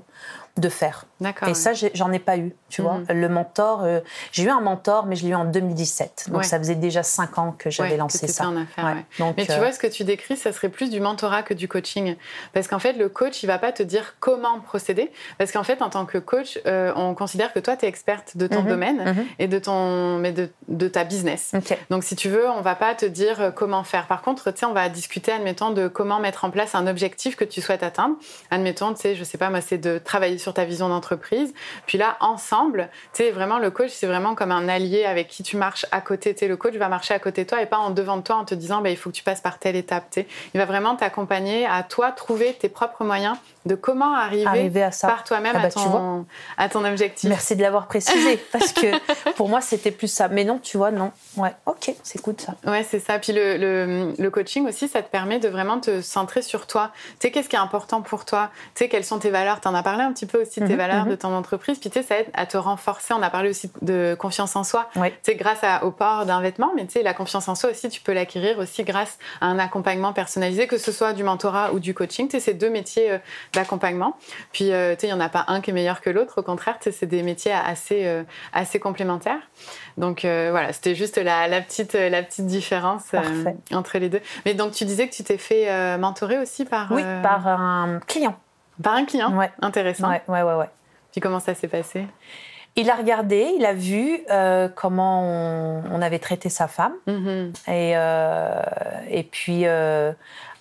de 0.57 0.69
faire. 0.69 1.05
Et 1.47 1.53
ça, 1.53 1.71
j'en 1.93 2.11
ai 2.11 2.19
pas 2.19 2.37
eu, 2.37 2.53
tu 2.69 2.81
vois. 2.81 2.99
Mhm. 2.99 3.05
Le 3.09 3.29
mentor, 3.29 3.83
euh, 3.83 3.99
j'ai 4.31 4.43
eu 4.43 4.49
un 4.49 4.61
mentor, 4.61 5.05
mais 5.05 5.15
je 5.15 5.23
l'ai 5.23 5.31
eu 5.31 5.35
en 5.35 5.45
2017. 5.45 6.27
Donc 6.31 6.45
ça 6.45 6.57
faisait 6.57 6.75
déjà 6.75 7.03
cinq 7.03 7.37
ans 7.37 7.55
que 7.57 7.69
j'avais 7.69 7.97
lancé 7.97 8.27
ça. 8.27 8.45
Donc, 9.19 9.35
mais 9.37 9.45
tu 9.45 9.51
euh, 9.51 9.57
vois, 9.57 9.71
ce 9.71 9.79
que 9.79 9.87
tu 9.87 10.03
décris, 10.03 10.37
ça 10.37 10.51
serait 10.51 10.69
plus 10.69 10.89
du 10.89 10.99
mentorat 10.99 11.43
que 11.43 11.53
du 11.53 11.67
coaching. 11.67 12.15
Parce 12.53 12.67
qu'en 12.67 12.79
fait, 12.79 12.93
le 12.93 13.09
coach, 13.09 13.43
il 13.43 13.47
va 13.47 13.57
pas 13.57 13.71
te 13.71 13.83
dire 13.83 14.15
comment 14.19 14.59
procéder. 14.59 15.11
Parce 15.37 15.51
qu'en 15.51 15.63
fait, 15.63 15.81
en 15.81 15.89
tant 15.89 16.05
que 16.05 16.17
coach, 16.17 16.59
euh, 16.67 16.91
on 16.95 17.15
considère 17.15 17.53
que 17.53 17.59
toi, 17.59 17.75
tu 17.75 17.85
es 17.85 17.87
experte 17.87 18.37
de 18.37 18.47
ton 18.47 18.61
mhm. 18.61 18.69
domaine 18.69 19.03
mhm. 19.05 19.25
et 19.39 19.47
de, 19.47 19.59
ton, 19.59 20.17
mais 20.17 20.31
de, 20.31 20.49
de 20.67 20.87
ta 20.87 21.03
business. 21.03 21.53
Donc 21.89 22.03
si 22.03 22.15
tu 22.15 22.29
veux, 22.29 22.47
on 22.49 22.61
va 22.61 22.75
pas 22.75 22.95
te 22.95 23.05
dire 23.05 23.53
comment 23.55 23.83
faire. 23.83 24.07
Par 24.07 24.21
contre, 24.21 24.51
tu 24.51 24.59
sais, 24.59 24.65
on 24.65 24.73
va 24.73 24.89
discuter, 24.89 25.31
admettons, 25.31 25.71
de 25.71 25.87
comment 25.87 26.19
mettre 26.19 26.45
en 26.45 26.51
place 26.51 26.75
un 26.75 26.87
objectif 26.87 27.35
que 27.35 27.45
tu 27.45 27.61
souhaites 27.61 27.83
atteindre. 27.83 28.15
Admettons, 28.51 28.93
tu 28.93 29.01
sais, 29.01 29.15
je 29.15 29.23
sais 29.23 29.37
pas, 29.37 29.49
moi, 29.49 29.61
c'est 29.61 29.77
de 29.77 29.97
travailler 29.97 30.37
sur 30.37 30.46
sur 30.47 30.53
ta 30.53 30.63
vision 30.63 30.87
d'entreprise. 30.87 31.53
Puis 31.87 31.97
là, 31.97 32.15
ensemble, 32.21 32.89
tu 33.11 33.23
sais, 33.23 33.31
vraiment, 33.31 33.59
le 33.59 33.69
coach, 33.69 33.89
c'est 33.91 34.07
vraiment 34.07 34.33
comme 34.33 34.53
un 34.53 34.69
allié 34.69 35.03
avec 35.03 35.27
qui 35.27 35.43
tu 35.43 35.57
marches 35.57 35.85
à 35.91 35.99
côté. 35.99 36.33
Tu 36.33 36.39
sais, 36.39 36.47
le 36.47 36.55
coach 36.55 36.73
va 36.75 36.87
marcher 36.87 37.13
à 37.13 37.19
côté 37.19 37.43
de 37.43 37.49
toi 37.49 37.61
et 37.61 37.65
pas 37.65 37.79
en 37.79 37.89
devant 37.89 38.15
de 38.15 38.21
toi 38.21 38.37
en 38.37 38.45
te 38.45 38.55
disant, 38.55 38.79
bah, 38.79 38.89
il 38.89 38.95
faut 38.95 39.09
que 39.09 39.15
tu 39.15 39.23
passes 39.23 39.41
par 39.41 39.59
telle 39.59 39.75
étape. 39.75 40.05
Tu. 40.09 40.25
Il 40.53 40.57
va 40.57 40.63
vraiment 40.63 40.95
t'accompagner 40.95 41.65
à 41.65 41.83
toi 41.83 42.13
trouver 42.13 42.53
tes 42.53 42.69
propres 42.69 43.03
moyens 43.03 43.35
de 43.67 43.75
comment 43.75 44.15
arriver, 44.15 44.83
à 44.83 44.91
ça. 44.91 45.07
par 45.07 45.23
toi-même 45.23 45.53
ah 45.55 45.59
bah, 45.59 45.67
à, 45.67 45.69
ton, 45.69 46.25
à 46.57 46.69
ton 46.69 46.85
objectif. 46.85 47.29
Merci 47.29 47.55
de 47.55 47.61
l'avoir 47.61 47.87
précisé 47.87 48.37
parce 48.51 48.71
que 48.73 48.87
pour 49.33 49.49
moi, 49.49 49.61
c'était 49.61 49.91
plus 49.91 50.07
ça. 50.07 50.27
Mais 50.27 50.43
non, 50.43 50.59
tu 50.59 50.77
vois, 50.77 50.91
non. 50.91 51.11
Ouais, 51.35 51.53
ok, 51.65 51.93
c'est 52.03 52.21
cool 52.21 52.35
ça. 52.37 52.55
Ouais, 52.65 52.83
c'est 52.83 52.99
ça. 52.99 53.19
Puis 53.19 53.33
le, 53.33 53.57
le, 53.57 54.13
le, 54.17 54.29
coaching 54.31 54.67
aussi, 54.67 54.87
ça 54.87 55.01
te 55.01 55.09
permet 55.09 55.39
de 55.39 55.47
vraiment 55.47 55.79
te 55.79 56.01
centrer 56.01 56.41
sur 56.41 56.67
toi. 56.67 56.91
Tu 57.19 57.27
sais, 57.27 57.31
qu'est-ce 57.31 57.49
qui 57.49 57.55
est 57.55 57.59
important 57.59 58.01
pour 58.01 58.25
toi? 58.25 58.49
Tu 58.75 58.83
sais, 58.83 58.89
quelles 58.89 59.05
sont 59.05 59.19
tes 59.19 59.29
valeurs? 59.29 59.61
Tu 59.61 59.67
en 59.67 59.75
as 59.75 59.83
parlé 59.83 60.03
un 60.03 60.13
petit 60.13 60.25
peu 60.25 60.41
aussi 60.41 60.59
de 60.59 60.67
tes 60.67 60.73
mhm, 60.73 60.77
valeurs, 60.77 61.05
mhm. 61.05 61.11
de 61.11 61.15
ton 61.15 61.33
entreprise. 61.33 61.77
Puis 61.79 61.89
tu 61.89 61.99
sais, 61.99 62.05
ça 62.05 62.19
aide 62.19 62.27
à 62.33 62.45
te 62.45 62.57
renforcer. 62.57 63.13
On 63.13 63.21
a 63.21 63.29
parlé 63.29 63.49
aussi 63.49 63.71
de 63.81 64.15
confiance 64.19 64.55
en 64.55 64.63
soi. 64.63 64.89
Tu 64.93 65.01
sais, 65.23 65.35
grâce 65.35 65.61
au 65.81 65.91
port 65.91 66.25
d'un 66.25 66.41
vêtement, 66.41 66.71
mais 66.75 66.85
tu 66.85 66.93
sais, 66.93 67.03
la 67.03 67.13
confiance 67.13 67.47
en 67.47 67.55
soi 67.55 67.71
aussi, 67.71 67.89
tu 67.89 68.01
peux 68.01 68.13
l'acquérir 68.13 68.59
aussi 68.59 68.83
grâce 68.83 69.17
à 69.41 69.47
un 69.47 69.59
accompagnement 69.59 70.13
personnalisé, 70.13 70.67
que 70.67 70.77
ce 70.77 70.91
soit 70.91 71.13
du 71.13 71.23
mentorat 71.23 71.73
ou 71.73 71.79
du 71.79 71.93
coaching. 71.93 72.27
Tu 72.27 72.37
sais, 72.37 72.39
c'est 72.39 72.53
deux 72.53 72.69
métiers 72.69 73.11
euh, 73.11 73.17
d'accompagnement. 73.57 74.15
Puis 74.53 74.71
euh, 74.71 74.93
tu 74.95 75.01
sais, 75.01 75.07
il 75.07 75.13
n'y 75.13 75.19
en 75.19 75.23
a 75.23 75.29
pas 75.29 75.45
un 75.47 75.61
qui 75.61 75.71
est 75.71 75.73
meilleur 75.73 76.01
que 76.01 76.09
l'autre. 76.09 76.39
Au 76.39 76.43
contraire, 76.43 76.77
c'est 76.79 77.05
des 77.05 77.23
métiers 77.23 77.51
assez, 77.51 78.05
euh, 78.05 78.23
assez 78.53 78.79
complémentaires. 78.79 79.41
Donc 79.97 80.21
voilà, 80.21 80.73
c'était 80.73 80.95
juste 80.95 81.17
la, 81.17 81.47
la, 81.47 81.61
petite, 81.61 81.93
la 81.93 82.23
petite 82.23 82.45
différence 82.45 83.15
entre 83.73 83.97
les 83.97 84.09
deux. 84.09 84.21
Mais 84.45 84.53
donc 84.53 84.71
tu 84.71 84.85
disais 84.85 85.07
que 85.07 85.13
tu 85.13 85.23
t'es 85.23 85.37
fait 85.37 85.97
mentorer 85.97 86.37
aussi 86.37 86.65
par... 86.65 86.91
Oui, 86.91 87.03
par 87.23 87.47
un 87.47 87.99
client. 88.07 88.35
Par 88.81 88.93
un 88.93 89.05
client 89.05 89.35
ouais. 89.35 89.51
Intéressant. 89.61 90.09
Ouais, 90.09 90.21
ouais, 90.27 90.43
ouais. 90.43 90.53
ouais. 90.53 90.69
Puis 91.11 91.21
comment 91.21 91.39
ça 91.39 91.55
s'est 91.55 91.67
passé? 91.67 92.05
Il 92.79 92.91
a 92.91 92.95
regardé, 92.95 93.53
il 93.57 93.65
a 93.65 93.73
vu 93.73 94.19
euh, 94.29 94.69
comment 94.69 95.23
on, 95.91 95.99
avait 95.99 96.19
traité 96.19 96.47
sa 96.47 96.67
femme. 96.67 96.93
Mm-hmm. 97.07 97.71
et, 97.71 97.93
euh, 97.97 98.61
et 99.09 99.23
puis, 99.23 99.63
euh, 99.65 100.13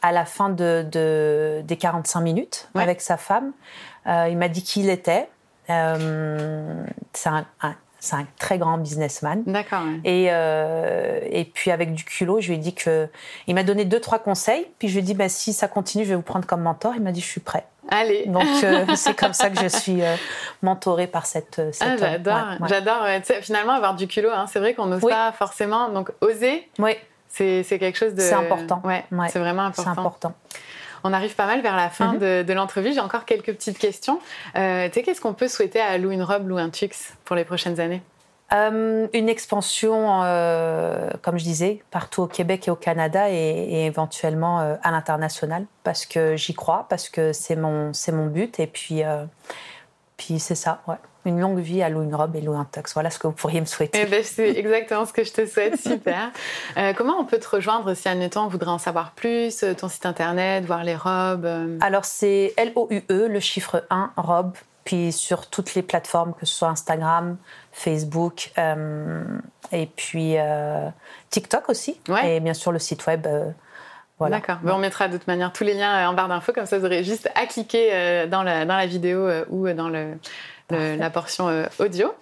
à 0.06 0.12
la 0.12 0.24
fin 0.24 0.48
de, 0.48 1.62
des 1.64 1.76
45 1.76 2.20
minutes 2.20 2.68
avec 2.74 3.00
sa 3.00 3.16
femme, 3.16 3.52
il 4.06 4.36
m'a 4.36 4.48
dit 4.48 4.62
qui 4.62 4.80
il 4.80 4.90
était. 4.90 5.28
c'est 5.68 7.28
un, 7.28 7.46
c'est 8.06 8.16
un 8.16 8.26
très 8.38 8.58
grand 8.58 8.78
businessman. 8.78 9.42
D'accord. 9.46 9.82
Et, 10.04 10.28
euh, 10.30 11.20
et 11.24 11.44
puis 11.44 11.70
avec 11.70 11.92
du 11.92 12.04
culot, 12.04 12.40
je 12.40 12.48
lui 12.48 12.54
ai 12.54 12.58
dit 12.58 12.74
que 12.74 13.08
il 13.46 13.54
m'a 13.54 13.64
donné 13.64 13.84
deux 13.84 14.00
trois 14.00 14.18
conseils. 14.18 14.66
Puis 14.78 14.88
je 14.88 14.94
lui 14.94 15.00
ai 15.00 15.02
dit 15.02 15.14
bah, 15.14 15.28
si 15.28 15.52
ça 15.52 15.68
continue, 15.68 16.04
je 16.04 16.10
vais 16.10 16.16
vous 16.16 16.22
prendre 16.22 16.46
comme 16.46 16.62
mentor. 16.62 16.94
Il 16.94 17.02
m'a 17.02 17.12
dit 17.12 17.20
je 17.20 17.26
suis 17.26 17.40
prêt. 17.40 17.66
Allez. 17.90 18.26
Donc 18.26 18.44
euh, 18.64 18.84
c'est 18.94 19.14
comme 19.14 19.32
ça 19.32 19.50
que 19.50 19.60
je 19.60 19.68
suis 19.68 20.02
euh, 20.02 20.14
mentorée 20.62 21.06
par 21.06 21.26
cette. 21.26 21.60
cette 21.72 21.88
ah, 21.88 21.96
j'adore, 21.98 22.68
j'adore. 22.68 23.06
Finalement 23.42 23.72
avoir 23.72 23.94
du 23.94 24.06
culot, 24.06 24.30
hein. 24.32 24.46
c'est 24.48 24.60
vrai 24.60 24.74
qu'on 24.74 24.86
n'ose 24.86 25.02
pas 25.02 25.32
forcément. 25.32 25.88
Donc 25.88 26.12
oser. 26.20 26.68
Oui 26.78 26.92
C'est 27.36 27.78
quelque 27.78 27.98
chose 27.98 28.14
de. 28.14 28.20
C'est 28.20 28.34
important. 28.34 28.82
Ouais, 28.84 29.04
c'est 29.28 29.38
vraiment 29.38 29.62
important. 29.62 29.92
C'est 29.94 30.00
important. 30.00 30.34
On 31.04 31.12
arrive 31.12 31.34
pas 31.36 31.46
mal 31.46 31.60
vers 31.60 31.76
la 31.76 31.88
fin 31.88 32.14
mhm. 32.14 32.44
de, 32.44 32.52
l'entrevue. 32.52 32.92
J'ai 32.92 33.00
encore 33.00 33.26
quelques 33.26 33.52
petites 33.52 33.78
questions. 33.78 34.18
Euh, 34.56 34.88
qu'est-ce 34.90 35.20
qu'on 35.20 35.34
peut 35.34 35.46
souhaiter 35.46 35.80
à 35.80 35.98
Lou 35.98 36.10
une 36.10 36.22
robe, 36.22 36.48
Lou 36.48 36.56
un 36.56 36.70
Twix 36.70 37.14
pour 37.24 37.36
les 37.36 37.44
prochaines 37.44 37.78
années? 37.78 38.02
Euh, 38.52 39.08
une 39.12 39.28
expansion, 39.28 40.22
euh, 40.22 41.10
comme 41.22 41.36
je 41.36 41.42
disais, 41.42 41.82
partout 41.90 42.22
au 42.22 42.26
Québec 42.28 42.68
et 42.68 42.70
au 42.70 42.76
Canada 42.76 43.28
et, 43.28 43.86
éventuellement 43.86 44.60
euh, 44.60 44.76
à 44.82 44.92
l'international 44.92 45.66
parce 45.82 46.06
que 46.06 46.36
j'y 46.36 46.54
crois, 46.54 46.86
parce 46.88 47.08
que 47.08 47.32
c'est 47.32 47.56
mon, 47.56 47.92
c'est 47.92 48.12
mon 48.12 48.26
but 48.26 48.60
et 48.60 48.68
puis, 48.68 49.02
puis 50.16 50.38
c'est 50.38 50.54
ça, 50.54 50.82
ouais. 50.86 50.96
Une 51.26 51.40
longue 51.40 51.58
vie 51.58 51.82
à 51.82 51.90
Louis 51.90 52.12
Robe 52.12 52.36
et 52.36 52.40
Louis 52.40 52.56
Tox. 52.72 52.94
Voilà 52.94 53.10
ce 53.10 53.18
que 53.18 53.26
vous 53.26 53.34
pourriez 53.34 53.60
me 53.60 53.66
souhaiter. 53.66 54.00
Eh 54.02 54.06
ben, 54.06 54.22
c'est 54.24 54.48
exactement 54.48 55.04
ce 55.04 55.12
que 55.12 55.24
je 55.24 55.32
te 55.32 55.44
souhaite. 55.44 55.78
Super. 55.78 56.30
comment 56.96 57.18
on 57.18 57.24
peut 57.24 57.38
te 57.38 57.48
rejoindre 57.48 57.92
si, 57.94 58.08
admettons, 58.08 58.42
on 58.42 58.48
voudrait 58.48 58.70
en 58.70 58.78
savoir 58.78 59.10
plus, 59.10 59.64
ton 59.76 59.88
site 59.88 60.06
internet, 60.06 60.64
voir 60.64 60.84
les 60.84 60.96
robes 60.96 61.78
Alors, 61.80 62.04
c'est 62.04 62.54
L-O-U-E, 62.56 63.28
le 63.28 63.40
chiffre 63.40 63.84
1, 63.90 64.12
robe, 64.16 64.54
puis 64.86 65.12
sur 65.12 65.50
toutes 65.50 65.74
les 65.74 65.82
plateformes, 65.82 66.32
que 66.32 66.46
ce 66.46 66.54
soit 66.54 66.68
Instagram, 66.68 67.36
Facebook, 67.72 68.52
euh, 68.56 69.22
et 69.72 69.86
puis 69.86 70.38
euh, 70.38 70.88
TikTok 71.28 71.68
aussi, 71.68 72.00
et 72.24 72.40
bien 72.40 72.54
sûr 72.54 72.72
le 72.72 72.78
site 72.78 73.06
web. 73.06 73.26
Euh, 73.26 73.50
voilà. 74.18 74.36
D'accord. 74.38 74.56
on 74.64 74.78
mettra 74.78 75.08
de 75.08 75.18
toute 75.18 75.26
manière 75.26 75.52
tous 75.52 75.64
les 75.64 75.74
liens 75.74 76.08
en 76.08 76.14
barre 76.14 76.28
d'infos, 76.28 76.54
comme 76.54 76.64
ça 76.64 76.78
vous 76.78 76.86
aurez 76.86 77.04
juste 77.04 77.28
à 77.34 77.44
cliquer 77.44 78.26
dans 78.30 78.42
la, 78.42 78.64
dans 78.64 78.76
la 78.76 78.86
vidéo 78.86 79.28
ou 79.50 79.68
dans 79.74 79.90
le, 79.90 80.14
la 80.70 81.10
portion 81.10 81.64
audio. 81.78 82.12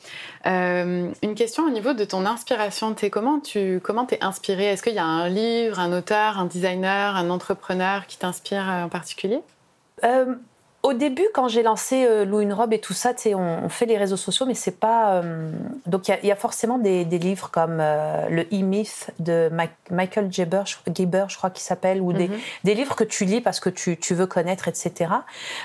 une 0.44 1.34
question 1.36 1.64
au 1.64 1.70
niveau 1.70 1.94
de 1.94 2.04
ton 2.04 2.26
inspiration. 2.26 2.94
Es, 3.02 3.10
comment 3.10 3.40
tu 3.40 3.80
comment 3.82 4.06
es 4.08 4.22
inspiré 4.22 4.66
Est-ce 4.66 4.82
qu'il 4.82 4.94
y 4.94 4.98
a 4.98 5.04
un 5.04 5.28
livre, 5.28 5.78
un 5.78 5.92
auteur, 5.96 6.38
un 6.38 6.46
designer, 6.46 7.16
un 7.16 7.30
entrepreneur 7.30 8.06
qui 8.06 8.18
t'inspire 8.18 8.64
en 8.64 8.88
particulier? 8.88 9.40
Au 10.84 10.92
début, 10.92 11.24
quand 11.32 11.48
j'ai 11.48 11.62
lancé 11.62 12.04
euh, 12.04 12.26
Lou 12.26 12.40
une 12.40 12.52
robe 12.52 12.74
et 12.74 12.78
tout 12.78 12.92
ça, 12.92 13.14
on, 13.28 13.38
on 13.38 13.68
fait 13.70 13.86
les 13.86 13.96
réseaux 13.96 14.18
sociaux, 14.18 14.44
mais 14.44 14.52
c'est 14.52 14.78
pas. 14.78 15.14
Euh, 15.14 15.50
donc 15.86 16.08
il 16.08 16.26
y, 16.26 16.30
a 16.30 16.36
forcément 16.36 16.76
des, 16.76 17.04
livres 17.04 17.50
comme 17.50 17.78
euh, 17.80 18.28
le 18.28 18.42
E-Myth 18.52 19.10
de 19.18 19.50
Michael 19.90 20.30
Geber, 20.30 20.64
je 20.66 21.36
crois 21.38 21.48
qu'il 21.48 21.62
s'appelle, 21.62 22.02
ou 22.02 22.12
mhm. 22.12 22.28
des, 22.64 22.74
livres 22.74 22.96
que 22.96 23.04
tu 23.04 23.24
lis 23.24 23.40
parce 23.40 23.60
que 23.60 23.70
tu, 23.70 23.96
veux 24.10 24.26
connaître, 24.26 24.68
etc. 24.68 25.10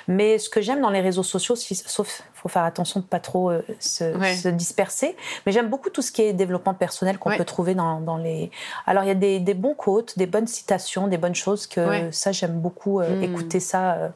Mais 0.08 0.38
ce 0.38 0.50
que 0.50 0.62
j'aime 0.62 0.80
dans 0.80 0.90
les 0.90 1.02
réseaux 1.02 1.24
sociaux, 1.24 1.58
sauf 1.58 2.24
faut 2.42 2.50
faire 2.50 2.64
attention 2.64 3.00
de 3.00 3.06
pas 3.06 3.20
trop 3.20 3.52
se, 3.80 4.50
disperser, 4.50 5.16
mais 5.46 5.52
j'aime 5.52 5.70
beaucoup 5.70 5.90
tout 5.90 6.02
ce 6.02 6.12
qui 6.12 6.22
est 6.22 6.34
développement 6.34 6.74
personnel 6.74 7.18
qu'on 7.18 7.36
peut 7.36 7.46
trouver 7.46 7.76
dans, 7.76 8.18
les. 8.18 8.52
Alors 8.86 9.04
il 9.04 9.08
y 9.08 9.12
a 9.12 9.40
des, 9.40 9.54
bons 9.54 9.74
quotes, 9.74 10.18
des 10.18 10.26
bonnes 10.26 10.48
citations, 10.48 11.08
des 11.08 11.18
bonnes 11.18 11.36
choses 11.36 11.68
que 11.68 12.12
ça 12.12 12.32
j'aime 12.32 12.60
beaucoup 12.60 13.02
hmm. 13.02 13.24
écouter 13.24 13.60
ça 13.60 14.12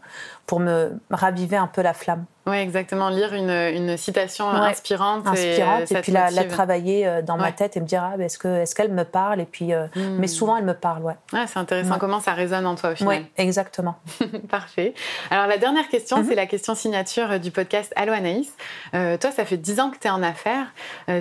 pour 0.46 0.60
me 0.60 1.00
raviver 1.10 1.58
un 1.58 1.68
peu 1.68 1.82
la 1.82 1.94
flamme. 1.94 2.26
Oui, 2.46 2.58
exactement. 2.58 3.08
Lire 3.08 3.34
une, 3.34 3.50
une 3.50 3.96
citation 3.96 4.50
inspirante. 4.50 5.26
Inspirante, 5.26 5.92
et, 5.92 6.02
puis 6.02 6.12
la, 6.12 6.30
travailler 6.44 7.08
euh, 7.08 7.22
dans 7.22 7.38
ma 7.38 7.54
tête 7.54 7.78
et 7.78 7.80
me 7.80 7.86
dire 7.86 8.04
ah, 8.04 8.22
est-ce 8.22 8.38
qu'elle 8.38 8.62
est 8.62 8.74
qu'elle 8.74 8.92
me 8.92 9.06
parle? 9.06 9.40
Et 9.40 9.46
puis, 9.46 9.74
euh, 9.74 9.88
hmm. 9.96 10.18
Mais 10.20 10.28
souvent, 10.28 10.58
elle 10.58 10.66
me 10.66 10.74
parle, 10.74 11.04
ouais. 11.04 11.16
ouais 11.32 11.46
c'est 11.48 11.60
intéressant 11.60 11.98
comment 11.98 12.20
ça 12.20 12.34
résonne 12.34 12.66
en 12.66 12.76
toi 12.76 12.92
au 12.92 12.96
final. 12.96 13.20
Oui, 13.20 13.26
exactement. 13.38 13.96
Parfait. 14.50 14.94
Alors, 15.32 15.48
la 15.48 15.58
dernière 15.58 15.88
question, 15.88 16.18
mhm. 16.18 16.26
c'est 16.28 16.36
la 16.36 16.46
question 16.46 16.76
signature 16.76 17.32
euh, 17.32 17.38
du 17.38 17.52
podcast 17.52 17.94
Allo 17.96 18.12
Anaïs. 18.12 18.52
toi, 18.92 19.32
ça 19.32 19.46
fait 19.46 19.58
10 19.58 19.80
ans 19.80 19.90
que 19.90 19.98
tu 19.98 20.08
es 20.08 20.12
en 20.12 20.22
affaires. 20.22 20.68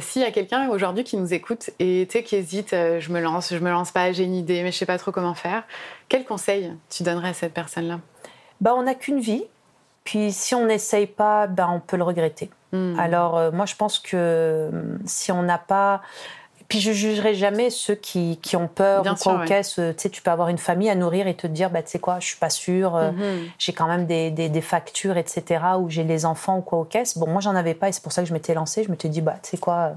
S'il 0.00 0.22
y 0.22 0.24
a 0.24 0.30
quelqu'un 0.30 0.68
aujourd'hui 0.70 1.04
qui 1.04 1.16
nous 1.16 1.32
écoute 1.32 1.70
et 1.78 2.06
qui 2.06 2.36
hésite, 2.36 2.70
je 2.72 3.12
me 3.12 3.20
lance, 3.20 3.52
je 3.52 3.58
me 3.58 3.70
lance 3.70 3.90
pas, 3.90 4.12
j'ai 4.12 4.24
une 4.24 4.34
idée, 4.34 4.62
mais 4.62 4.72
je 4.72 4.78
sais 4.78 4.86
pas 4.86 4.98
trop 4.98 5.12
comment 5.12 5.34
faire, 5.34 5.62
quel 6.08 6.24
conseil 6.24 6.72
tu 6.90 7.02
donnerais 7.02 7.30
à 7.30 7.34
cette 7.34 7.54
personne-là? 7.54 8.00
Bah, 8.60 8.74
On 8.76 8.82
n'a 8.82 8.94
qu'une 8.94 9.20
vie. 9.20 9.44
Puis 10.04 10.32
si 10.32 10.54
on 10.54 10.66
n'essaye 10.66 11.06
pas, 11.06 11.46
ben, 11.46 11.68
on 11.72 11.80
peut 11.80 11.96
le 11.96 12.04
regretter. 12.04 12.50
Hmm. 12.72 12.98
Alors 12.98 13.36
euh, 13.36 13.50
moi 13.50 13.66
je 13.66 13.76
pense 13.76 13.98
que 13.98 14.70
hum, 14.72 14.98
si 15.04 15.32
on 15.32 15.42
n'a 15.42 15.58
pas... 15.58 16.02
Puis 16.68 16.80
je 16.80 16.92
jugerai 16.92 17.34
jamais 17.34 17.68
ceux 17.68 17.94
qui, 17.94 18.38
qui 18.40 18.56
ont 18.56 18.66
peur 18.66 19.04
ou 19.04 19.14
quoi 19.14 19.44
caisse. 19.44 19.74
Tu 19.74 19.82
sais, 19.98 20.08
tu 20.08 20.22
peux 20.22 20.30
avoir 20.30 20.48
une 20.48 20.56
famille 20.56 20.88
à 20.88 20.94
nourrir 20.94 21.26
et 21.26 21.34
te 21.34 21.46
dire, 21.46 21.68
bah, 21.68 21.82
tu 21.82 21.90
sais 21.90 21.98
quoi, 21.98 22.18
je 22.18 22.26
suis 22.28 22.38
pas 22.38 22.48
sûre, 22.48 22.96
euh, 22.96 23.10
mhm. 23.10 23.50
j'ai 23.58 23.74
quand 23.74 23.86
même 23.86 24.06
des, 24.06 24.30
des, 24.30 24.60
factures, 24.62 25.18
etc., 25.18 25.60
ou 25.78 25.90
j'ai 25.90 26.02
les 26.02 26.24
enfants 26.24 26.56
ou 26.56 26.62
quoi 26.62 26.78
aux 26.78 26.84
caisses. 26.84 27.18
Bon, 27.18 27.26
moi, 27.26 27.42
j'en 27.42 27.54
avais 27.56 27.74
pas 27.74 27.90
et 27.90 27.92
c'est 27.92 28.02
pour 28.02 28.12
ça 28.12 28.22
que 28.22 28.28
je 28.28 28.32
m'étais 28.32 28.54
lancée. 28.54 28.84
Je 28.84 28.90
m'étais 28.90 29.10
dit, 29.10 29.20
bah, 29.20 29.36
tu 29.42 29.50
sais 29.50 29.58
quoi, 29.58 29.92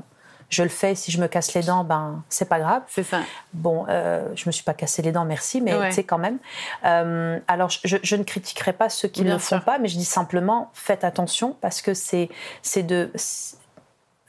je 0.50 0.64
le 0.64 0.70
fais. 0.70 0.96
Si 0.96 1.12
je 1.12 1.20
me 1.20 1.28
casse 1.28 1.54
les 1.54 1.64
dents, 1.64 1.84
ben 1.84 2.24
c'est 2.30 2.48
pas 2.48 2.60
grave. 2.60 2.84
C'est 2.88 3.04
ça. 3.04 3.22
Bon, 3.54 3.86
euh, 3.90 4.28
je 4.36 4.44
me 4.48 4.52
suis 4.52 4.64
pas 4.64 4.74
cassé 4.74 5.02
les 5.02 5.12
dents, 5.12 5.26
merci, 5.26 5.62
mais 5.62 5.74
tu 5.90 5.96
sais 5.96 6.04
quand 6.04 6.18
même. 6.18 6.38
Euh, 6.86 7.40
alors, 7.48 7.70
je, 7.70 8.16
ne 8.16 8.24
critiquerai 8.24 8.74
pas 8.74 8.90
ceux 8.90 9.08
qui 9.08 9.24
ne 9.24 9.32
le 9.32 9.38
font 9.38 9.60
pas, 9.60 9.80
mais 9.80 9.88
je 9.88 9.98
dis 9.98 10.06
simplement 10.06 10.72
faites 10.74 11.04
attention 11.04 11.56
parce 11.62 11.82
que 11.82 11.94
c'est 11.94 12.30
c'est 12.62 12.84
de 12.84 13.12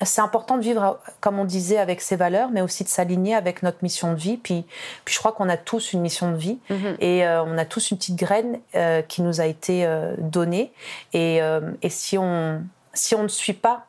c'est 0.03 0.21
important 0.21 0.59
de 0.59 0.63
vivre, 0.63 1.01
comme 1.23 1.39
on 1.39 1.47
disait, 1.47 1.79
avec 1.79 2.03
ses 2.03 2.17
valeurs, 2.17 2.51
mais 2.51 2.61
aussi 2.61 2.85
de 2.85 2.89
s'aligner 2.91 3.35
avec 3.35 3.63
notre 3.63 3.79
mission 3.81 4.13
de 4.13 4.19
vie. 4.19 4.37
Puis, 4.37 4.67
puis 5.07 5.15
je 5.15 5.19
crois 5.19 5.33
qu'on 5.33 5.49
a 5.49 5.57
tous 5.57 5.95
une 5.95 6.03
mission 6.03 6.31
de 6.33 6.37
vie 6.37 6.59
mm-hmm. 6.69 6.97
et 7.01 7.27
euh, 7.27 7.43
on 7.45 7.57
a 7.57 7.65
tous 7.65 7.91
une 7.91 7.97
petite 7.97 8.17
graine 8.17 8.61
euh, 8.75 9.01
qui 9.01 9.23
nous 9.23 9.41
a 9.41 9.47
été 9.47 9.89
donnée. 10.19 10.73
Et, 11.15 11.41
et 11.81 11.89
si, 11.89 12.19
on, 12.19 12.63
si 12.93 13.15
on 13.15 13.23
ne 13.23 13.29
suit 13.29 13.55
pas 13.55 13.87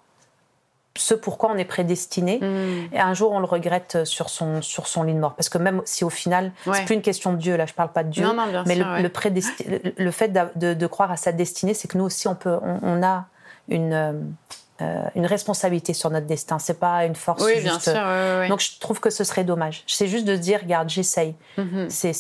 ce 0.98 1.14
pourquoi 1.14 1.52
on 1.52 1.58
est 1.58 1.66
prédestiné. 1.66 2.40
Mm. 2.40 2.94
Et 2.94 3.00
un 3.00 3.14
jour, 3.14 3.32
on 3.32 3.40
le 3.40 3.46
regrette 3.46 4.06
sur 4.06 4.30
son, 4.30 4.62
sur 4.62 4.88
son 4.88 5.04
lit 5.04 5.14
de 5.14 5.20
mort. 5.20 5.36
Parce 5.36 5.50
que 5.50 5.58
même 5.58 5.82
si 5.86 6.04
au 6.04 6.10
final, 6.10 6.52
c'est 6.72 6.86
plus 6.86 6.96
une 6.96 7.02
question 7.02 7.34
de 7.34 7.38
Dieu, 7.38 7.56
là, 7.56 7.66
je 7.66 7.74
parle 7.74 7.92
pas 7.92 8.04
de 8.04 8.10
Dieu, 8.10 8.28
mais 8.66 8.76
le, 8.76 9.02
le, 9.98 10.12
fait 10.12 10.30
de, 10.30 10.88
croire 10.88 11.12
à 11.12 11.18
sa 11.18 11.32
destinée, 11.32 11.74
c'est 11.74 11.88
que 11.88 11.98
nous 11.98 12.06
aussi, 12.06 12.28
on, 12.28 12.36
peut, 12.36 12.58
on, 12.82 13.04
a 13.04 13.26
une. 13.70 14.36
Euh, 14.80 15.02
une 15.16 15.26
responsabilité 15.26 15.94
sur 15.94 16.12
notre 16.12 16.28
destin. 16.28 16.60
C'est 16.60 16.80
pas 16.80 17.06
une 17.06 17.16
force 17.16 17.44
oui, 17.44 17.62
Bien 17.62 17.80
sûr, 17.80 17.94
Donc 18.48 18.60
je 18.60 18.80
trouve 18.80 19.00
que 19.00 19.10
ce 19.10 19.24
serait 19.24 19.44
dommage. 19.44 19.84
C'est 19.88 20.08
juste 20.08 20.26
de 20.26 20.36
dire, 20.36 20.60
regarde, 20.62 20.88
j'essaye. 20.90 21.34
Mm-hmm. 21.58 21.90
C'est 21.90 22.14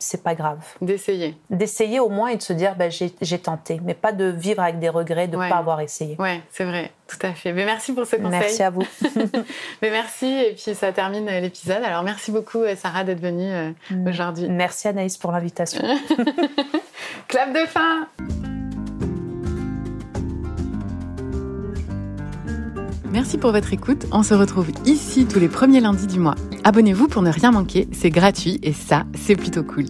c'est 0.00 0.22
pas 0.22 0.34
grave. 0.34 0.58
D'essayer. 0.80 1.36
D'essayer 1.50 2.00
au 2.00 2.08
moins 2.08 2.28
et 2.28 2.36
de 2.36 2.42
se 2.42 2.54
dire 2.54 2.74
ben, 2.74 2.90
j'ai 2.90 3.38
tenté, 3.38 3.80
mais 3.84 3.94
pas 3.94 4.12
de 4.12 4.24
vivre 4.24 4.62
avec 4.62 4.78
des 4.78 4.88
regrets 4.88 5.28
de 5.28 5.36
ne 5.36 5.48
pas 5.48 5.58
avoir 5.58 5.80
essayé. 5.80 6.16
Oui, 6.18 6.40
c'est 6.50 6.64
vrai, 6.64 6.90
tout 7.06 7.18
à 7.20 7.34
fait. 7.34 7.52
Mais 7.52 7.66
merci 7.66 7.92
pour 7.92 8.06
ce 8.06 8.16
conseil. 8.16 8.30
Merci 8.30 8.62
à 8.62 8.70
vous. 8.70 8.86
mais 9.82 9.90
merci, 9.90 10.26
et 10.26 10.54
puis 10.54 10.74
ça 10.74 10.92
termine 10.92 11.26
l'épisode. 11.26 11.84
Alors 11.84 12.02
merci 12.02 12.32
beaucoup, 12.32 12.62
euh, 12.62 12.74
Sarah, 12.76 13.04
d'être 13.04 13.20
venue 13.20 13.52
euh, 13.52 13.70
mm. 13.90 14.08
aujourd'hui. 14.08 14.48
Merci 14.48 14.88
Anaïs 14.88 15.18
pour 15.18 15.32
l'invitation. 15.32 15.82
Clap 17.28 17.52
de 17.52 17.66
fin 17.66 18.08
Merci 23.12 23.38
pour 23.38 23.50
votre 23.50 23.72
écoute. 23.72 24.06
On 24.12 24.22
se 24.22 24.34
retrouve 24.34 24.68
ici 24.86 25.26
tous 25.26 25.40
les 25.40 25.48
premiers 25.48 25.80
lundis 25.80 26.06
du 26.06 26.20
mois. 26.20 26.36
Abonnez-vous 26.62 27.08
pour 27.08 27.22
ne 27.22 27.30
rien 27.30 27.50
manquer, 27.50 27.88
c'est 27.92 28.10
gratuit 28.10 28.60
et 28.62 28.72
ça, 28.72 29.04
c'est 29.14 29.34
plutôt 29.34 29.64
cool. 29.64 29.86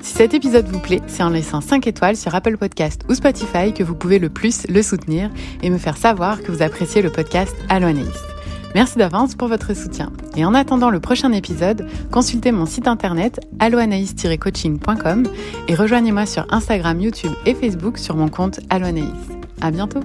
Si 0.00 0.14
cet 0.14 0.34
épisode 0.34 0.66
vous 0.68 0.78
plaît, 0.78 1.00
c'est 1.08 1.22
en 1.22 1.30
laissant 1.30 1.60
5 1.60 1.86
étoiles 1.86 2.16
sur 2.16 2.34
Apple 2.34 2.56
Podcast 2.56 3.02
ou 3.08 3.14
Spotify 3.14 3.72
que 3.74 3.82
vous 3.82 3.94
pouvez 3.94 4.18
le 4.18 4.28
plus 4.28 4.66
le 4.68 4.82
soutenir 4.82 5.30
et 5.62 5.70
me 5.70 5.78
faire 5.78 5.96
savoir 5.96 6.42
que 6.42 6.52
vous 6.52 6.62
appréciez 6.62 7.02
le 7.02 7.10
podcast 7.10 7.54
Allo 7.68 7.88
Anaïs. 7.88 8.24
Merci 8.74 8.98
d'avance 8.98 9.34
pour 9.34 9.48
votre 9.48 9.74
soutien. 9.74 10.12
Et 10.36 10.44
en 10.44 10.54
attendant 10.54 10.90
le 10.90 11.00
prochain 11.00 11.32
épisode, 11.32 11.88
consultez 12.12 12.52
mon 12.52 12.66
site 12.66 12.86
internet 12.86 13.40
alloanaïs-coaching.com 13.58 15.24
et 15.66 15.74
rejoignez-moi 15.74 16.24
sur 16.24 16.46
Instagram, 16.50 17.00
YouTube 17.00 17.32
et 17.46 17.54
Facebook 17.54 17.98
sur 17.98 18.14
mon 18.14 18.28
compte 18.28 18.60
Allo 18.70 18.86
Anaïs. 18.86 19.10
À 19.60 19.72
bientôt! 19.72 20.00